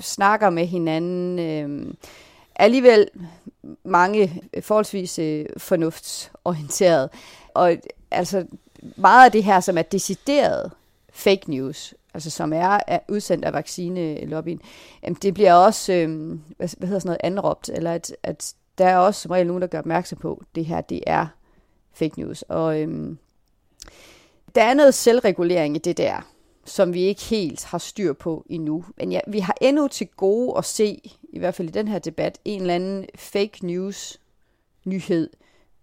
snakker 0.00 0.50
med 0.50 0.66
hinanden. 0.66 1.38
Øh, 1.38 1.94
alligevel 2.58 3.08
mange 3.84 4.42
øh, 4.54 4.62
forholdsvis 4.62 5.18
øh, 5.18 5.46
fornuftsorienteret. 5.56 7.10
Og 7.54 7.76
altså 8.10 8.46
meget 8.96 9.24
af 9.24 9.32
det 9.32 9.44
her, 9.44 9.60
som 9.60 9.78
er 9.78 9.82
decideret 9.82 10.72
fake 11.12 11.50
news, 11.50 11.94
altså 12.14 12.30
som 12.30 12.52
er, 12.52 12.80
er 12.86 12.98
udsendt 13.08 13.44
af 13.44 13.52
vaccinelobbyen, 13.52 14.60
det 15.22 15.34
bliver 15.34 15.54
også, 15.54 15.92
øh, 15.92 16.38
hvad, 16.56 16.68
hvad 16.78 16.88
hedder 16.88 17.00
sådan 17.00 17.08
noget, 17.08 17.20
anråbt, 17.22 17.68
eller 17.68 17.92
at, 17.92 18.16
at 18.22 18.54
der 18.78 18.86
er 18.86 18.96
også 18.96 19.20
som 19.20 19.30
regel 19.30 19.46
nogen, 19.46 19.62
der 19.62 19.68
gør 19.68 19.78
opmærksom 19.78 20.18
på, 20.18 20.34
at 20.40 20.46
det 20.54 20.64
her, 20.66 20.80
det 20.80 21.00
er 21.06 21.26
fake 21.92 22.20
news. 22.20 22.42
Og 22.42 22.80
øh, 22.80 23.16
der 24.54 24.62
er 24.62 24.74
noget 24.74 24.94
selvregulering 24.94 25.76
i 25.76 25.78
det 25.78 25.96
der, 25.96 26.26
som 26.64 26.94
vi 26.94 27.02
ikke 27.02 27.22
helt 27.22 27.64
har 27.64 27.78
styr 27.78 28.12
på 28.12 28.44
endnu. 28.50 28.84
Men 28.96 29.12
ja, 29.12 29.20
vi 29.26 29.38
har 29.38 29.54
endnu 29.60 29.88
til 29.88 30.08
gode 30.16 30.58
at 30.58 30.64
se, 30.64 31.17
i 31.28 31.38
hvert 31.38 31.54
fald 31.54 31.68
i 31.68 31.72
den 31.72 31.88
her 31.88 31.98
debat, 31.98 32.38
en 32.44 32.60
eller 32.60 32.74
anden 32.74 33.06
fake 33.14 33.66
news 33.66 34.20
nyhed 34.84 35.30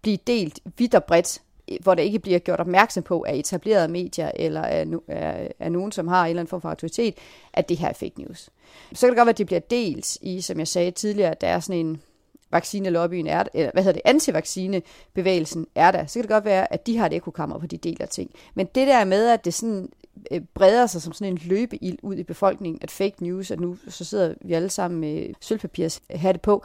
blive 0.02 0.18
delt 0.26 0.60
vidt 0.78 0.94
og 0.94 1.04
bredt, 1.04 1.42
hvor 1.80 1.94
der 1.94 2.02
ikke 2.02 2.18
bliver 2.18 2.38
gjort 2.38 2.60
opmærksom 2.60 3.02
på 3.02 3.24
af 3.28 3.34
etablerede 3.34 3.88
medier 3.88 4.30
eller 4.34 4.62
af, 4.62 4.86
af, 5.08 5.52
af 5.58 5.72
nogen, 5.72 5.92
som 5.92 6.08
har 6.08 6.24
en 6.24 6.30
eller 6.30 6.40
anden 6.40 6.50
form 6.50 6.60
for 6.60 6.68
autoritet, 6.68 7.14
at 7.52 7.68
det 7.68 7.76
her 7.76 7.88
er 7.88 7.92
fake 7.92 8.20
news. 8.20 8.50
Så 8.92 9.06
kan 9.06 9.08
det 9.08 9.16
godt 9.16 9.26
være, 9.26 9.32
at 9.32 9.38
det 9.38 9.46
bliver 9.46 9.60
delt 9.60 10.18
i, 10.20 10.40
som 10.40 10.58
jeg 10.58 10.68
sagde 10.68 10.90
tidligere, 10.90 11.30
at 11.30 11.40
der 11.40 11.48
er 11.48 11.60
sådan 11.60 11.86
en 11.86 12.02
vaccinelobbyen 12.50 13.26
er, 13.26 13.44
eller 13.54 13.70
hvad 13.72 13.82
hedder 13.82 14.00
det, 14.00 14.02
antivaccinebevægelsen 14.04 15.66
er 15.74 15.90
der, 15.90 16.06
så 16.06 16.14
kan 16.14 16.22
det 16.22 16.30
godt 16.30 16.44
være, 16.44 16.72
at 16.72 16.86
de 16.86 16.96
har 16.96 17.06
et 17.06 17.12
ekokammer, 17.12 17.58
hvor 17.58 17.68
de 17.68 17.76
deler 17.76 18.06
ting. 18.06 18.30
Men 18.54 18.66
det 18.66 18.86
der 18.86 19.04
med, 19.04 19.28
at 19.28 19.44
det 19.44 19.54
sådan 19.54 19.88
Øh, 20.30 20.40
breder 20.54 20.86
sig 20.86 21.02
som 21.02 21.12
sådan 21.12 21.32
en 21.32 21.40
løbeild 21.44 21.98
ud 22.02 22.16
i 22.16 22.22
befolkningen, 22.22 22.78
at 22.82 22.90
fake 22.90 23.16
news, 23.20 23.50
at 23.50 23.60
nu 23.60 23.76
så 23.88 24.04
sidder 24.04 24.34
vi 24.44 24.52
alle 24.52 24.70
sammen 24.70 25.00
med 25.00 25.34
sølvpapirshatte 25.40 26.40
på, 26.40 26.64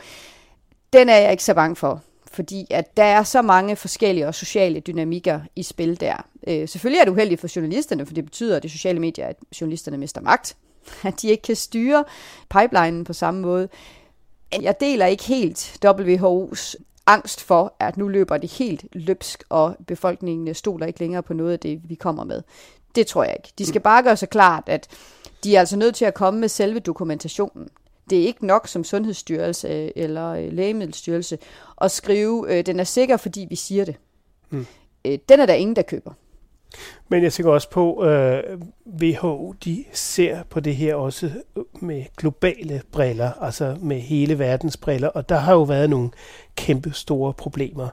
den 0.94 1.10
er 1.10 1.18
jeg 1.18 1.32
ikke 1.32 1.44
så 1.44 1.54
bange 1.54 1.76
for 1.76 2.02
fordi 2.34 2.68
at 2.70 2.98
der 2.98 3.04
er 3.04 3.24
så 3.24 3.42
mange 3.42 3.76
forskellige 3.76 4.28
og 4.28 4.36
sociale 4.36 4.80
dynamikker 4.80 5.40
i 5.56 5.64
spil 5.64 6.00
der. 6.00 6.26
Øh, 6.48 6.68
selvfølgelig 6.68 7.00
er 7.00 7.06
det 7.06 7.12
uheldigt 7.12 7.42
for 7.42 7.48
journalisterne, 7.56 8.06
for 8.06 8.14
det 8.14 8.26
betyder, 8.26 8.56
at 8.56 8.64
det 8.64 8.72
sociale 8.72 9.00
medier, 9.00 9.28
at 9.28 9.36
journalisterne 9.62 9.98
mister 9.98 10.22
magt, 10.22 10.58
at 11.04 11.22
de 11.22 11.28
ikke 11.28 11.44
kan 11.44 11.56
styre 11.56 12.04
pipelinen 12.50 13.04
på 13.04 13.14
samme 13.14 13.42
måde. 13.42 13.70
Jeg 14.62 14.76
deler 14.80 15.06
ikke 15.06 15.24
helt 15.24 15.86
WHO's 15.86 16.76
angst 17.06 17.42
for, 17.42 17.74
at 17.80 17.98
nu 17.98 18.08
løber 18.08 18.38
det 18.38 18.52
helt 18.52 18.86
løbsk, 18.94 19.44
og 19.50 19.76
befolkningen 19.88 20.54
stoler 20.54 20.86
ikke 20.86 21.00
længere 21.00 21.24
på 21.24 21.34
noget 21.34 21.54
af 21.54 21.60
det, 21.60 21.82
vi 21.84 21.96
kommer 21.96 22.24
med. 22.24 22.42
Det 22.96 23.08
tror 23.08 23.24
jeg 23.24 23.36
ikke. 23.40 23.54
De 23.58 23.66
skal 23.66 23.82
bare 23.82 24.04
gøre 24.04 24.18
sig 24.18 24.30
klart, 24.30 24.64
at 24.68 24.88
de 25.44 25.56
er 25.56 25.60
altså 25.60 25.78
nødt 25.78 25.96
til 25.96 26.06
at 26.06 26.14
komme 26.14 26.40
med 26.40 26.50
selve 26.50 26.80
dokumentationen. 26.80 27.70
Det 28.10 28.22
er 28.22 28.26
ikke 28.26 28.46
nok 28.46 28.68
som 28.68 28.84
Sundhedsstyrelse 28.84 29.98
eller 29.98 30.30
øh, 30.30 30.54
Lægemiddelstyrelse 30.54 31.38
at 31.82 31.92
skrive, 31.92 32.46
øh, 32.50 32.66
den 32.66 32.80
er 32.80 32.84
sikker, 32.84 33.18
fordi 33.18 33.48
vi 33.50 33.56
siger 33.56 33.86
det. 33.86 33.96
Mm. 34.50 34.66
Øh, 35.06 35.20
den 35.30 35.40
er 35.40 35.46
der 35.46 35.54
ingen, 35.54 35.76
der 35.76 35.82
køber. 35.82 36.12
Men 37.10 37.24
jeg 37.24 37.34
tænker 37.34 37.52
også 37.52 37.70
på, 37.70 37.96
at 37.96 38.46
øh, 38.46 38.60
WHO 39.02 39.52
de 39.66 39.86
ser 39.94 40.44
på 40.50 40.60
det 40.60 40.76
her 40.76 40.96
også 40.96 41.32
med 41.82 42.04
globale 42.18 42.82
briller, 42.92 43.32
altså 43.42 43.78
med 43.82 44.00
hele 44.00 44.40
verdens 44.40 44.78
briller, 44.78 45.08
og 45.08 45.30
der 45.30 45.38
har 45.38 45.54
jo 45.54 45.64
været 45.64 45.90
nogle 45.90 46.10
kæmpe 46.56 46.92
store 46.94 47.34
problemer 47.34 47.88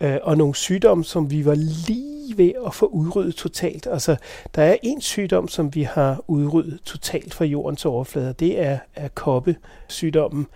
øh, 0.00 0.16
og 0.22 0.38
nogle 0.38 0.54
sygdomme, 0.54 1.04
som 1.04 1.30
vi 1.30 1.44
var 1.44 1.54
lige 1.54 2.17
ved 2.36 2.52
at 2.66 2.74
få 2.74 2.86
udryddet 2.86 3.34
totalt. 3.34 3.86
Altså, 3.86 4.16
der 4.54 4.62
er 4.62 4.76
en 4.82 5.00
sygdom, 5.00 5.48
som 5.48 5.74
vi 5.74 5.82
har 5.82 6.24
udryddet 6.26 6.80
totalt 6.84 7.34
fra 7.34 7.44
jordens 7.44 7.84
overflade, 7.84 8.32
det 8.32 8.60
er, 8.60 8.78
er 8.94 9.08
koppesygdommen 9.08 10.46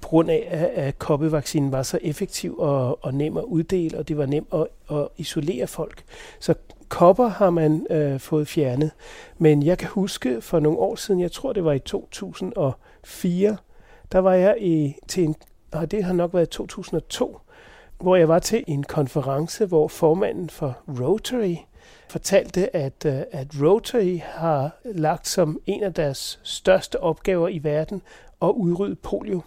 på 0.00 0.08
grund 0.08 0.30
af, 0.30 0.70
at 0.74 0.98
koppevaccinen 0.98 1.72
var 1.72 1.82
så 1.82 1.98
effektiv 2.02 2.58
og, 2.58 3.04
og 3.04 3.14
nem 3.14 3.36
at 3.36 3.44
uddele, 3.44 3.98
og 3.98 4.08
det 4.08 4.18
var 4.18 4.26
nemt 4.26 4.48
at, 4.52 4.66
at 4.96 5.08
isolere 5.16 5.66
folk. 5.66 6.04
Så 6.40 6.54
kopper 6.88 7.28
har 7.28 7.50
man 7.50 7.86
øh, 7.90 8.20
fået 8.20 8.48
fjernet. 8.48 8.90
Men 9.38 9.62
jeg 9.62 9.78
kan 9.78 9.88
huske 9.88 10.40
for 10.40 10.60
nogle 10.60 10.78
år 10.78 10.94
siden, 10.94 11.20
jeg 11.20 11.32
tror 11.32 11.52
det 11.52 11.64
var 11.64 11.72
i 11.72 11.78
2004, 11.78 13.56
der 14.12 14.18
var 14.18 14.34
jeg 14.34 14.56
i, 14.60 14.94
til 15.08 15.24
en, 15.24 15.36
og 15.72 15.90
det 15.90 16.04
har 16.04 16.12
nok 16.12 16.34
været 16.34 16.48
2002, 16.48 17.38
hvor 18.02 18.16
jeg 18.16 18.28
var 18.28 18.38
til 18.38 18.64
en 18.66 18.82
konference, 18.82 19.66
hvor 19.66 19.88
formanden 19.88 20.50
for 20.50 20.78
Rotary 21.00 21.56
fortalte, 22.08 22.76
at, 22.76 23.04
øh, 23.06 23.20
at 23.32 23.46
Rotary 23.62 24.18
har 24.24 24.80
lagt 24.84 25.28
som 25.28 25.60
en 25.66 25.82
af 25.82 25.94
deres 25.94 26.40
største 26.42 27.00
opgaver 27.00 27.48
i 27.48 27.58
verden 27.58 28.02
at 28.42 28.48
udrydde 28.48 28.94
polio. 28.94 29.42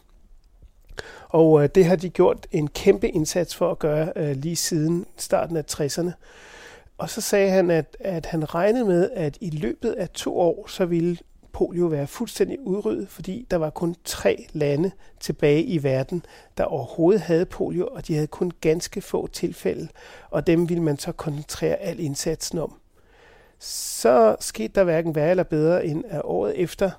Og 1.29 1.63
øh, 1.63 1.69
det 1.75 1.85
har 1.85 1.95
de 1.95 2.09
gjort 2.09 2.47
en 2.51 2.67
kæmpe 2.67 3.09
indsats 3.09 3.55
for 3.55 3.71
at 3.71 3.79
gøre 3.79 4.13
øh, 4.15 4.35
lige 4.35 4.55
siden 4.55 5.05
starten 5.17 5.57
af 5.57 5.63
60'erne. 5.71 6.11
Og 6.97 7.09
så 7.09 7.21
sagde 7.21 7.49
han, 7.49 7.71
at, 7.71 7.97
at 7.99 8.25
han 8.25 8.55
regnede 8.55 8.85
med, 8.85 9.09
at 9.13 9.37
i 9.41 9.49
løbet 9.49 9.91
af 9.91 10.09
to 10.09 10.39
år, 10.39 10.67
så 10.67 10.85
ville 10.85 11.17
polio 11.55 11.85
være 11.85 12.07
fuldstændig 12.07 12.59
udryddet, 12.67 13.09
fordi 13.09 13.47
der 13.51 13.57
var 13.57 13.69
kun 13.69 13.95
tre 14.03 14.47
lande 14.53 14.91
tilbage 15.19 15.63
i 15.63 15.83
verden, 15.83 16.25
der 16.57 16.63
overhovedet 16.63 17.21
havde 17.21 17.45
polio, 17.45 17.87
og 17.91 18.07
de 18.07 18.13
havde 18.13 18.27
kun 18.27 18.51
ganske 18.61 19.01
få 19.01 19.27
tilfælde, 19.27 19.87
og 20.29 20.47
dem 20.47 20.69
ville 20.69 20.83
man 20.83 20.97
så 20.97 21.11
koncentrere 21.11 21.75
al 21.75 21.99
indsatsen 21.99 22.59
om. 22.59 22.73
Så 23.59 24.35
skete 24.39 24.73
der 24.75 24.83
hverken 24.83 25.15
værre 25.15 25.29
eller 25.29 25.43
bedre 25.43 25.85
end 25.85 26.03
at 26.07 26.21
året 26.23 26.59
efter, 26.59 26.91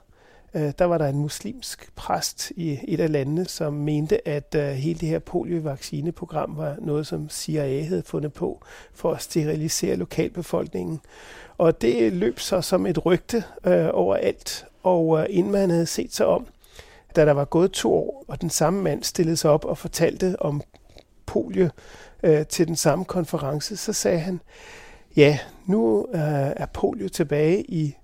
øh, 0.57 0.73
der 0.79 0.85
var 0.85 0.99
der 0.99 1.07
en 1.07 1.19
muslimsk 1.19 1.91
præst 1.97 2.53
i 2.57 2.79
et 2.89 3.01
af 3.01 3.13
landene, 3.13 3.45
som 3.45 3.73
mente, 3.73 4.29
at 4.29 4.55
øh, 4.55 4.69
hele 4.69 4.99
det 5.01 5.09
her 5.09 5.19
poliovaccineprogram 5.19 6.57
var 6.57 6.77
noget, 6.79 7.07
som 7.07 7.29
CIA 7.31 7.83
havde 7.83 8.03
fundet 8.03 8.33
på 8.33 8.63
for 8.95 9.13
at 9.13 9.23
sterilisere 9.23 9.97
lokalbefolkningen. 9.97 11.01
Og 11.59 11.83
det 11.83 12.13
løb 12.13 12.39
så 12.39 12.61
som 12.61 12.87
et 12.87 13.07
rygte 13.07 13.45
øh, 13.67 13.89
overalt, 13.93 14.67
og 14.83 15.21
øh, 15.21 15.27
inden 15.31 15.53
man 15.53 15.71
havde 15.71 15.87
set 15.87 16.15
sig 16.15 16.27
om, 16.27 16.47
da 17.17 17.25
der 17.25 17.33
var 17.33 17.45
gået 17.45 17.73
to 17.73 17.95
år, 17.95 18.25
og 18.29 18.41
den 18.41 18.51
samme 18.51 18.83
mand 18.83 19.03
stillede 19.03 19.37
sig 19.37 19.51
op 19.51 19.65
og 19.65 19.79
fortalte 19.79 20.43
om 20.43 20.63
polio 21.27 21.69
øh, 22.23 22.47
til 22.47 22.67
den 22.67 22.77
samme 22.77 23.05
konference, 23.05 23.77
så 23.77 23.93
sagde 23.93 24.19
han, 24.19 24.41
ja, 25.17 25.39
nu 25.67 26.07
øh, 26.15 26.21
er 26.57 26.67
polio 26.67 27.09
tilbage 27.09 27.71
i 27.71 27.97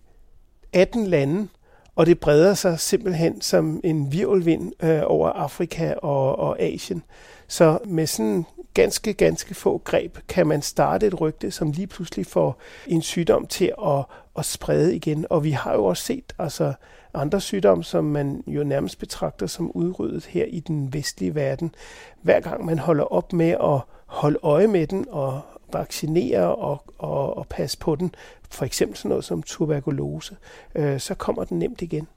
18 0.72 1.06
lande, 1.06 1.48
og 1.96 2.06
det 2.06 2.20
breder 2.20 2.54
sig 2.54 2.80
simpelthen 2.80 3.40
som 3.40 3.80
en 3.84 4.12
virvelvind 4.12 4.72
øh, 4.82 5.00
over 5.04 5.28
Afrika 5.28 5.94
og, 6.02 6.38
og 6.38 6.60
Asien. 6.60 7.02
Så 7.48 7.78
med 7.84 8.06
sådan 8.06 8.44
ganske, 8.74 9.12
ganske 9.12 9.54
få 9.54 9.78
greb 9.84 10.18
kan 10.28 10.46
man 10.46 10.62
starte 10.62 11.06
et 11.06 11.20
rygte, 11.20 11.50
som 11.50 11.70
lige 11.70 11.86
pludselig 11.86 12.26
får 12.26 12.58
en 12.86 13.02
sygdom 13.02 13.46
til 13.46 13.72
at, 13.86 14.04
at 14.38 14.44
sprede 14.44 14.96
igen. 14.96 15.26
Og 15.30 15.44
vi 15.44 15.50
har 15.50 15.74
jo 15.74 15.84
også 15.84 16.02
set 16.02 16.32
altså, 16.38 16.72
andre 17.14 17.40
sygdomme, 17.40 17.84
som 17.84 18.04
man 18.04 18.44
jo 18.46 18.64
nærmest 18.64 18.98
betragter 18.98 19.46
som 19.46 19.70
udryddet 19.70 20.26
her 20.26 20.44
i 20.44 20.60
den 20.60 20.92
vestlige 20.92 21.34
verden. 21.34 21.74
Hver 22.22 22.40
gang 22.40 22.64
man 22.64 22.78
holder 22.78 23.04
op 23.04 23.32
med 23.32 23.50
at 23.50 23.80
holde 24.06 24.38
øje 24.42 24.66
med 24.66 24.86
den 24.86 25.06
og 25.10 25.40
vaccinere 25.72 26.54
og, 26.54 26.84
og, 26.98 27.36
og 27.36 27.46
passe 27.46 27.78
på 27.78 27.94
den, 27.94 28.14
for 28.50 28.64
eksempel 28.64 28.96
sådan 28.96 29.08
noget 29.08 29.24
som 29.24 29.42
tuberkulose, 29.42 30.36
øh, 30.74 31.00
så 31.00 31.14
kommer 31.14 31.44
den 31.44 31.58
nemt 31.58 31.82
igen. 31.82 32.08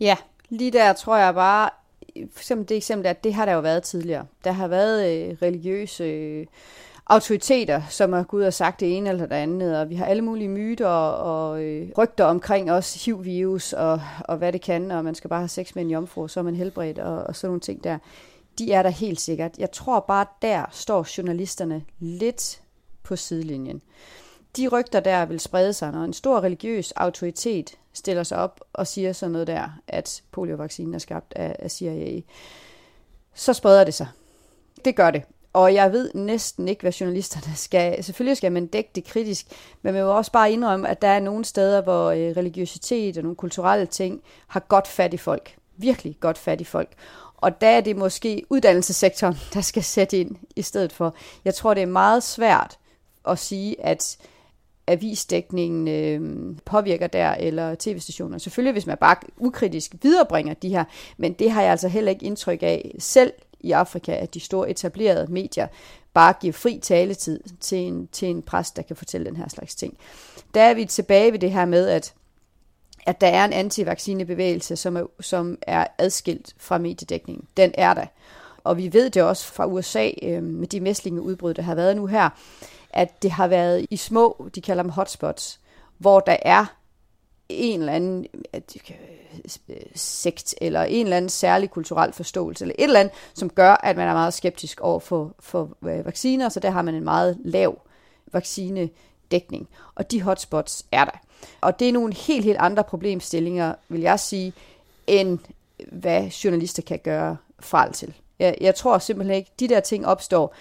Ja, 0.00 0.16
lige 0.48 0.70
der 0.70 0.92
tror 0.92 1.16
jeg 1.16 1.34
bare, 1.34 1.70
for 2.32 2.40
eksempel 2.40 2.68
det 2.68 2.76
eksempel, 2.76 3.06
at 3.06 3.24
det 3.24 3.34
har 3.34 3.44
der 3.44 3.52
jo 3.52 3.60
været 3.60 3.82
tidligere. 3.82 4.26
Der 4.44 4.52
har 4.52 4.68
været 4.68 5.28
øh, 5.30 5.36
religiøse 5.42 6.04
øh, 6.04 6.46
autoriteter, 7.06 7.82
som 7.88 8.12
har 8.12 8.22
gået 8.22 8.46
og 8.46 8.54
sagt 8.54 8.80
det 8.80 8.96
ene 8.96 9.10
eller 9.10 9.26
det 9.26 9.34
andet, 9.34 9.78
og 9.80 9.90
vi 9.90 9.94
har 9.94 10.06
alle 10.06 10.22
mulige 10.22 10.48
myter 10.48 10.86
og 10.86 11.62
øh, 11.62 11.88
rygter 11.98 12.24
omkring 12.24 12.72
os, 12.72 13.04
HIV-virus 13.04 13.72
og, 13.72 14.00
og 14.20 14.36
hvad 14.36 14.52
det 14.52 14.60
kan, 14.60 14.90
og 14.90 15.04
man 15.04 15.14
skal 15.14 15.30
bare 15.30 15.40
have 15.40 15.48
sex 15.48 15.74
med 15.74 15.82
en 15.82 15.90
jomfru, 15.90 16.28
så 16.28 16.40
er 16.40 16.44
man 16.44 16.56
helbredt 16.56 16.98
og, 16.98 17.22
og 17.22 17.36
sådan 17.36 17.48
nogle 17.48 17.60
ting 17.60 17.84
der. 17.84 17.98
De 18.58 18.72
er 18.72 18.82
der 18.82 18.90
helt 18.90 19.20
sikkert. 19.20 19.58
Jeg 19.58 19.72
tror 19.72 20.00
bare, 20.00 20.26
der 20.42 20.64
står 20.70 21.06
journalisterne 21.18 21.84
lidt 21.98 22.62
på 23.02 23.16
sidelinjen. 23.16 23.82
De 24.56 24.68
rygter 24.68 25.00
der 25.00 25.26
vil 25.26 25.40
sprede 25.40 25.72
sig, 25.72 25.92
når 25.92 26.04
en 26.04 26.12
stor 26.12 26.40
religiøs 26.40 26.92
autoritet 26.92 27.70
stiller 27.92 28.22
sig 28.22 28.38
op 28.38 28.60
og 28.72 28.86
siger 28.86 29.12
sådan 29.12 29.32
noget 29.32 29.46
der, 29.46 29.68
at 29.88 30.22
poliovaccinen 30.32 30.94
er 30.94 30.98
skabt 30.98 31.32
af, 31.36 31.56
af 31.58 31.70
CIA, 31.70 32.20
så 33.34 33.52
spreder 33.52 33.84
det 33.84 33.94
sig. 33.94 34.08
Det 34.84 34.96
gør 34.96 35.10
det. 35.10 35.22
Og 35.52 35.74
jeg 35.74 35.92
ved 35.92 36.10
næsten 36.14 36.68
ikke, 36.68 36.80
hvad 36.80 36.92
journalisterne 36.92 37.56
skal. 37.56 38.04
Selvfølgelig 38.04 38.36
skal 38.36 38.52
man 38.52 38.66
dække 38.66 38.90
det 38.94 39.04
kritisk, 39.04 39.46
men 39.82 39.94
man 39.94 40.04
må 40.04 40.10
også 40.10 40.32
bare 40.32 40.52
indrømme, 40.52 40.88
at 40.88 41.02
der 41.02 41.08
er 41.08 41.20
nogle 41.20 41.44
steder, 41.44 41.82
hvor 41.82 42.10
øh, 42.10 42.36
religiøsitet 42.36 43.16
og 43.16 43.22
nogle 43.22 43.36
kulturelle 43.36 43.86
ting 43.86 44.22
har 44.46 44.60
godt 44.60 44.88
fat 44.88 45.14
i 45.14 45.16
folk. 45.16 45.56
Virkelig 45.76 46.16
godt 46.20 46.38
fat 46.38 46.60
i 46.60 46.64
folk. 46.64 46.88
Og 47.42 47.60
der 47.60 47.68
er 47.68 47.80
det 47.80 47.96
måske 47.96 48.42
uddannelsessektoren, 48.50 49.36
der 49.54 49.60
skal 49.60 49.82
sætte 49.82 50.18
ind 50.18 50.36
i 50.56 50.62
stedet 50.62 50.92
for. 50.92 51.14
Jeg 51.44 51.54
tror, 51.54 51.74
det 51.74 51.82
er 51.82 51.86
meget 51.86 52.22
svært 52.22 52.78
at 53.28 53.38
sige, 53.38 53.84
at 53.84 54.16
avisdækningen 54.86 55.88
øh, 55.88 56.56
påvirker 56.64 57.06
der, 57.06 57.30
eller 57.30 57.74
tv-stationer. 57.78 58.38
Selvfølgelig, 58.38 58.72
hvis 58.72 58.86
man 58.86 58.96
bare 59.00 59.16
ukritisk 59.36 59.94
viderebringer 60.02 60.54
de 60.54 60.68
her, 60.68 60.84
men 61.16 61.32
det 61.32 61.50
har 61.50 61.62
jeg 61.62 61.70
altså 61.70 61.88
heller 61.88 62.10
ikke 62.10 62.26
indtryk 62.26 62.62
af 62.62 62.94
selv 62.98 63.32
i 63.60 63.72
Afrika, 63.72 64.12
at 64.12 64.34
de 64.34 64.40
store 64.40 64.70
etablerede 64.70 65.32
medier 65.32 65.66
bare 66.14 66.34
giver 66.40 66.52
fri 66.52 66.78
taletid 66.82 67.40
til 67.60 67.78
en, 67.78 68.08
til 68.12 68.28
en 68.28 68.42
præst, 68.42 68.76
der 68.76 68.82
kan 68.82 68.96
fortælle 68.96 69.26
den 69.26 69.36
her 69.36 69.48
slags 69.48 69.74
ting. 69.74 69.96
Der 70.54 70.62
er 70.62 70.74
vi 70.74 70.84
tilbage 70.84 71.32
ved 71.32 71.38
det 71.38 71.52
her 71.52 71.64
med, 71.64 71.88
at 71.88 72.14
at 73.06 73.20
der 73.20 73.26
er 73.26 73.44
en 73.44 73.52
antivaccinebevægelse, 73.52 74.76
som 74.76 74.96
er, 74.96 75.04
som 75.20 75.58
er 75.62 75.86
adskilt 75.98 76.54
fra 76.58 76.78
mediedækningen. 76.78 77.48
Den 77.56 77.70
er 77.74 77.94
der. 77.94 78.06
Og 78.64 78.76
vi 78.76 78.92
ved 78.92 79.10
det 79.10 79.22
også 79.22 79.46
fra 79.46 79.66
USA 79.66 80.10
øh, 80.22 80.42
med 80.42 80.66
de 80.66 80.80
mæslingeudbrud, 80.80 81.54
der 81.54 81.62
har 81.62 81.74
været 81.74 81.96
nu 81.96 82.06
her, 82.06 82.30
at 82.90 83.22
det 83.22 83.30
har 83.30 83.48
været 83.48 83.86
i 83.90 83.96
små, 83.96 84.48
de 84.54 84.60
kalder 84.60 84.82
dem 84.82 84.92
hotspots, 84.92 85.60
hvor 85.98 86.20
der 86.20 86.36
er 86.42 86.64
en 87.48 87.80
eller 87.80 87.92
anden 87.92 88.26
sekt, 89.94 90.54
eller 90.60 90.82
en 90.82 91.06
eller 91.06 91.16
anden 91.16 91.28
særlig 91.28 91.70
kulturel 91.70 92.12
forståelse, 92.12 92.64
eller 92.64 92.74
et 92.78 92.84
eller 92.84 93.00
andet, 93.00 93.14
som 93.34 93.50
gør, 93.50 93.72
at 93.72 93.96
man 93.96 94.08
er 94.08 94.12
meget 94.12 94.34
skeptisk 94.34 94.80
over 94.80 95.00
for, 95.00 95.34
for 95.40 95.76
øh, 95.84 96.04
vacciner, 96.06 96.48
så 96.48 96.60
der 96.60 96.70
har 96.70 96.82
man 96.82 96.94
en 96.94 97.04
meget 97.04 97.38
lav 97.44 97.80
vaccine 98.32 98.88
dækning, 99.32 99.68
Og 99.94 100.10
de 100.10 100.22
hotspots 100.22 100.86
er 100.92 101.04
der. 101.04 101.18
Og 101.60 101.78
det 101.78 101.88
er 101.88 101.92
nogle 101.92 102.14
helt, 102.14 102.44
helt 102.44 102.58
andre 102.58 102.84
problemstillinger, 102.84 103.74
vil 103.88 104.00
jeg 104.00 104.20
sige, 104.20 104.52
end 105.06 105.38
hvad 105.92 106.24
journalister 106.28 106.82
kan 106.82 106.98
gøre 106.98 107.36
fra 107.60 107.92
til. 107.92 108.14
Jeg, 108.38 108.56
jeg 108.60 108.74
tror 108.74 108.98
simpelthen 108.98 109.36
ikke, 109.36 109.50
de 109.60 109.68
der 109.68 109.80
ting 109.80 110.06
opstår, 110.06 110.54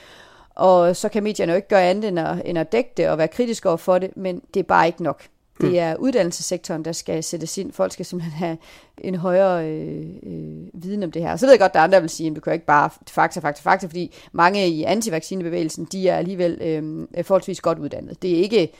og 0.55 0.95
så 0.95 1.09
kan 1.09 1.23
medierne 1.23 1.51
jo 1.51 1.55
ikke 1.55 1.67
gøre 1.67 1.83
andet 1.83 2.07
end 2.07 2.19
at, 2.19 2.41
end 2.45 2.57
at 2.57 2.71
dække 2.71 2.91
det 2.97 3.09
og 3.09 3.17
være 3.17 3.27
kritiske 3.27 3.69
over 3.69 3.77
for 3.77 3.99
det, 3.99 4.17
men 4.17 4.41
det 4.53 4.59
er 4.59 4.63
bare 4.63 4.87
ikke 4.87 5.03
nok. 5.03 5.23
Mm. 5.59 5.69
Det 5.69 5.79
er 5.79 5.95
uddannelsessektoren, 5.95 6.85
der 6.85 6.91
skal 6.91 7.23
sættes 7.23 7.57
ind. 7.57 7.71
Folk 7.71 7.91
skal 7.91 8.05
simpelthen 8.05 8.33
have 8.33 8.57
en 8.97 9.15
højere 9.15 9.67
øh, 9.67 10.05
øh, 10.23 10.83
viden 10.83 11.03
om 11.03 11.11
det 11.11 11.21
her. 11.21 11.35
Så 11.35 11.45
ved 11.45 11.53
jeg 11.53 11.59
godt, 11.59 11.73
der 11.73 11.79
er 11.79 11.83
andre, 11.83 11.95
der 11.95 12.01
vil 12.01 12.09
sige, 12.09 12.29
at 12.29 12.35
du 12.35 12.41
kan 12.41 12.53
ikke 12.53 12.65
bare 12.65 12.89
fakta, 13.07 13.39
fakta, 13.39 13.61
fakta, 13.61 13.87
fordi 13.87 14.15
mange 14.31 14.67
i 14.67 14.83
antivaccinebevægelsen, 14.83 15.85
de 15.85 16.09
er 16.09 16.17
alligevel 16.17 16.61
øh, 16.61 17.23
forholdsvis 17.25 17.61
godt 17.61 17.79
uddannet. 17.79 18.21
Det 18.21 18.31
er 18.31 18.37
ikke, 18.37 18.73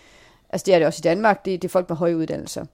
altså 0.50 0.66
det 0.66 0.74
er 0.74 0.80
det 0.80 0.88
også 0.88 1.02
i 1.02 1.08
Danmark, 1.08 1.46
det, 1.46 1.62
det 1.62 1.68
er 1.68 1.72
folk 1.72 1.90
med 1.90 1.98
høje 1.98 2.18
uddannelser. 2.18 2.66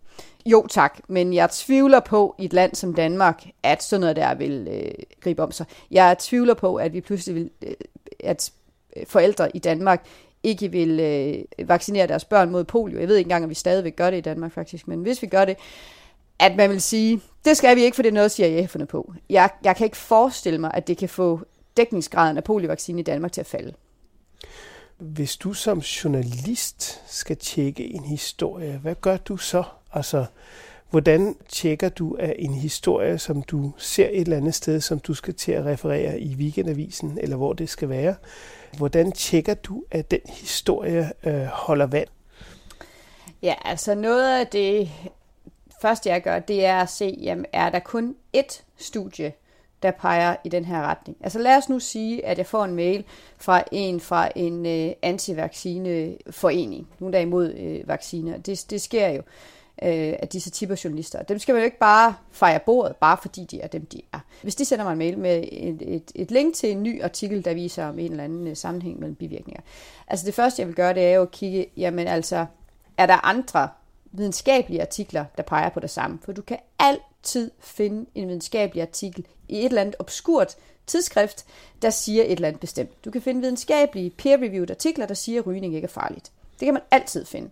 Jo 0.45 0.67
tak, 0.69 0.99
men 1.07 1.33
jeg 1.33 1.49
tvivler 1.49 1.99
på 1.99 2.35
i 2.39 2.45
et 2.45 2.53
land 2.53 2.75
som 2.75 2.93
Danmark, 2.93 3.43
at 3.63 3.83
sådan 3.83 4.01
noget 4.01 4.15
der 4.15 4.35
vil 4.35 4.67
øh, 4.71 4.91
gribe 5.21 5.43
om 5.43 5.51
sig. 5.51 5.65
Jeg 5.91 6.15
tvivler 6.19 6.53
på, 6.53 6.75
at 6.75 6.93
vi 6.93 7.01
pludselig 7.01 7.35
vil, 7.35 7.49
øh, 7.67 7.73
at 8.19 8.51
forældre 9.07 9.55
i 9.55 9.59
Danmark 9.59 10.05
ikke 10.43 10.71
vil 10.71 10.99
øh, 10.99 11.67
vaccinere 11.69 12.07
deres 12.07 12.25
børn 12.25 12.49
mod 12.49 12.63
polio. 12.63 12.99
Jeg 12.99 13.07
ved 13.07 13.15
ikke 13.15 13.27
engang, 13.27 13.43
om 13.43 13.49
vi 13.49 13.55
stadigvæk 13.55 13.95
gør 13.95 14.09
det 14.09 14.17
i 14.17 14.21
Danmark 14.21 14.51
faktisk, 14.51 14.87
men 14.87 15.01
hvis 15.01 15.21
vi 15.21 15.27
gør 15.27 15.45
det, 15.45 15.57
at 16.39 16.55
man 16.55 16.69
vil 16.69 16.81
sige, 16.81 17.21
det 17.45 17.57
skal 17.57 17.75
vi 17.75 17.83
ikke, 17.83 17.95
for 17.95 18.01
det 18.01 18.09
er 18.09 18.13
noget, 18.13 18.31
CIA 18.31 18.61
har 18.61 18.67
fundet 18.67 18.89
på. 18.89 19.13
Jeg, 19.29 19.49
jeg 19.63 19.75
kan 19.75 19.85
ikke 19.85 19.97
forestille 19.97 20.59
mig, 20.59 20.71
at 20.73 20.87
det 20.87 20.97
kan 20.97 21.09
få 21.09 21.41
dækningsgraden 21.77 22.37
af 22.37 22.43
poliovaccinen 22.43 22.99
i 22.99 23.03
Danmark 23.03 23.31
til 23.31 23.41
at 23.41 23.47
falde. 23.47 23.73
Hvis 24.97 25.37
du 25.37 25.53
som 25.53 25.79
journalist 25.79 27.01
skal 27.07 27.37
tjekke 27.37 27.93
en 27.93 28.03
historie, 28.03 28.79
hvad 28.81 28.95
gør 28.95 29.17
du 29.17 29.37
så? 29.37 29.63
Altså, 29.93 30.25
hvordan 30.89 31.35
tjekker 31.49 31.89
du 31.89 32.15
af 32.19 32.35
en 32.39 32.53
historie, 32.53 33.17
som 33.17 33.41
du 33.41 33.73
ser 33.77 34.09
et 34.11 34.21
eller 34.21 34.37
andet 34.37 34.55
sted, 34.55 34.81
som 34.81 34.99
du 34.99 35.13
skal 35.13 35.33
til 35.33 35.51
at 35.51 35.65
referere 35.65 36.19
i 36.19 36.35
weekendavisen, 36.35 37.17
eller 37.21 37.35
hvor 37.35 37.53
det 37.53 37.69
skal 37.69 37.89
være? 37.89 38.15
Hvordan 38.77 39.11
tjekker 39.11 39.53
du, 39.53 39.83
at 39.91 40.11
den 40.11 40.19
historie 40.25 41.11
øh, 41.23 41.45
holder 41.45 41.85
vand? 41.85 42.07
Ja, 43.41 43.55
altså 43.65 43.95
noget 43.95 44.39
af 44.39 44.47
det 44.47 44.89
første, 45.81 46.09
jeg 46.09 46.21
gør, 46.21 46.39
det 46.39 46.65
er 46.65 46.79
at 46.79 46.89
se, 46.89 47.17
jamen, 47.21 47.45
er 47.53 47.69
der 47.69 47.79
kun 47.79 48.15
ét 48.37 48.61
studie, 48.77 49.33
der 49.83 49.91
peger 49.91 50.35
i 50.43 50.49
den 50.49 50.65
her 50.65 50.81
retning. 50.81 51.17
Altså 51.21 51.39
lad 51.39 51.57
os 51.57 51.69
nu 51.69 51.79
sige, 51.79 52.25
at 52.25 52.37
jeg 52.37 52.45
får 52.45 52.65
en 52.65 52.75
mail 52.75 53.03
fra 53.37 53.63
en 53.71 53.99
fra 53.99 54.29
en 54.35 54.65
øh, 54.65 54.91
antivaccineforening, 55.01 56.87
nogen 56.99 57.13
der 57.13 57.19
er 57.19 57.23
imod 57.23 57.53
øh, 57.53 57.87
vacciner. 57.87 58.37
Det, 58.37 58.65
det 58.69 58.81
sker 58.81 59.07
jo 59.07 59.21
øh, 59.83 60.13
af 60.19 60.27
disse 60.27 60.49
typer 60.49 60.81
journalister. 60.83 61.23
Dem 61.23 61.39
skal 61.39 61.53
man 61.53 61.61
jo 61.61 61.65
ikke 61.65 61.79
bare 61.79 62.15
fejre 62.31 62.59
bordet, 62.59 62.95
bare 62.95 63.17
fordi 63.21 63.43
de 63.43 63.61
er 63.61 63.67
dem, 63.67 63.85
de 63.85 64.01
er. 64.13 64.19
Hvis 64.41 64.55
de 64.55 64.65
sender 64.65 64.85
mig 64.85 64.91
en 64.91 64.97
mail 64.97 65.17
med 65.17 65.43
et, 65.51 65.81
et, 65.81 66.11
et 66.15 66.31
link 66.31 66.55
til 66.55 66.71
en 66.71 66.83
ny 66.83 67.03
artikel, 67.03 67.45
der 67.45 67.53
viser 67.53 67.85
om 67.85 67.99
en 67.99 68.11
eller 68.11 68.23
anden 68.23 68.47
øh, 68.47 68.55
sammenhæng 68.55 68.99
mellem 68.99 69.15
bivirkninger. 69.15 69.61
Altså 70.07 70.25
det 70.25 70.33
første, 70.33 70.59
jeg 70.61 70.67
vil 70.67 70.75
gøre, 70.75 70.93
det 70.93 71.03
er 71.03 71.15
jo 71.15 71.21
at 71.21 71.31
kigge, 71.31 71.67
jamen 71.77 72.07
altså, 72.07 72.45
er 72.97 73.05
der 73.05 73.25
andre 73.25 73.69
videnskabelige 74.11 74.81
artikler, 74.81 75.25
der 75.37 75.43
peger 75.43 75.69
på 75.69 75.79
det 75.79 75.89
samme? 75.89 76.19
For 76.23 76.31
du 76.31 76.41
kan 76.41 76.57
altid 76.79 77.51
finde 77.59 78.05
en 78.15 78.27
videnskabelig 78.27 78.81
artikel 78.81 79.25
i 79.49 79.59
et 79.59 79.65
eller 79.65 79.81
andet 79.81 79.95
obskurt 79.99 80.55
tidsskrift, 80.87 81.45
der 81.81 81.89
siger 81.89 82.23
et 82.23 82.31
eller 82.31 82.47
andet 82.47 82.59
bestemt. 82.59 83.05
Du 83.05 83.11
kan 83.11 83.21
finde 83.21 83.41
videnskabelige 83.41 84.09
peer-reviewed 84.09 84.69
artikler, 84.69 85.05
der 85.05 85.13
siger, 85.13 85.41
at 85.41 85.47
rygning 85.47 85.75
ikke 85.75 85.85
er 85.85 85.89
farligt. 85.89 86.31
Det 86.59 86.65
kan 86.65 86.73
man 86.73 86.83
altid 86.91 87.25
finde. 87.25 87.49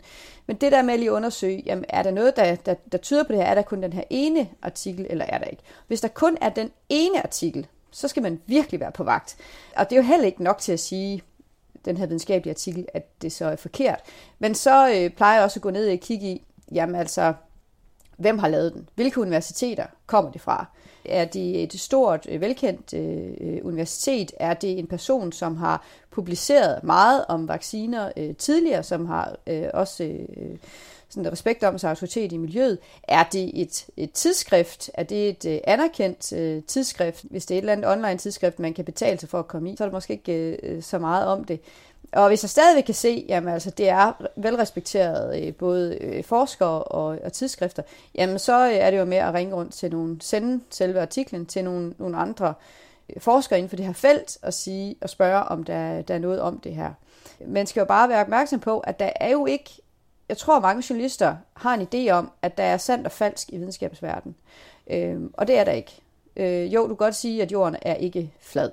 Men 0.48 0.56
det 0.56 0.72
der 0.72 0.82
med 0.82 0.94
at 0.94 1.00
lige 1.00 1.12
undersøge, 1.12 1.64
jamen, 1.66 1.86
er 1.90 2.04
der 2.04 2.12
noget, 2.12 2.36
der, 2.36 2.56
der, 2.56 2.76
der 2.92 2.98
tyder 2.98 3.24
på 3.24 3.32
det 3.32 3.42
her? 3.42 3.46
Er 3.46 3.56
der 3.56 3.62
kun 3.62 3.84
den 3.84 3.94
her 3.94 4.04
ene 4.10 4.50
artikel, 4.62 5.08
eller 5.10 5.26
er 5.26 5.38
der 5.38 5.46
ikke? 5.46 5.64
Hvis 5.88 6.02
der 6.02 6.08
kun 6.08 6.38
er 6.42 6.50
den 6.50 6.72
ene 6.90 7.24
artikel, 7.24 7.68
så 7.92 8.08
skal 8.08 8.24
man 8.24 8.42
virkelig 8.46 8.80
være 8.80 8.92
på 8.92 9.04
vagt. 9.04 9.38
Og 9.76 9.90
det 9.90 9.96
er 9.96 10.02
jo 10.02 10.08
heller 10.08 10.26
ikke 10.26 10.44
nok 10.44 10.58
til 10.58 10.72
at 10.72 10.80
sige, 10.80 11.22
den 11.86 11.98
her 11.98 12.06
videnskabelige 12.06 12.52
artikel, 12.52 12.86
at 12.94 13.22
det 13.22 13.32
så 13.32 13.46
er 13.46 13.56
forkert. 13.56 14.00
Men 14.40 14.56
så 14.56 14.90
øh, 14.90 15.10
plejer 15.10 15.36
jeg 15.36 15.44
også 15.44 15.58
at 15.60 15.62
gå 15.62 15.70
ned 15.70 15.92
og 15.92 16.00
kigge 16.00 16.28
i, 16.28 16.46
jamen 16.72 16.96
altså, 16.96 17.34
hvem 18.18 18.40
har 18.40 18.48
lavet 18.48 18.74
den? 18.74 18.90
Hvilke 18.96 19.22
universiteter 19.22 19.86
kommer 20.06 20.32
det 20.32 20.42
fra? 20.42 20.66
Er 21.10 21.26
det 21.26 21.64
et 21.64 21.80
stort, 21.80 22.28
øh, 22.30 22.42
velkendt 22.42 22.94
øh, 22.94 23.34
øh, 23.42 23.66
universitet? 23.66 24.32
Er 24.40 24.54
det 24.54 24.80
en 24.80 24.88
person, 24.88 25.32
som 25.32 25.56
har 25.56 25.86
publiceret 26.12 26.84
meget 26.84 27.26
om 27.28 27.48
vacciner 27.48 28.12
øh, 28.18 28.36
tidligere, 28.36 28.84
som 28.84 29.06
har 29.06 29.36
øh, 29.48 29.68
også 29.74 30.04
øh, 30.04 30.58
sådan 31.10 31.32
respekt 31.32 31.64
om 31.64 31.78
sig 31.78 31.90
autoritet 31.90 32.32
i 32.32 32.38
miljøet? 32.38 32.78
Er 33.04 33.24
det 33.24 33.62
et, 33.62 33.86
et 33.98 34.12
tidsskrift? 34.12 34.90
Er 34.94 35.04
det 35.04 35.30
et 35.30 35.46
øh, 35.46 35.60
anerkendt 35.64 36.34
øh, 36.34 36.64
tidsskrift? 36.64 37.26
Hvis 37.30 37.46
det 37.46 37.56
er 37.56 37.58
et 37.58 37.62
eller 37.62 37.74
andet 37.74 37.92
online 37.92 38.18
tidsskrift, 38.18 38.60
man 38.60 38.74
kan 38.74 38.86
betale 38.86 39.20
sig 39.20 39.30
for 39.30 39.40
at 39.40 39.48
komme 39.48 39.72
i, 39.72 39.76
så 39.76 39.84
er 39.84 39.88
der 39.88 39.94
måske 39.94 40.14
ikke 40.14 40.34
øh, 40.34 40.58
øh 40.64 40.84
så 40.84 41.00
meget 41.00 41.28
om 41.28 41.44
det. 41.44 41.60
Og 42.12 42.28
hvis 42.28 42.44
jeg 42.44 42.50
stadigvæk 42.50 42.84
kan 42.84 42.94
se, 42.94 43.26
jamen 43.30 43.54
altså, 43.54 43.70
det 43.70 43.90
er 43.90 44.28
velrespekteret 44.36 45.44
øh, 45.44 45.54
både 45.54 45.98
øh, 46.02 46.24
forskere 46.24 46.84
og, 46.84 47.18
og 47.24 47.34
tidsskrifter, 47.34 47.84
jamen 48.16 48.40
så 48.40 48.68
øh, 48.68 48.76
er 48.76 48.92
det 48.92 48.98
jo 48.98 49.06
med 49.06 49.18
at 49.18 49.34
ringe 49.34 49.56
rundt 49.56 49.74
til 49.74 49.92
nogle, 49.92 50.18
sende 50.22 50.64
selve 50.70 51.02
artiklen 51.02 51.46
til 51.46 51.64
nogle, 51.64 51.94
nogle 51.98 52.18
andre 52.18 52.54
forskere 53.18 53.60
inden 53.60 53.70
for 53.70 53.76
det 53.76 53.86
her 53.86 53.94
felt 53.94 54.38
og 54.42 54.54
sige 54.54 54.96
og 55.02 55.10
spørge, 55.10 55.44
om 55.44 55.64
der, 55.64 56.02
der 56.02 56.14
er 56.14 56.20
noget 56.20 56.42
om 56.42 56.60
det 56.60 56.76
her. 56.76 56.92
Man 57.48 57.68
skal 57.68 57.82
jo 57.82 57.86
bare 57.86 58.10
være 58.10 58.22
opmærksom 58.22 58.60
på, 58.60 58.80
at 58.80 59.00
der 59.00 59.10
er 59.16 59.30
jo 59.30 59.46
ikke, 59.46 59.72
jeg 60.30 60.38
tror 60.38 60.60
mange 60.60 60.84
journalister 60.90 61.36
har 61.54 61.74
en 61.74 61.88
idé 61.94 62.12
om, 62.12 62.32
at 62.42 62.58
der 62.58 62.64
er 62.64 62.78
sandt 62.78 63.06
og 63.06 63.12
falsk 63.12 63.54
i 63.54 63.58
videnskabsverdenen. 63.58 64.36
Øh, 64.90 65.22
og 65.34 65.48
det 65.48 65.58
er 65.58 65.64
der 65.64 65.72
ikke. 65.72 66.02
Øh, 66.36 66.74
jo, 66.74 66.82
du 66.82 66.88
kan 66.88 66.96
godt 66.96 67.16
sige, 67.16 67.42
at 67.42 67.52
jorden 67.52 67.76
er 67.82 67.94
ikke 67.94 68.34
flad 68.40 68.72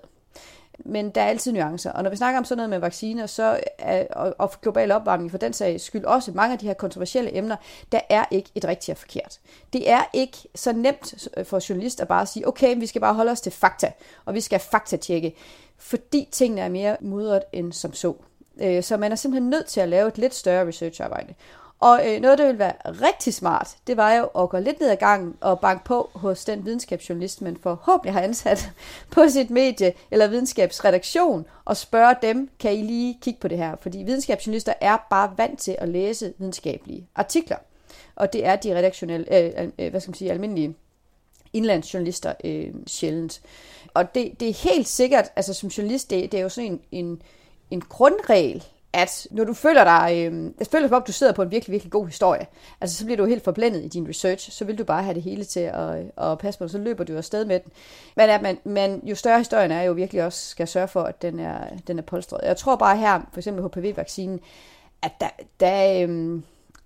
men 0.85 1.11
der 1.11 1.21
er 1.21 1.27
altid 1.27 1.53
nuancer. 1.53 1.93
Og 1.93 2.03
når 2.03 2.11
vi 2.11 2.17
snakker 2.17 2.39
om 2.39 2.45
sådan 2.45 2.57
noget 2.57 2.71
med 2.71 2.79
vacciner, 2.79 3.27
så 3.27 3.61
er, 3.79 4.07
og, 4.11 4.35
og 4.39 4.53
global 4.63 4.93
opvarmning 4.93 5.31
for 5.31 5.39
den 5.39 5.53
sags 5.53 5.85
skyld 5.85 6.05
også 6.05 6.33
mange 6.35 6.53
af 6.53 6.59
de 6.59 6.67
her 6.67 6.75
kontroversielle 6.75 7.37
emner, 7.37 7.57
der 7.93 8.01
er 8.09 8.25
ikke 8.31 8.51
et 8.55 8.65
rigtigt 8.65 8.95
og 8.95 8.99
forkert. 8.99 9.41
Det 9.73 9.91
er 9.91 10.03
ikke 10.13 10.39
så 10.55 10.73
nemt 10.73 11.29
for 11.45 11.61
journalister 11.69 12.03
at 12.03 12.09
bare 12.09 12.27
sige, 12.27 12.49
okay, 12.49 12.77
vi 12.79 12.87
skal 12.87 13.01
bare 13.01 13.15
holde 13.15 13.33
os 13.33 13.41
til 13.41 13.53
fakta, 13.53 13.93
og 14.25 14.35
vi 14.35 14.41
skal 14.41 14.59
faktatjekke, 14.59 15.35
fordi 15.79 16.29
tingene 16.33 16.61
er 16.61 16.69
mere 16.69 16.97
mudret 17.01 17.43
end 17.53 17.73
som 17.73 17.93
så. 17.93 18.15
Øh, 18.61 18.83
så 18.83 18.97
man 18.97 19.13
er 19.13 19.17
simpelthen 19.17 19.51
nødt 19.51 19.67
til 19.67 19.81
at 19.81 19.89
lave 19.89 20.09
et 20.09 20.19
lidt 20.19 20.35
større 20.35 20.67
researcharbejde. 20.67 21.35
Og 21.83 22.01
øh, 22.09 22.21
noget, 22.21 22.39
der 22.39 22.45
ville 22.45 22.59
være 22.59 22.75
rigtig 22.85 23.35
smart, 23.35 23.77
det 23.87 23.97
var 23.97 24.15
jo 24.15 24.25
at 24.25 24.49
gå 24.49 24.59
lidt 24.59 24.81
ned 24.81 24.91
ad 24.91 24.97
gangen 24.97 25.37
og 25.41 25.61
banke 25.61 25.85
på 25.85 26.11
hos 26.15 26.45
den 26.45 26.65
videnskabsjournalist, 26.65 27.43
man 27.43 27.57
forhåbentlig 27.57 28.13
har 28.13 28.21
ansat 28.21 28.71
på 29.11 29.29
sit 29.29 29.51
medie 29.51 29.93
eller 30.11 30.27
videnskabsredaktion, 30.27 31.47
og 31.65 31.77
spørge 31.77 32.15
dem, 32.23 32.51
kan 32.59 32.75
I 32.75 32.83
lige 32.83 33.19
kigge 33.23 33.41
på 33.41 33.49
det 33.49 33.59
her? 33.59 33.77
Fordi 33.81 33.99
videnskabsjournalister 33.99 34.73
er 34.81 34.97
bare 35.11 35.35
vant 35.37 35.59
til 35.61 35.77
at 35.79 35.89
læse 35.89 36.33
videnskabelige 36.39 37.09
artikler. 37.15 37.57
Og 38.17 38.33
det 38.33 38.47
er 38.47 38.57
de 38.57 38.79
redaktionelle, 38.79 39.39
øh, 39.39 39.69
øh, 39.79 39.91
hvad 39.91 40.01
skal 40.01 40.11
man 40.11 40.15
sige, 40.15 40.31
almindelige 40.31 40.75
indlandsjournalister 41.53 42.33
øh, 42.45 42.75
sjældent. 42.87 43.41
Og 43.95 44.15
det, 44.15 44.41
det 44.41 44.49
er 44.49 44.71
helt 44.73 44.89
sikkert, 44.89 45.25
altså 45.37 45.55
som 45.55 45.69
journalist, 45.69 46.11
det, 46.11 46.33
det 46.33 46.39
er 46.39 46.43
jo 46.43 46.49
sådan 46.49 46.71
en, 46.71 46.81
en, 46.93 47.23
en 47.71 47.81
grundregel, 47.81 48.65
at 48.93 49.27
når 49.31 49.45
du 49.45 49.55
føler 49.55 49.85
dig, 49.85 50.13
øh, 50.13 50.51
jeg 50.59 50.67
føler 50.67 50.89
som 50.89 50.95
om, 50.97 51.03
du 51.03 51.13
sidder 51.13 51.33
på 51.33 51.43
en 51.43 51.51
virkelig, 51.51 51.73
virkelig 51.73 51.93
god 51.93 52.07
historie, 52.07 52.47
altså 52.81 52.97
så 52.97 53.05
bliver 53.05 53.17
du 53.17 53.25
helt 53.25 53.45
forblændet 53.45 53.85
i 53.85 53.89
din 53.89 54.09
research, 54.09 54.51
så 54.51 54.65
vil 54.65 54.79
du 54.79 54.85
bare 54.85 55.03
have 55.03 55.15
det 55.15 55.23
hele 55.23 55.45
til 55.45 55.61
at, 55.61 55.99
øh, 55.99 56.31
at 56.31 56.39
passe 56.39 56.59
på, 56.59 56.69
så 56.69 56.79
løber 56.79 57.05
du 57.05 57.17
afsted 57.17 57.45
med 57.45 57.61
den. 57.61 57.73
Men 58.17 58.31
at 58.31 58.43
man, 58.43 58.59
men 58.65 59.01
jo 59.05 59.15
større 59.15 59.39
historien 59.39 59.71
er, 59.71 59.83
jo 59.83 59.93
virkelig 59.93 60.25
også 60.25 60.49
skal 60.49 60.69
sørge 60.69 60.89
for, 60.89 61.03
at 61.03 61.23
den 61.23 61.41
er, 61.41 61.59
den 61.87 61.99
er 61.99 62.03
polstret. 62.03 62.41
Jeg 62.43 62.57
tror 62.57 62.77
bare 62.77 62.97
her, 62.97 63.21
for 63.33 63.41
eksempel 63.41 63.65
HPV-vaccinen, 63.65 64.41
at 65.03 65.13
der, 65.21 65.29
der 65.61 66.07
øh, 66.09 66.41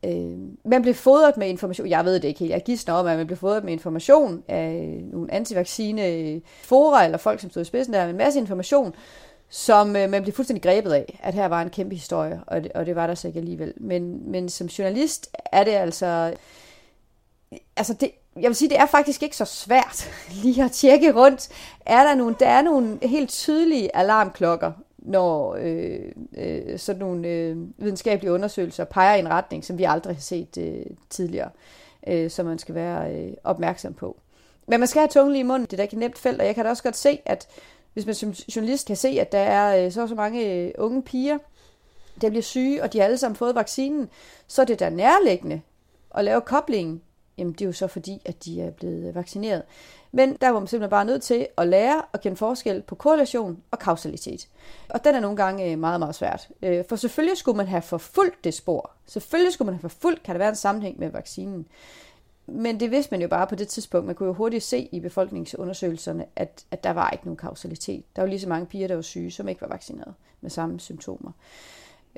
øh, 0.05 0.39
man 0.65 0.83
blev 0.83 0.95
fodret 0.95 1.37
med 1.37 1.49
information, 1.49 1.89
jeg 1.89 2.05
ved 2.05 2.15
det 2.15 2.25
ikke 2.25 2.41
helt, 2.41 2.53
jeg 2.53 2.63
gidsner 2.65 2.95
om, 2.95 3.07
at 3.07 3.17
man 3.17 3.27
blev 3.27 3.37
fodret 3.37 3.65
med 3.65 3.73
information 3.73 4.43
af 4.49 5.01
nogle 5.13 5.33
antivaccine 5.33 6.07
øh, 6.07 6.41
fora, 6.63 7.05
eller 7.05 7.19
folk, 7.19 7.41
som 7.41 7.51
stod 7.51 7.63
i 7.63 7.65
spidsen 7.65 7.95
der, 7.95 8.03
med 8.03 8.11
en 8.11 8.17
masse 8.17 8.41
information, 8.41 8.95
som 9.49 9.97
øh, 9.97 10.11
man 10.11 10.23
blev 10.23 10.35
fuldstændig 10.35 10.63
grebet 10.63 10.93
af, 10.93 11.19
at 11.23 11.35
her 11.35 11.47
var 11.47 11.63
en 11.63 11.71
kæmpe 11.71 11.95
historie, 11.95 12.41
og 12.47 12.65
det, 12.65 12.73
og 12.73 12.87
det 12.87 12.97
var 12.97 13.07
der 13.07 13.15
så 13.15 13.29
ikke 13.29 13.41
alligevel. 13.41 13.75
Men, 13.77 14.31
men 14.31 14.49
som 14.49 14.67
journalist 14.67 15.31
er 15.53 15.65
det 15.65 15.73
altså, 15.73 16.35
altså 17.77 17.95
det, 17.95 18.11
jeg 18.37 18.49
vil 18.49 18.55
sige, 18.55 18.69
det 18.69 18.79
er 18.79 18.87
faktisk 18.87 19.23
ikke 19.23 19.37
så 19.37 19.45
svært 19.45 20.11
lige 20.43 20.65
at 20.65 20.73
tjekke 20.73 21.13
rundt. 21.13 21.49
Er 21.87 22.05
der 22.05 22.15
nogle, 22.15 22.37
der 22.41 22.49
er 22.49 22.63
nogle 22.63 22.99
helt 23.03 23.31
tydelige 23.31 23.97
alarmklokker, 23.97 24.73
når 24.99 25.57
øh, 25.61 26.01
øh, 26.39 26.79
sådan 26.79 27.01
nogle 27.01 27.29
øh, 27.29 27.57
videnskabelige 27.79 28.33
undersøgelser 28.33 28.85
peger 28.85 29.15
i 29.15 29.19
en 29.19 29.29
retning, 29.29 29.65
som 29.65 29.79
vi 29.79 29.85
aldrig 29.85 30.17
har 30.17 30.21
set 30.21 30.59
øh, 30.59 30.87
tidligere, 31.11 31.51
øh, 32.07 32.31
som 32.31 32.47
man 32.47 32.59
skal 32.59 32.75
være 32.75 33.15
øh, 33.15 33.33
opmærksom 33.45 33.95
på. 33.95 34.21
Men 34.69 34.81
man 34.81 34.89
skal 34.89 35.01
have 35.01 35.09
tungen 35.09 35.33
lige 35.33 35.41
i 35.41 35.47
munden, 35.47 35.67
det 35.67 35.73
er 35.73 35.77
da 35.77 35.83
ikke 35.83 35.95
et 35.95 36.01
nemt 36.01 36.19
felt, 36.19 36.41
og 36.41 36.47
jeg 36.47 36.55
kan 36.55 36.65
da 36.65 36.71
også 36.71 36.83
godt 36.83 36.97
se, 36.97 37.19
at 37.25 37.49
hvis 37.97 38.07
man 38.07 38.15
som 38.15 38.33
journalist 38.57 38.87
kan 38.87 38.97
se, 38.97 39.09
at 39.09 39.33
der 39.33 39.39
er 39.39 39.85
øh, 39.85 39.93
så 39.93 40.07
så 40.07 40.15
mange 40.15 40.55
øh, 40.55 40.73
unge 40.79 41.03
piger, 41.03 41.39
der 42.21 42.29
bliver 42.29 42.43
syge, 42.43 42.83
og 42.83 42.93
de 42.93 42.99
har 42.99 43.05
alle 43.05 43.19
sammen 43.19 43.37
fået 43.37 43.55
vaccinen, 43.55 44.09
så 44.47 44.63
er 44.63 44.67
det 44.67 44.81
da 44.81 44.91
nærliggende 44.91 45.61
at 46.15 46.25
lave 46.25 46.41
koblingen. 46.41 47.03
Jamen, 47.39 47.53
det 47.53 47.61
er 47.61 47.67
jo 47.67 47.73
så 47.73 47.87
fordi, 47.87 48.23
at 48.25 48.45
de 48.45 48.63
er 48.63 48.71
blevet 48.71 49.09
øh, 49.09 49.15
vaccineret. 49.15 49.63
Men 50.13 50.37
der 50.41 50.49
var 50.49 50.59
man 50.59 50.67
simpelthen 50.67 50.91
bare 50.91 51.05
nødt 51.05 51.23
til 51.23 51.47
at 51.59 51.69
lære 51.69 52.03
at 52.13 52.21
kende 52.21 52.37
forskel 52.37 52.83
på 52.83 52.95
korrelation 52.95 53.63
og 53.71 53.79
kausalitet. 53.79 54.49
Og 54.89 55.05
den 55.05 55.15
er 55.15 55.21
nogle 55.21 55.37
gange 55.37 55.77
meget, 55.77 56.01
meget 56.01 56.15
svært. 56.15 56.49
For 56.89 56.97
selvfølgelig 56.97 57.39
skulle 57.39 57.57
man 57.57 57.67
have 57.67 57.83
forfulgt 57.83 58.45
det 58.45 58.55
spor. 58.55 58.91
Selvfølgelig 59.07 59.53
skulle 59.53 59.67
man 59.67 59.75
have 59.75 59.91
forfulgt, 59.91 60.23
kan 60.23 60.35
der 60.35 60.39
være 60.39 60.49
en 60.49 60.57
sammenhæng 60.57 60.99
med 60.99 61.11
vaccinen. 61.11 61.67
Men 62.47 62.81
det 62.81 62.91
vidste 62.91 63.11
man 63.11 63.23
jo 63.23 63.29
bare 63.29 63.47
på 63.47 63.55
det 63.55 63.69
tidspunkt. 63.69 64.07
Man 64.07 64.15
kunne 64.15 64.27
jo 64.27 64.33
hurtigt 64.33 64.65
se 64.65 64.89
i 64.93 65.01
befolkningsundersøgelserne, 65.01 66.25
at, 66.37 66.65
at 66.71 66.85
der 66.85 66.91
var 66.91 67.11
ikke 67.11 67.25
nogen 67.25 67.37
kausalitet. 67.37 68.05
Der 68.17 68.23
var 68.23 68.29
lige 68.29 68.41
så 68.41 68.49
mange 68.49 68.67
piger, 68.67 68.89
der 68.89 68.95
var 68.95 69.03
syge, 69.03 69.31
som 69.31 69.49
ikke 69.49 69.61
var 69.61 69.69
vaccineret 69.69 70.15
med 70.41 70.51
samme 70.51 70.81
symptomer. 70.81 71.33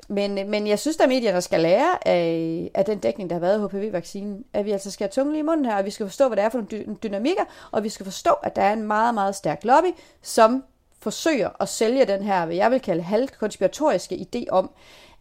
Men, 0.07 0.49
men 0.49 0.67
jeg 0.67 0.79
synes, 0.79 0.97
at 0.99 1.09
medierne 1.09 1.41
skal 1.41 1.59
lære 1.59 2.07
af, 2.07 2.71
af 2.73 2.85
den 2.85 2.99
dækning, 2.99 3.29
der 3.29 3.35
har 3.35 3.39
været 3.39 3.63
af 3.63 3.69
HPV-vaccinen, 3.69 4.45
at 4.53 4.65
vi 4.65 4.71
altså 4.71 4.91
skal 4.91 5.05
have 5.05 5.11
tungen 5.11 5.35
i 5.35 5.41
munden 5.41 5.65
her, 5.65 5.77
og 5.77 5.85
vi 5.85 5.91
skal 5.91 6.05
forstå, 6.05 6.27
hvad 6.27 6.37
det 6.37 6.45
er 6.45 6.49
for 6.49 6.65
nogle 6.71 6.97
dynamikker, 7.03 7.43
og 7.71 7.83
vi 7.83 7.89
skal 7.89 8.03
forstå, 8.03 8.31
at 8.31 8.55
der 8.55 8.61
er 8.61 8.73
en 8.73 8.83
meget, 8.83 9.13
meget 9.13 9.35
stærk 9.35 9.63
lobby, 9.63 9.87
som 10.21 10.63
forsøger 10.99 11.49
at 11.61 11.69
sælge 11.69 12.05
den 12.05 12.23
her, 12.23 12.45
hvad 12.45 12.55
jeg 12.55 12.71
vil 12.71 12.79
kalde 12.79 13.03
halvkonspiratoriske 13.03 14.15
idé 14.15 14.45
om, 14.49 14.71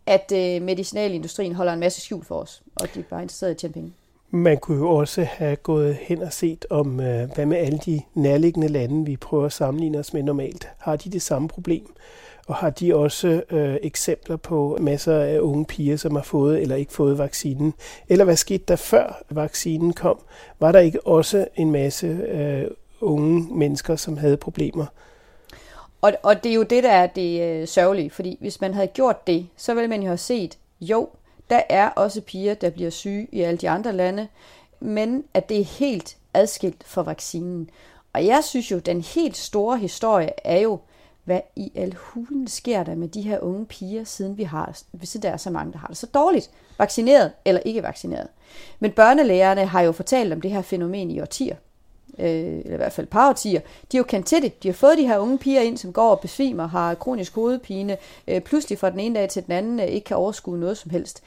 at 0.06 0.32
øh, 0.34 0.62
medicinalindustrien 0.62 1.54
holder 1.54 1.72
en 1.72 1.80
masse 1.80 2.00
skjul 2.00 2.24
for 2.24 2.40
os, 2.40 2.62
og 2.80 2.94
de 2.94 3.00
er 3.00 3.04
bare 3.04 3.22
interesseret 3.22 3.50
i 3.50 3.52
at 3.52 3.56
tjene 3.56 3.72
penge. 3.74 3.92
Man 4.30 4.58
kunne 4.58 4.78
jo 4.78 4.90
også 4.90 5.24
have 5.24 5.56
gået 5.56 5.94
hen 5.94 6.22
og 6.22 6.32
set 6.32 6.66
om, 6.70 7.00
øh, 7.00 7.30
hvad 7.34 7.46
med 7.46 7.56
alle 7.56 7.78
de 7.78 8.02
nærliggende 8.14 8.68
lande, 8.68 9.06
vi 9.06 9.16
prøver 9.16 9.46
at 9.46 9.52
sammenligne 9.52 9.98
os 9.98 10.12
med 10.12 10.22
normalt. 10.22 10.68
Har 10.78 10.96
de 10.96 11.10
det 11.10 11.22
samme 11.22 11.48
problem? 11.48 11.94
Og 12.46 12.54
har 12.54 12.70
de 12.70 12.96
også 12.96 13.42
øh, 13.50 13.76
eksempler 13.82 14.36
på 14.36 14.78
masser 14.80 15.18
af 15.20 15.38
unge 15.40 15.64
piger, 15.64 15.96
som 15.96 16.14
har 16.14 16.22
fået 16.22 16.62
eller 16.62 16.76
ikke 16.76 16.92
fået 16.92 17.18
vaccinen? 17.18 17.74
Eller 18.08 18.24
hvad 18.24 18.36
skete 18.36 18.64
der 18.68 18.76
før 18.76 19.22
vaccinen 19.30 19.92
kom? 19.92 20.18
Var 20.60 20.72
der 20.72 20.78
ikke 20.78 21.06
også 21.06 21.46
en 21.56 21.70
masse 21.70 22.06
øh, 22.06 22.64
unge 23.00 23.48
mennesker, 23.54 23.96
som 23.96 24.16
havde 24.16 24.36
problemer? 24.36 24.86
Og, 26.00 26.12
og 26.22 26.44
det 26.44 26.50
er 26.50 26.54
jo 26.54 26.62
det, 26.62 26.84
der 26.84 26.90
er 26.92 27.06
det 27.06 27.42
øh, 27.42 27.68
sørgelige, 27.68 28.10
fordi 28.10 28.36
hvis 28.40 28.60
man 28.60 28.74
havde 28.74 28.86
gjort 28.86 29.26
det, 29.26 29.48
så 29.56 29.74
ville 29.74 29.88
man 29.88 30.00
jo 30.00 30.06
have 30.06 30.18
set, 30.18 30.58
jo, 30.80 31.08
der 31.50 31.62
er 31.68 31.88
også 31.88 32.20
piger, 32.20 32.54
der 32.54 32.70
bliver 32.70 32.90
syge 32.90 33.28
i 33.32 33.40
alle 33.40 33.58
de 33.58 33.70
andre 33.70 33.92
lande, 33.92 34.28
men 34.80 35.24
at 35.34 35.48
det 35.48 35.60
er 35.60 35.64
helt 35.64 36.16
adskilt 36.34 36.84
fra 36.84 37.02
vaccinen. 37.02 37.70
Og 38.12 38.26
jeg 38.26 38.44
synes 38.44 38.70
jo, 38.70 38.78
den 38.78 39.00
helt 39.00 39.36
store 39.36 39.78
historie 39.78 40.30
er 40.44 40.58
jo, 40.58 40.78
hvad 41.24 41.40
i 41.56 41.72
al 41.74 41.94
hulen 41.98 42.48
sker 42.48 42.82
der 42.82 42.94
med 42.94 43.08
de 43.08 43.22
her 43.22 43.40
unge 43.40 43.66
piger, 43.66 44.04
siden 44.04 44.38
vi 44.38 44.42
har, 44.42 44.78
hvis 44.92 45.16
der 45.22 45.30
er 45.30 45.36
så 45.36 45.50
mange, 45.50 45.72
der 45.72 45.78
har 45.78 45.88
det 45.88 45.96
så 45.96 46.06
dårligt, 46.06 46.50
vaccineret 46.78 47.32
eller 47.44 47.60
ikke 47.64 47.82
vaccineret. 47.82 48.28
Men 48.78 48.92
børnelægerne 48.92 49.66
har 49.66 49.80
jo 49.80 49.92
fortalt 49.92 50.32
om 50.32 50.40
det 50.40 50.50
her 50.50 50.62
fænomen 50.62 51.10
i 51.10 51.20
årtier, 51.20 51.56
øh, 52.18 52.58
eller 52.58 52.74
i 52.74 52.76
hvert 52.76 52.92
fald 52.92 53.06
par 53.06 53.28
årtier. 53.28 53.60
De 53.60 53.96
har 53.96 53.98
jo 53.98 54.04
kendt 54.04 54.26
til 54.26 54.42
det. 54.42 54.62
De 54.62 54.68
har 54.68 54.72
fået 54.72 54.98
de 54.98 55.06
her 55.06 55.18
unge 55.18 55.38
piger 55.38 55.60
ind, 55.60 55.76
som 55.76 55.92
går 55.92 56.10
og 56.10 56.20
besvimer, 56.20 56.68
har 56.68 56.94
kronisk 56.94 57.34
hovedpine, 57.34 57.96
øh, 58.28 58.40
pludselig 58.40 58.78
fra 58.78 58.90
den 58.90 59.00
ene 59.00 59.14
dag 59.14 59.28
til 59.28 59.44
den 59.46 59.52
anden 59.52 59.80
øh, 59.80 59.86
ikke 59.86 60.04
kan 60.04 60.16
overskue 60.16 60.58
noget 60.58 60.78
som 60.78 60.90
helst. 60.90 61.22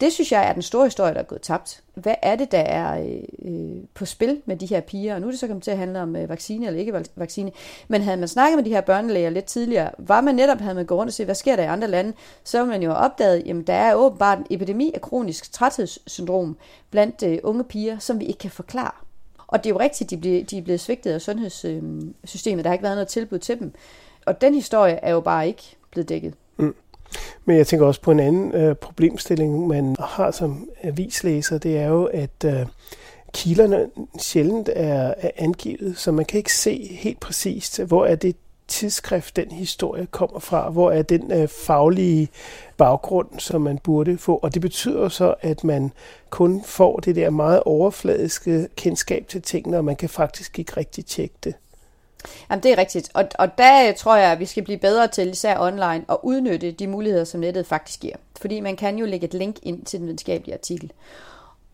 Det 0.00 0.12
synes 0.12 0.32
jeg 0.32 0.48
er 0.48 0.52
den 0.52 0.62
store 0.62 0.86
historie, 0.86 1.14
der 1.14 1.20
er 1.20 1.24
gået 1.24 1.42
tabt. 1.42 1.82
Hvad 1.94 2.14
er 2.22 2.36
det, 2.36 2.52
der 2.52 2.58
er 2.58 3.00
øh, 3.00 3.22
øh 3.42 3.76
på 3.94 4.04
spil 4.04 4.42
med 4.46 4.56
de 4.56 4.66
her 4.66 4.80
piger? 4.80 5.14
Og 5.14 5.20
nu 5.20 5.26
er 5.26 5.30
det 5.30 5.40
så 5.40 5.46
kommet 5.46 5.64
til 5.64 5.70
at 5.70 5.78
handle 5.78 6.00
om 6.00 6.16
øh, 6.16 6.28
vaccine 6.28 6.66
eller 6.66 6.80
ikke 6.80 7.04
vaccine. 7.16 7.52
Men 7.88 8.02
havde 8.02 8.16
man 8.16 8.28
snakket 8.28 8.56
med 8.56 8.64
de 8.64 8.70
her 8.70 8.80
børnelæger 8.80 9.30
lidt 9.30 9.44
tidligere, 9.44 9.90
var 9.98 10.20
man 10.20 10.34
netop, 10.34 10.58
havde 10.58 10.74
man 10.74 10.86
gået 10.86 10.98
rundt 10.98 11.10
og 11.10 11.14
set, 11.14 11.26
hvad 11.26 11.34
sker 11.34 11.56
der 11.56 11.62
i 11.62 11.66
andre 11.66 11.88
lande, 11.88 12.12
så 12.44 12.58
ville 12.58 12.70
man 12.70 12.82
jo 12.82 12.90
have 12.90 13.04
opdaget, 13.04 13.42
jamen 13.46 13.62
der 13.62 13.74
er 13.74 13.94
åbenbart 13.94 14.38
en 14.38 14.46
epidemi 14.50 14.90
af 14.94 15.00
kronisk 15.00 15.52
træthedssyndrom 15.52 16.56
blandt 16.90 17.22
øh, 17.22 17.38
unge 17.42 17.64
piger, 17.64 17.98
som 17.98 18.20
vi 18.20 18.24
ikke 18.24 18.38
kan 18.38 18.50
forklare. 18.50 19.05
Og 19.46 19.64
det 19.64 19.70
er 19.70 19.74
jo 19.74 19.80
rigtigt, 19.80 20.10
de, 20.10 20.16
bliver, 20.16 20.44
de 20.44 20.58
er 20.58 20.62
blevet 20.62 20.80
svigtet 20.80 21.10
af 21.12 21.20
sundhedssystemet. 21.20 22.64
Der 22.64 22.70
har 22.70 22.74
ikke 22.74 22.82
været 22.82 22.96
noget 22.96 23.08
tilbud 23.08 23.38
til 23.38 23.58
dem. 23.58 23.72
Og 24.26 24.40
den 24.40 24.54
historie 24.54 24.94
er 25.02 25.12
jo 25.12 25.20
bare 25.20 25.46
ikke 25.46 25.76
blevet 25.90 26.08
dækket. 26.08 26.34
Mm. 26.56 26.74
Men 27.44 27.56
jeg 27.56 27.66
tænker 27.66 27.86
også 27.86 28.00
på 28.00 28.10
en 28.10 28.20
anden 28.20 28.52
øh, 28.52 28.74
problemstilling, 28.74 29.66
man 29.66 29.96
har 30.00 30.30
som 30.30 30.68
avislæser, 30.82 31.58
det 31.58 31.78
er 31.78 31.88
jo, 31.88 32.04
at 32.04 32.44
øh, 32.44 32.66
kilderne 33.32 33.86
sjældent 34.18 34.70
er, 34.72 35.14
er 35.18 35.30
angivet, 35.36 35.98
så 35.98 36.12
man 36.12 36.24
kan 36.24 36.38
ikke 36.38 36.54
se 36.54 36.98
helt 37.00 37.20
præcist, 37.20 37.82
hvor 37.82 38.06
er 38.06 38.14
det 38.14 38.36
tidsskrift, 38.68 39.36
den 39.36 39.50
historie 39.50 40.06
kommer 40.06 40.38
fra, 40.38 40.70
hvor 40.70 40.90
er 40.90 41.02
den 41.02 41.32
øh, 41.32 41.48
faglige 41.48 42.28
baggrund, 42.76 43.28
som 43.38 43.60
man 43.60 43.78
burde 43.78 44.18
få. 44.18 44.36
Og 44.36 44.54
det 44.54 44.62
betyder 44.62 45.08
så, 45.08 45.34
at 45.40 45.64
man 45.64 45.92
kun 46.30 46.62
får 46.64 46.96
det 46.96 47.16
der 47.16 47.30
meget 47.30 47.62
overfladiske 47.62 48.68
kendskab 48.76 49.28
til 49.28 49.42
tingene, 49.42 49.78
og 49.78 49.84
man 49.84 49.96
kan 49.96 50.08
faktisk 50.08 50.58
ikke 50.58 50.72
rigtig 50.76 51.06
tjekke 51.06 51.34
det. 51.44 51.54
Jamen, 52.50 52.62
det 52.62 52.72
er 52.72 52.78
rigtigt. 52.78 53.10
Og, 53.14 53.24
og 53.38 53.58
der 53.58 53.88
øh, 53.88 53.94
tror 53.94 54.16
jeg, 54.16 54.32
at 54.32 54.38
vi 54.38 54.46
skal 54.46 54.64
blive 54.64 54.78
bedre 54.78 55.08
til, 55.08 55.30
især 55.30 55.58
online, 55.58 56.04
at 56.08 56.16
udnytte 56.22 56.70
de 56.70 56.86
muligheder, 56.86 57.24
som 57.24 57.40
nettet 57.40 57.66
faktisk 57.66 58.00
giver. 58.00 58.16
Fordi 58.40 58.60
man 58.60 58.76
kan 58.76 58.98
jo 58.98 59.06
lægge 59.06 59.26
et 59.26 59.34
link 59.34 59.56
ind 59.62 59.84
til 59.84 59.98
den 59.98 60.06
videnskabelige 60.06 60.54
artikel. 60.54 60.92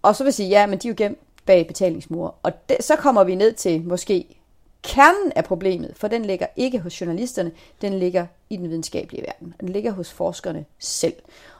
Og 0.02 0.16
så 0.16 0.24
vil 0.24 0.28
jeg 0.28 0.34
sige, 0.34 0.48
ja, 0.48 0.66
men 0.66 0.78
de 0.78 0.88
er 0.88 0.92
jo 0.92 0.94
gemt 0.98 1.18
bag 1.46 1.66
betalingsmure. 1.66 2.30
Og 2.42 2.52
det, 2.68 2.76
så 2.80 2.96
kommer 2.96 3.24
vi 3.24 3.34
ned 3.34 3.52
til 3.52 3.82
måske 3.82 4.41
kernen 4.82 5.32
af 5.36 5.44
problemet, 5.44 5.92
for 5.96 6.08
den 6.08 6.24
ligger 6.24 6.46
ikke 6.56 6.78
hos 6.78 7.00
journalisterne, 7.00 7.52
den 7.82 7.98
ligger 7.98 8.26
i 8.50 8.56
den 8.56 8.68
videnskabelige 8.68 9.22
verden. 9.22 9.54
Den 9.60 9.68
ligger 9.68 9.90
hos 9.90 10.12
forskerne 10.12 10.64
selv. 10.78 11.14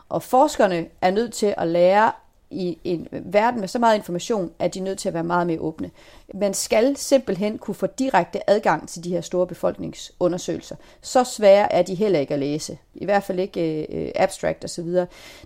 Og 0.08 0.22
forskerne 0.22 0.86
er 1.00 1.10
nødt 1.10 1.32
til 1.32 1.54
at 1.56 1.68
lære 1.68 2.12
i 2.50 2.78
en 2.84 3.08
verden 3.10 3.60
med 3.60 3.68
så 3.68 3.78
meget 3.78 3.96
information, 3.96 4.50
at 4.58 4.74
de 4.74 4.78
er 4.78 4.82
nødt 4.82 4.98
til 4.98 5.08
at 5.08 5.14
være 5.14 5.24
meget 5.24 5.46
mere 5.46 5.60
åbne. 5.60 5.90
Man 6.34 6.54
skal 6.54 6.96
simpelthen 6.96 7.58
kunne 7.58 7.74
få 7.74 7.86
direkte 7.86 8.50
adgang 8.50 8.88
til 8.88 9.04
de 9.04 9.10
her 9.10 9.20
store 9.20 9.46
befolkningsundersøgelser. 9.46 10.76
Så 11.00 11.24
svære 11.24 11.72
er 11.72 11.82
de 11.82 11.94
heller 11.94 12.18
ikke 12.18 12.34
at 12.34 12.40
læse. 12.40 12.78
I 12.94 13.04
hvert 13.04 13.22
fald 13.22 13.38
ikke 13.38 13.86
øh, 13.96 14.12
abstract 14.14 14.64
osv. 14.64 14.88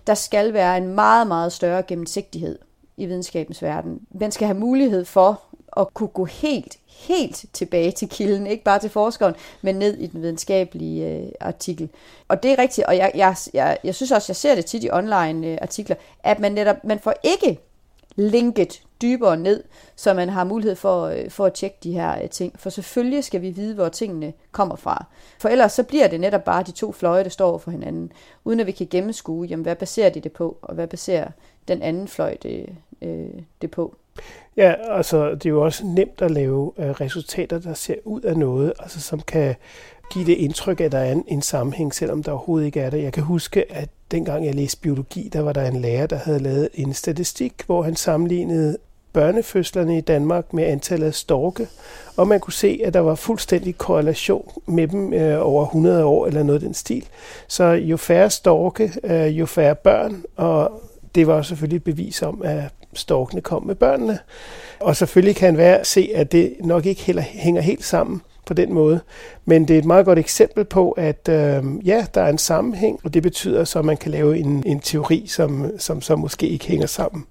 Der 0.07 0.13
skal 0.13 0.53
være 0.53 0.77
en 0.77 0.87
meget, 0.87 1.27
meget 1.27 1.53
større 1.53 1.83
gennemsigtighed 1.83 2.59
i 2.97 3.05
videnskabens 3.05 3.63
verden. 3.63 4.01
Man 4.11 4.31
skal 4.31 4.47
have 4.47 4.59
mulighed 4.59 5.05
for 5.05 5.41
at 5.79 5.93
kunne 5.93 6.09
gå 6.09 6.25
helt, 6.25 6.77
helt 6.85 7.45
tilbage 7.53 7.91
til 7.91 8.09
kilden, 8.09 8.47
ikke 8.47 8.63
bare 8.63 8.79
til 8.79 8.89
forskeren, 8.89 9.35
men 9.61 9.75
ned 9.75 9.97
i 9.97 10.07
den 10.07 10.21
videnskabelige 10.21 11.15
øh, 11.15 11.27
artikel. 11.39 11.89
Og 12.27 12.43
det 12.43 12.51
er 12.51 12.57
rigtigt, 12.57 12.87
og 12.87 12.97
jeg, 12.97 13.11
jeg, 13.15 13.35
jeg, 13.53 13.77
jeg 13.83 13.95
synes 13.95 14.11
også, 14.11 14.25
jeg 14.29 14.35
ser 14.35 14.55
det 14.55 14.65
tit 14.65 14.83
i 14.83 14.89
online 14.91 15.47
øh, 15.47 15.57
artikler, 15.61 15.95
at 16.23 16.39
man 16.39 16.51
netop, 16.51 16.83
man 16.83 16.99
får 16.99 17.13
ikke 17.23 17.59
linket 18.15 18.81
dybere 19.01 19.37
ned, 19.37 19.63
så 19.95 20.13
man 20.13 20.29
har 20.29 20.43
mulighed 20.43 20.75
for, 20.75 21.05
øh, 21.05 21.29
for 21.29 21.45
at 21.45 21.53
tjekke 21.53 21.77
de 21.83 21.91
her 21.91 22.23
øh, 22.23 22.29
ting. 22.29 22.59
For 22.59 22.69
selvfølgelig 22.69 23.23
skal 23.23 23.41
vi 23.41 23.49
vide, 23.49 23.75
hvor 23.75 23.89
tingene 23.89 24.33
kommer 24.51 24.75
fra. 24.75 25.05
For 25.39 25.49
ellers 25.49 25.71
så 25.71 25.83
bliver 25.83 26.07
det 26.07 26.19
netop 26.19 26.43
bare 26.43 26.63
de 26.63 26.71
to 26.71 26.91
fløje, 26.91 27.23
der 27.23 27.29
står 27.29 27.57
for 27.57 27.71
hinanden, 27.71 28.11
uden 28.43 28.59
at 28.59 28.67
vi 28.67 28.71
kan 28.71 28.87
gennemskue, 28.91 29.47
jamen, 29.47 29.63
hvad 29.63 29.75
baserer 29.75 30.09
de 30.09 30.19
det 30.19 30.31
på, 30.31 30.57
og 30.61 30.75
hvad 30.75 30.87
baserer 30.87 31.27
den 31.67 31.81
anden 31.81 32.07
fløj 32.07 32.37
det, 32.43 32.69
øh, 33.01 33.41
det 33.61 33.71
på. 33.71 33.95
Ja, 34.57 34.73
altså 34.89 35.29
det 35.29 35.45
er 35.45 35.49
jo 35.49 35.61
også 35.61 35.85
nemt 35.85 36.21
at 36.21 36.31
lave 36.31 36.71
øh, 36.77 36.89
resultater, 36.89 37.59
der 37.59 37.73
ser 37.73 37.95
ud 38.05 38.21
af 38.21 38.37
noget, 38.37 38.73
altså 38.79 39.01
som 39.01 39.19
kan 39.19 39.55
give 40.13 40.25
det 40.25 40.33
indtryk, 40.33 40.81
at 40.81 40.91
der 40.91 40.97
er 40.97 41.11
en, 41.11 41.23
en 41.27 41.41
sammenhæng, 41.41 41.95
selvom 41.95 42.23
der 42.23 42.31
overhovedet 42.31 42.65
ikke 42.65 42.79
er 42.79 42.89
det. 42.89 43.03
Jeg 43.03 43.13
kan 43.13 43.23
huske, 43.23 43.71
at 43.71 43.89
dengang 44.11 44.45
jeg 44.45 44.55
læste 44.55 44.81
biologi, 44.81 45.29
der 45.33 45.41
var 45.41 45.53
der 45.53 45.67
en 45.67 45.81
lærer, 45.81 46.07
der 46.07 46.15
havde 46.15 46.39
lavet 46.39 46.69
en 46.73 46.93
statistik, 46.93 47.53
hvor 47.65 47.83
han 47.83 47.95
sammenlignede 47.95 48.77
børnefødslerne 49.13 49.97
i 49.97 50.01
Danmark 50.01 50.53
med 50.53 50.63
antallet 50.63 51.07
af 51.07 51.13
storke, 51.13 51.67
og 52.17 52.27
man 52.27 52.39
kunne 52.39 52.53
se, 52.53 52.81
at 52.83 52.93
der 52.93 52.99
var 52.99 53.15
fuldstændig 53.15 53.77
korrelation 53.77 54.51
med 54.65 54.87
dem 54.87 55.13
øh, 55.13 55.47
over 55.47 55.65
100 55.65 56.05
år 56.05 56.27
eller 56.27 56.43
noget 56.43 56.59
af 56.59 56.65
den 56.65 56.73
stil. 56.73 57.05
Så 57.47 57.63
jo 57.63 57.97
færre 57.97 58.29
storke, 58.29 58.93
øh, 59.03 59.39
jo 59.39 59.45
færre 59.45 59.75
børn, 59.75 60.23
og 60.35 60.81
det 61.15 61.27
var 61.27 61.41
selvfølgelig 61.41 61.77
et 61.77 61.83
bevis 61.83 62.21
om, 62.21 62.41
at 62.45 62.71
storkene 62.93 63.41
kom 63.41 63.65
med 63.65 63.75
børnene. 63.75 64.19
Og 64.79 64.95
selvfølgelig 64.95 65.35
kan 65.35 65.57
være 65.57 65.85
se, 65.85 66.09
at 66.15 66.31
det 66.31 66.55
nok 66.59 66.85
ikke 66.85 67.01
heller 67.01 67.21
hænger 67.21 67.61
helt 67.61 67.83
sammen 67.83 68.21
på 68.45 68.53
den 68.53 68.73
måde. 68.73 68.99
Men 69.45 69.67
det 69.67 69.73
er 69.73 69.77
et 69.79 69.85
meget 69.85 70.05
godt 70.05 70.19
eksempel 70.19 70.65
på, 70.65 70.91
at 70.91 71.29
øh, 71.29 71.63
ja, 71.87 72.05
der 72.13 72.21
er 72.21 72.29
en 72.29 72.37
sammenhæng, 72.37 72.99
og 73.03 73.13
det 73.13 73.23
betyder 73.23 73.63
så, 73.63 73.79
at 73.79 73.85
man 73.85 73.97
kan 73.97 74.11
lave 74.11 74.37
en, 74.37 74.63
en 74.65 74.79
teori, 74.79 75.27
som, 75.27 75.79
som 75.79 76.01
så 76.01 76.15
måske 76.15 76.47
ikke 76.47 76.67
hænger 76.67 76.87
sammen. 76.87 77.25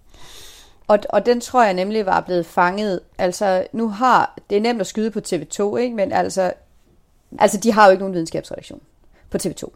Og, 0.86 0.98
og 1.10 1.26
den 1.26 1.40
tror 1.40 1.64
jeg 1.64 1.74
nemlig 1.74 2.06
var 2.06 2.20
blevet 2.20 2.46
fanget. 2.46 3.00
Altså, 3.18 3.66
nu 3.72 3.88
har, 3.88 4.38
det 4.50 4.56
er 4.56 4.60
nemt 4.60 4.80
at 4.80 4.86
skyde 4.86 5.10
på 5.10 5.20
TV2, 5.28 5.76
ikke? 5.76 5.96
men 5.96 6.12
altså, 6.12 6.52
altså, 7.38 7.58
de 7.58 7.72
har 7.72 7.86
jo 7.86 7.90
ikke 7.90 8.00
nogen 8.00 8.14
videnskabsredaktion 8.14 8.80
på 9.30 9.38
TV2. 9.42 9.70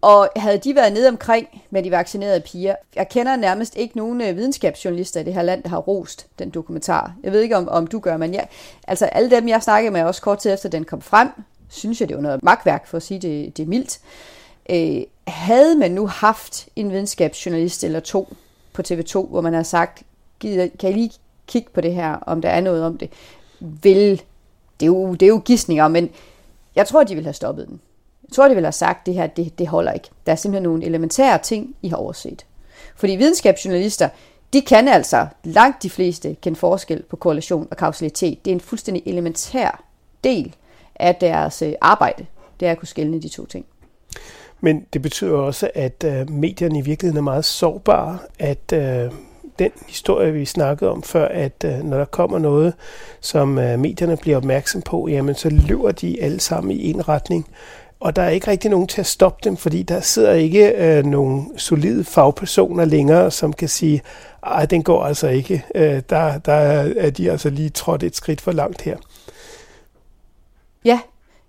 Og 0.00 0.28
havde 0.36 0.58
de 0.58 0.74
været 0.74 0.92
nede 0.92 1.08
omkring 1.08 1.62
med 1.70 1.82
de 1.82 1.90
vaccinerede 1.90 2.40
piger, 2.40 2.76
jeg 2.96 3.08
kender 3.08 3.36
nærmest 3.36 3.76
ikke 3.76 3.96
nogen 3.96 4.20
øh, 4.20 4.36
videnskabsjournalister 4.36 5.20
i 5.20 5.24
det 5.24 5.34
her 5.34 5.42
land, 5.42 5.62
der 5.62 5.68
har 5.68 5.78
rost 5.78 6.26
den 6.38 6.50
dokumentar. 6.50 7.12
Jeg 7.22 7.32
ved 7.32 7.40
ikke, 7.40 7.56
om, 7.56 7.68
om 7.68 7.86
du 7.86 7.98
gør, 7.98 8.16
men 8.16 8.34
jeg, 8.34 8.48
altså 8.88 9.06
alle 9.06 9.30
dem, 9.30 9.48
jeg 9.48 9.62
snakkede 9.62 9.92
med 9.92 10.02
også 10.02 10.22
kort 10.22 10.38
tid 10.38 10.52
efter 10.52 10.68
den 10.68 10.84
kom 10.84 11.00
frem, 11.00 11.28
synes 11.68 12.00
jeg, 12.00 12.08
det 12.08 12.16
var 12.16 12.22
noget 12.22 12.42
magtværk, 12.42 12.86
for 12.86 12.96
at 12.96 13.02
sige 13.02 13.20
det, 13.20 13.56
det 13.56 13.62
er 13.62 13.66
mildt. 13.66 14.00
Øh, 14.70 15.02
havde 15.26 15.76
man 15.76 15.90
nu 15.90 16.06
haft 16.06 16.68
en 16.76 16.90
videnskabsjournalist 16.90 17.84
eller 17.84 18.00
to 18.00 18.34
på 18.72 18.82
TV2, 18.88 19.26
hvor 19.26 19.40
man 19.40 19.54
har 19.54 19.62
sagt, 19.62 20.02
kan 20.40 20.70
I 20.82 20.92
lige 20.92 21.12
kigge 21.46 21.70
på 21.74 21.80
det 21.80 21.94
her, 21.94 22.12
om 22.12 22.42
der 22.42 22.48
er 22.48 22.60
noget 22.60 22.84
om 22.84 22.98
det, 22.98 23.10
vil, 23.60 24.22
det 24.80 24.86
er 24.86 24.90
jo, 24.90 25.14
det 25.14 25.22
er 25.22 25.30
jo 25.30 25.42
gissninger, 25.44 25.88
men 25.88 26.10
jeg 26.76 26.86
tror, 26.86 27.04
de 27.04 27.14
vil 27.14 27.24
have 27.24 27.34
stoppet 27.34 27.68
den. 27.68 27.80
Jeg 28.30 28.34
tror, 28.34 28.48
de 28.48 28.54
vil 28.54 28.64
have 28.64 28.72
sagt, 28.72 28.98
at 28.98 29.06
det 29.06 29.14
her 29.14 29.26
det, 29.26 29.58
det 29.58 29.66
holder 29.66 29.92
ikke. 29.92 30.08
Der 30.26 30.32
er 30.32 30.36
simpelthen 30.36 30.62
nogle 30.62 30.84
elementære 30.84 31.38
ting, 31.38 31.74
I 31.82 31.88
har 31.88 31.96
overset. 31.96 32.46
Fordi 32.96 33.12
videnskabsjournalister, 33.12 34.08
de 34.52 34.62
kan 34.62 34.88
altså 34.88 35.26
langt 35.44 35.82
de 35.82 35.90
fleste 35.90 36.36
kende 36.42 36.58
forskel 36.58 37.02
på 37.02 37.16
korrelation 37.16 37.68
og 37.70 37.76
kausalitet. 37.76 38.44
Det 38.44 38.50
er 38.50 38.54
en 38.54 38.60
fuldstændig 38.60 39.02
elementær 39.06 39.84
del 40.24 40.56
af 40.94 41.14
deres 41.14 41.62
øh, 41.62 41.72
arbejde. 41.80 42.26
Det 42.60 42.68
er 42.68 42.72
at 42.72 42.78
kunne 42.78 42.88
skelne 42.88 43.22
de 43.22 43.28
to 43.28 43.46
ting. 43.46 43.66
Men 44.60 44.86
det 44.92 45.02
betyder 45.02 45.36
også, 45.36 45.70
at 45.74 46.04
øh, 46.04 46.30
medierne 46.30 46.78
i 46.78 46.82
virkeligheden 46.82 47.18
er 47.18 47.22
meget 47.22 47.44
sårbare, 47.44 48.18
at 48.38 48.72
øh, 48.72 49.12
den 49.58 49.70
historie, 49.88 50.32
vi 50.32 50.44
snakkede 50.44 50.90
om 50.90 51.02
før, 51.02 51.28
at 51.28 51.64
øh, 51.64 51.84
når 51.84 51.98
der 51.98 52.04
kommer 52.04 52.38
noget, 52.38 52.74
som 53.20 53.58
øh, 53.58 53.78
medierne 53.78 54.16
bliver 54.16 54.36
opmærksom 54.36 54.82
på, 54.82 55.08
jamen 55.08 55.34
så 55.34 55.50
løber 55.50 55.92
de 55.92 56.22
alle 56.22 56.40
sammen 56.40 56.76
i 56.76 56.90
en 56.90 57.08
retning. 57.08 57.46
Og 58.00 58.16
der 58.16 58.22
er 58.22 58.28
ikke 58.28 58.50
rigtig 58.50 58.70
nogen 58.70 58.86
til 58.86 59.00
at 59.00 59.06
stoppe 59.06 59.40
dem, 59.44 59.56
fordi 59.56 59.82
der 59.82 60.00
sidder 60.00 60.32
ikke 60.32 60.68
øh, 60.68 61.04
nogen 61.04 61.58
solide 61.58 62.04
fagpersoner 62.04 62.84
længere, 62.84 63.30
som 63.30 63.52
kan 63.52 63.68
sige, 63.68 64.02
at 64.46 64.70
den 64.70 64.82
går 64.82 65.04
altså 65.04 65.28
ikke. 65.28 65.64
Øh, 65.74 66.02
der, 66.10 66.38
der 66.38 66.52
er 66.52 67.10
de 67.10 67.30
altså 67.30 67.50
lige 67.50 67.68
trådt 67.70 68.02
et 68.02 68.16
skridt 68.16 68.40
for 68.40 68.52
langt 68.52 68.82
her. 68.82 68.96
Ja, 70.84 71.00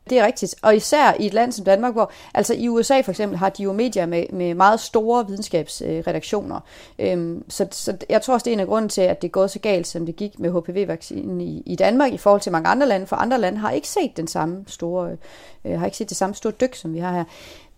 det 0.10 0.20
er 0.20 0.26
rigtigt. 0.26 0.56
Og 0.62 0.76
især 0.76 1.14
i 1.20 1.26
et 1.26 1.34
land 1.34 1.52
som 1.52 1.66
Danmark, 1.66 1.94
hvor 1.94 2.12
altså 2.34 2.54
i 2.54 2.70
USA 2.70 3.02
for 3.02 3.12
eksempel 3.12 3.38
har 3.38 3.50
de 3.50 3.64
jo 3.64 3.74
medier 3.74 4.06
med, 4.06 4.26
med 4.34 4.54
meget 4.54 4.80
store 4.80 5.28
videnskabsredaktioner. 5.28 6.60
Øhm, 7.00 7.44
så, 7.50 7.68
så 7.72 7.98
jeg 8.10 8.22
tror 8.22 8.34
også, 8.34 8.44
det 8.44 8.52
er 8.52 8.54
en 8.54 8.60
af 8.60 8.68
grunden 8.68 8.90
til, 8.90 9.02
at 9.02 9.22
det 9.22 9.28
er 9.28 9.32
gået 9.32 9.52
så 9.52 9.60
galt, 9.60 9.88
som 9.88 10.06
det 10.06 10.16
gik 10.16 10.40
med 10.40 10.52
HPV-vaccinen 10.52 11.42
i, 11.42 11.64
i 11.66 11.76
Danmark 11.76 12.14
i 12.14 12.18
forhold 12.18 12.42
til 12.42 12.52
mange 12.52 12.70
andre 12.70 12.88
lande. 12.88 13.08
For 13.08 13.16
andre 13.16 13.40
lande 13.40 13.58
har 13.58 13.72
ikke 13.72 13.88
set 13.88 14.18
den 14.18 14.28
samme 14.28 14.64
store, 14.68 15.18
øh, 15.66 15.80
har 15.80 15.86
ikke 15.86 15.98
set 15.98 16.10
det 16.10 16.18
samme 16.18 16.36
store 16.36 16.54
dyk, 16.62 16.76
som 16.76 16.94
vi 16.94 17.00
har 17.00 17.14
her. 17.14 17.24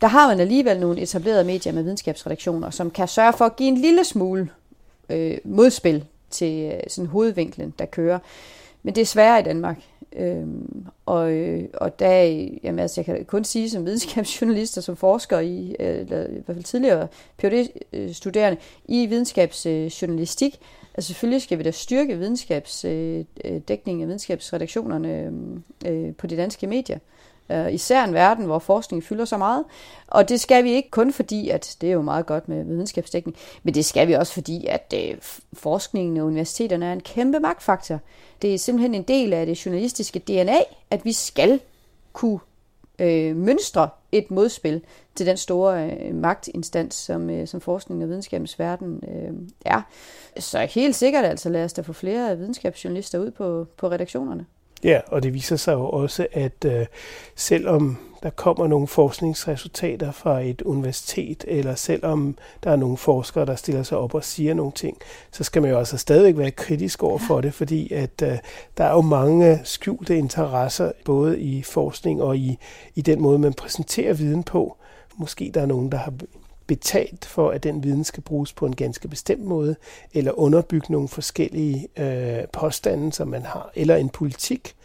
Der 0.02 0.08
har 0.08 0.28
man 0.28 0.40
alligevel 0.40 0.80
nogle 0.80 1.02
etablerede 1.02 1.44
medier 1.44 1.74
med 1.74 1.84
videnskabsredaktioner, 1.84 2.70
som 2.70 2.92
kan 2.92 3.08
sørge 3.08 3.34
for 3.34 3.46
at 3.46 3.56
give 3.56 3.70
en 3.70 3.78
lille 3.78 4.04
smule 4.04 4.50
øh, 5.10 5.38
modspil 5.44 6.06
til 6.30 6.72
øh, 6.74 6.80
sådan 6.88 7.08
hovedvinklen, 7.08 7.74
der 7.80 7.86
kører. 7.86 8.20
Men 8.84 8.96
det 8.96 9.02
er 9.02 9.06
sværere 9.06 9.40
i 9.40 9.44
Danmark. 9.44 9.78
Øhm, 10.16 10.86
og, 11.06 11.32
øh, 11.32 11.64
og 11.74 12.00
der, 12.00 12.22
jamen 12.64 12.80
altså, 12.80 13.02
jeg 13.02 13.06
kan 13.06 13.26
kun 13.26 13.44
sige 13.44 13.70
som 13.70 13.86
videnskabsjournalist 13.86 14.78
og 14.78 14.84
som 14.84 14.96
forsker 14.96 15.40
i, 15.40 15.76
øh, 15.80 16.00
eller 16.00 16.28
i 16.28 16.32
hvert 16.32 16.56
fald 16.56 16.64
tidligere 16.64 17.08
PhD-studerende 17.38 18.58
i 18.86 19.06
videnskabsjournalistik, 19.06 20.60
altså 20.94 21.08
selvfølgelig 21.08 21.42
skal 21.42 21.58
vi 21.58 21.64
da 21.64 21.72
styrke 21.72 22.18
videnskabsdækningen 22.18 24.00
øh, 24.00 24.04
af 24.04 24.08
videnskabsredaktionerne 24.08 25.34
øh, 25.88 26.16
på 26.16 26.28
de 26.28 26.38
danske 26.38 26.68
medier. 26.68 27.00
Øh, 27.50 27.74
især 27.74 28.04
en 28.04 28.14
verden, 28.14 28.46
hvor 28.46 28.60
forskning 28.60 29.04
fylder 29.04 29.26
så 29.26 29.38
meget. 29.38 29.66
Og 30.08 30.30
det 30.30 30.40
skal 30.40 30.64
vi 30.64 30.72
ikke 30.72 30.90
kun 30.90 31.14
fordi, 31.14 31.50
at 31.50 31.78
det 31.82 31.90
er 31.90 31.94
jo 31.94 32.02
meget 32.02 32.26
godt 32.26 32.50
med 32.50 32.64
videnskabsdækning, 32.64 33.38
men 33.64 33.74
det 33.74 33.86
skal 33.86 34.08
vi 34.08 34.14
også 34.14 34.34
fordi, 34.34 34.66
at 34.66 34.94
øh, 34.98 35.18
forskningen 35.54 36.18
og 36.18 36.26
universiteterne 36.26 36.86
er 36.86 36.94
en 36.94 37.02
kæmpe 37.02 37.40
magtfaktor. 37.40 38.00
Det 38.42 38.54
er 38.54 38.58
simpelthen 38.58 38.96
en 38.96 39.04
del 39.04 39.34
af 39.34 39.46
det 39.46 39.66
journalistiske 39.66 40.20
DNA, 40.20 40.58
at 40.92 41.06
vi 41.06 41.14
skal 41.14 41.60
kunne 42.14 42.40
øh, 43.00 43.36
mønstre 43.36 43.90
et 44.12 44.32
modspil 44.32 44.82
til 45.16 45.26
den 45.26 45.38
store 45.38 45.92
øh, 45.92 46.16
magtinstans, 46.16 46.96
som, 46.96 47.30
øh, 47.30 47.48
som 47.48 47.62
forskning 47.62 48.04
og 48.04 48.10
videnskabens 48.10 48.60
verden 48.60 49.04
øh, 49.08 49.34
er. 49.66 49.82
Så 50.40 50.60
helt 50.60 50.96
sikkert 50.96 51.26
altså, 51.26 51.50
lad 51.50 51.64
os 51.64 51.74
da 51.74 51.82
få 51.82 51.94
flere 51.94 52.38
videnskabsjournalister 52.38 53.20
ud 53.20 53.32
på, 53.32 53.68
på 53.78 53.92
redaktionerne. 53.92 54.46
Ja, 54.84 55.00
og 55.08 55.24
det 55.24 55.34
viser 55.34 55.56
sig 55.56 55.74
jo 55.74 55.90
også, 55.90 56.28
at 56.32 56.66
øh, 56.66 56.86
selvom 57.36 57.98
der 58.24 58.30
kommer 58.30 58.68
nogle 58.68 58.88
forskningsresultater 58.88 60.12
fra 60.12 60.42
et 60.42 60.62
universitet, 60.62 61.46
eller 61.48 61.76
selvom 61.76 62.38
der 62.64 62.72
er 62.72 62.76
nogle 62.76 62.98
forskere, 62.98 63.46
der 63.46 63.56
stiller 63.56 63.84
sig 63.84 63.98
op 63.98 64.14
og 64.14 64.24
siger 64.24 64.54
nogle 64.54 64.72
ting, 64.72 64.98
så 65.32 65.44
skal 65.44 65.62
man 65.62 65.72
jo 65.72 65.78
altså 65.78 65.98
stadigvæk 65.98 66.38
være 66.38 66.52
kritisk 66.52 67.04
over 67.04 67.18
for 67.18 67.42
det, 67.42 67.54
fordi 67.54 67.94
at 67.94 68.22
øh, 68.24 68.38
der 68.78 68.84
er 68.84 68.92
jo 68.92 69.02
mange 69.02 69.62
skjulte 69.64 70.18
interesser, 70.18 70.92
både 71.06 71.40
i 71.40 71.64
forskning 71.64 72.22
og 72.22 72.38
i, 72.38 72.58
i 72.96 73.02
den 73.02 73.22
måde, 73.22 73.40
man 73.40 73.54
præsenterer 73.54 74.14
viden 74.14 74.44
på. 74.44 74.78
Måske 75.18 75.52
der 75.54 75.62
er 75.62 75.66
nogen, 75.66 75.92
der 75.92 75.98
har 75.98 76.14
betalt 76.68 77.26
for, 77.26 77.52
at 77.52 77.64
den 77.64 77.84
viden 77.84 78.04
skal 78.04 78.24
bruges 78.24 78.54
på 78.54 78.66
en 78.66 78.76
ganske 78.76 79.08
bestemt 79.08 79.44
måde, 79.44 79.76
eller 80.14 80.32
underbygge 80.32 80.92
nogle 80.92 81.08
forskellige 81.08 81.88
øh, 81.98 82.48
påstande, 82.54 83.14
som 83.14 83.28
man 83.28 83.42
har, 83.42 83.72
eller 83.76 83.96
en 83.96 84.10
politik. 84.10 84.76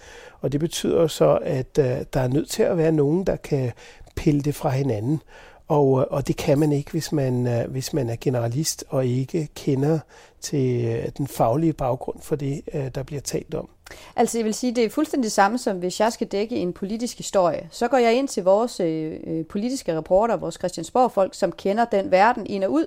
Og 0.41 0.53
det 0.53 0.61
betyder 0.61 1.07
så, 1.07 1.39
at 1.43 1.79
øh, 1.79 1.85
der 2.13 2.21
er 2.21 2.29
nødt 2.29 2.49
til 2.49 2.63
at 2.63 2.77
være 2.77 2.93
nogen, 2.93 3.25
der 3.25 3.37
kan 3.37 3.73
pille 4.17 4.41
det 4.41 4.55
fra 4.55 4.71
hinanden. 4.71 5.23
Og, 5.69 6.01
øh, 6.01 6.07
og 6.11 6.29
det 6.29 6.37
kan 6.37 6.59
man 6.59 6.73
ikke, 6.73 6.91
hvis 6.91 7.13
man, 7.13 7.47
øh, 7.47 7.71
hvis 7.71 7.93
man 7.93 8.11
er 8.11 8.17
generalist 8.21 8.85
og 8.89 9.07
ikke 9.07 9.49
kender 9.55 9.99
til 10.41 10.85
øh, 10.85 11.09
den 11.19 11.27
faglige 11.27 11.73
baggrund 11.73 12.21
for 12.23 12.37
det, 12.37 12.63
øh, 12.75 12.89
der 12.95 13.03
bliver 13.03 13.21
talt 13.21 13.55
om. 13.55 13.69
Altså 14.17 14.39
jeg 14.39 14.45
vil 14.45 14.55
sige, 14.55 14.75
det 14.75 14.85
er 14.85 14.91
fuldstændig 14.91 15.25
det 15.25 15.33
samme 15.33 15.59
som 15.59 15.79
hvis 15.79 16.01
jeg 16.01 16.13
skal 16.13 16.27
dække 16.27 16.57
en 16.57 16.73
politisk 16.73 17.17
historie. 17.17 17.69
Så 17.71 17.89
går 17.89 17.97
jeg 17.97 18.15
ind 18.15 18.29
til 18.29 18.45
vores 18.45 18.81
øh, 18.81 19.21
øh, 19.27 19.47
politiske 19.47 19.97
reporter, 19.97 20.37
vores 20.37 20.55
Christiansborg-folk, 20.55 21.35
som 21.35 21.53
kender 21.53 21.85
den 21.85 22.11
verden 22.11 22.47
ind 22.47 22.65
og 22.65 22.73
ud, 22.73 22.87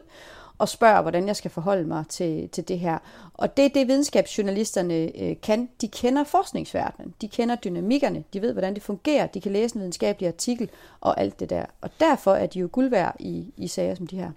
og 0.58 0.70
spørger, 0.70 1.02
hvordan 1.02 1.28
jeg 1.28 1.36
skal 1.36 1.52
forholde 1.52 1.88
mig 1.88 2.06
til, 2.10 2.50
til 2.50 2.68
det 2.68 2.80
her. 2.80 2.98
Og 3.34 3.58
det 3.58 3.66
er 3.66 3.70
det, 3.70 3.88
videnskabsjournalisterne 3.88 5.22
øh, 5.22 5.36
kan. 5.44 5.70
De 5.82 5.88
kender 5.88 6.24
forskningsverdenen, 6.24 7.14
de 7.22 7.28
kender 7.28 7.56
dynamikkerne, 7.56 8.24
de 8.34 8.42
ved, 8.42 8.52
hvordan 8.52 8.74
det 8.74 8.84
fungerer, 8.84 9.28
de 9.28 9.42
kan 9.42 9.52
læse 9.52 9.76
en 9.76 9.80
videnskabelig 9.80 10.28
artikel 10.28 10.70
og 11.02 11.22
alt 11.22 11.40
det 11.40 11.50
der. 11.50 11.66
Og 11.82 11.90
derfor 12.00 12.34
er 12.34 12.46
de 12.46 12.60
jo 12.60 12.70
guld 12.72 12.90
værd 12.90 13.16
i, 13.20 13.54
i 13.58 13.68
sager 13.68 13.96
som 13.96 14.08
de 14.08 14.16
her. 14.16 14.32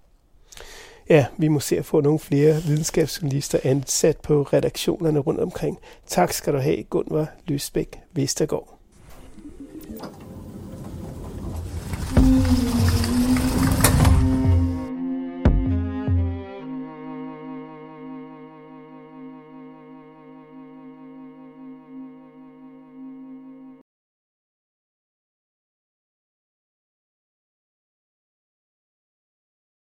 Ja, 1.08 1.26
vi 1.36 1.48
må 1.48 1.60
se 1.60 1.78
at 1.78 1.84
få 1.84 2.00
nogle 2.00 2.18
flere 2.18 2.62
videnskabsjournalister 2.62 3.58
ansat 3.62 4.16
på 4.20 4.42
redaktionerne 4.42 5.18
rundt 5.18 5.40
omkring. 5.40 5.78
Tak 6.06 6.32
skal 6.32 6.52
du 6.52 6.58
have, 6.58 6.82
Gunvar 6.82 7.26
Løsbæk 7.46 8.00
Vestergaard. 8.12 8.78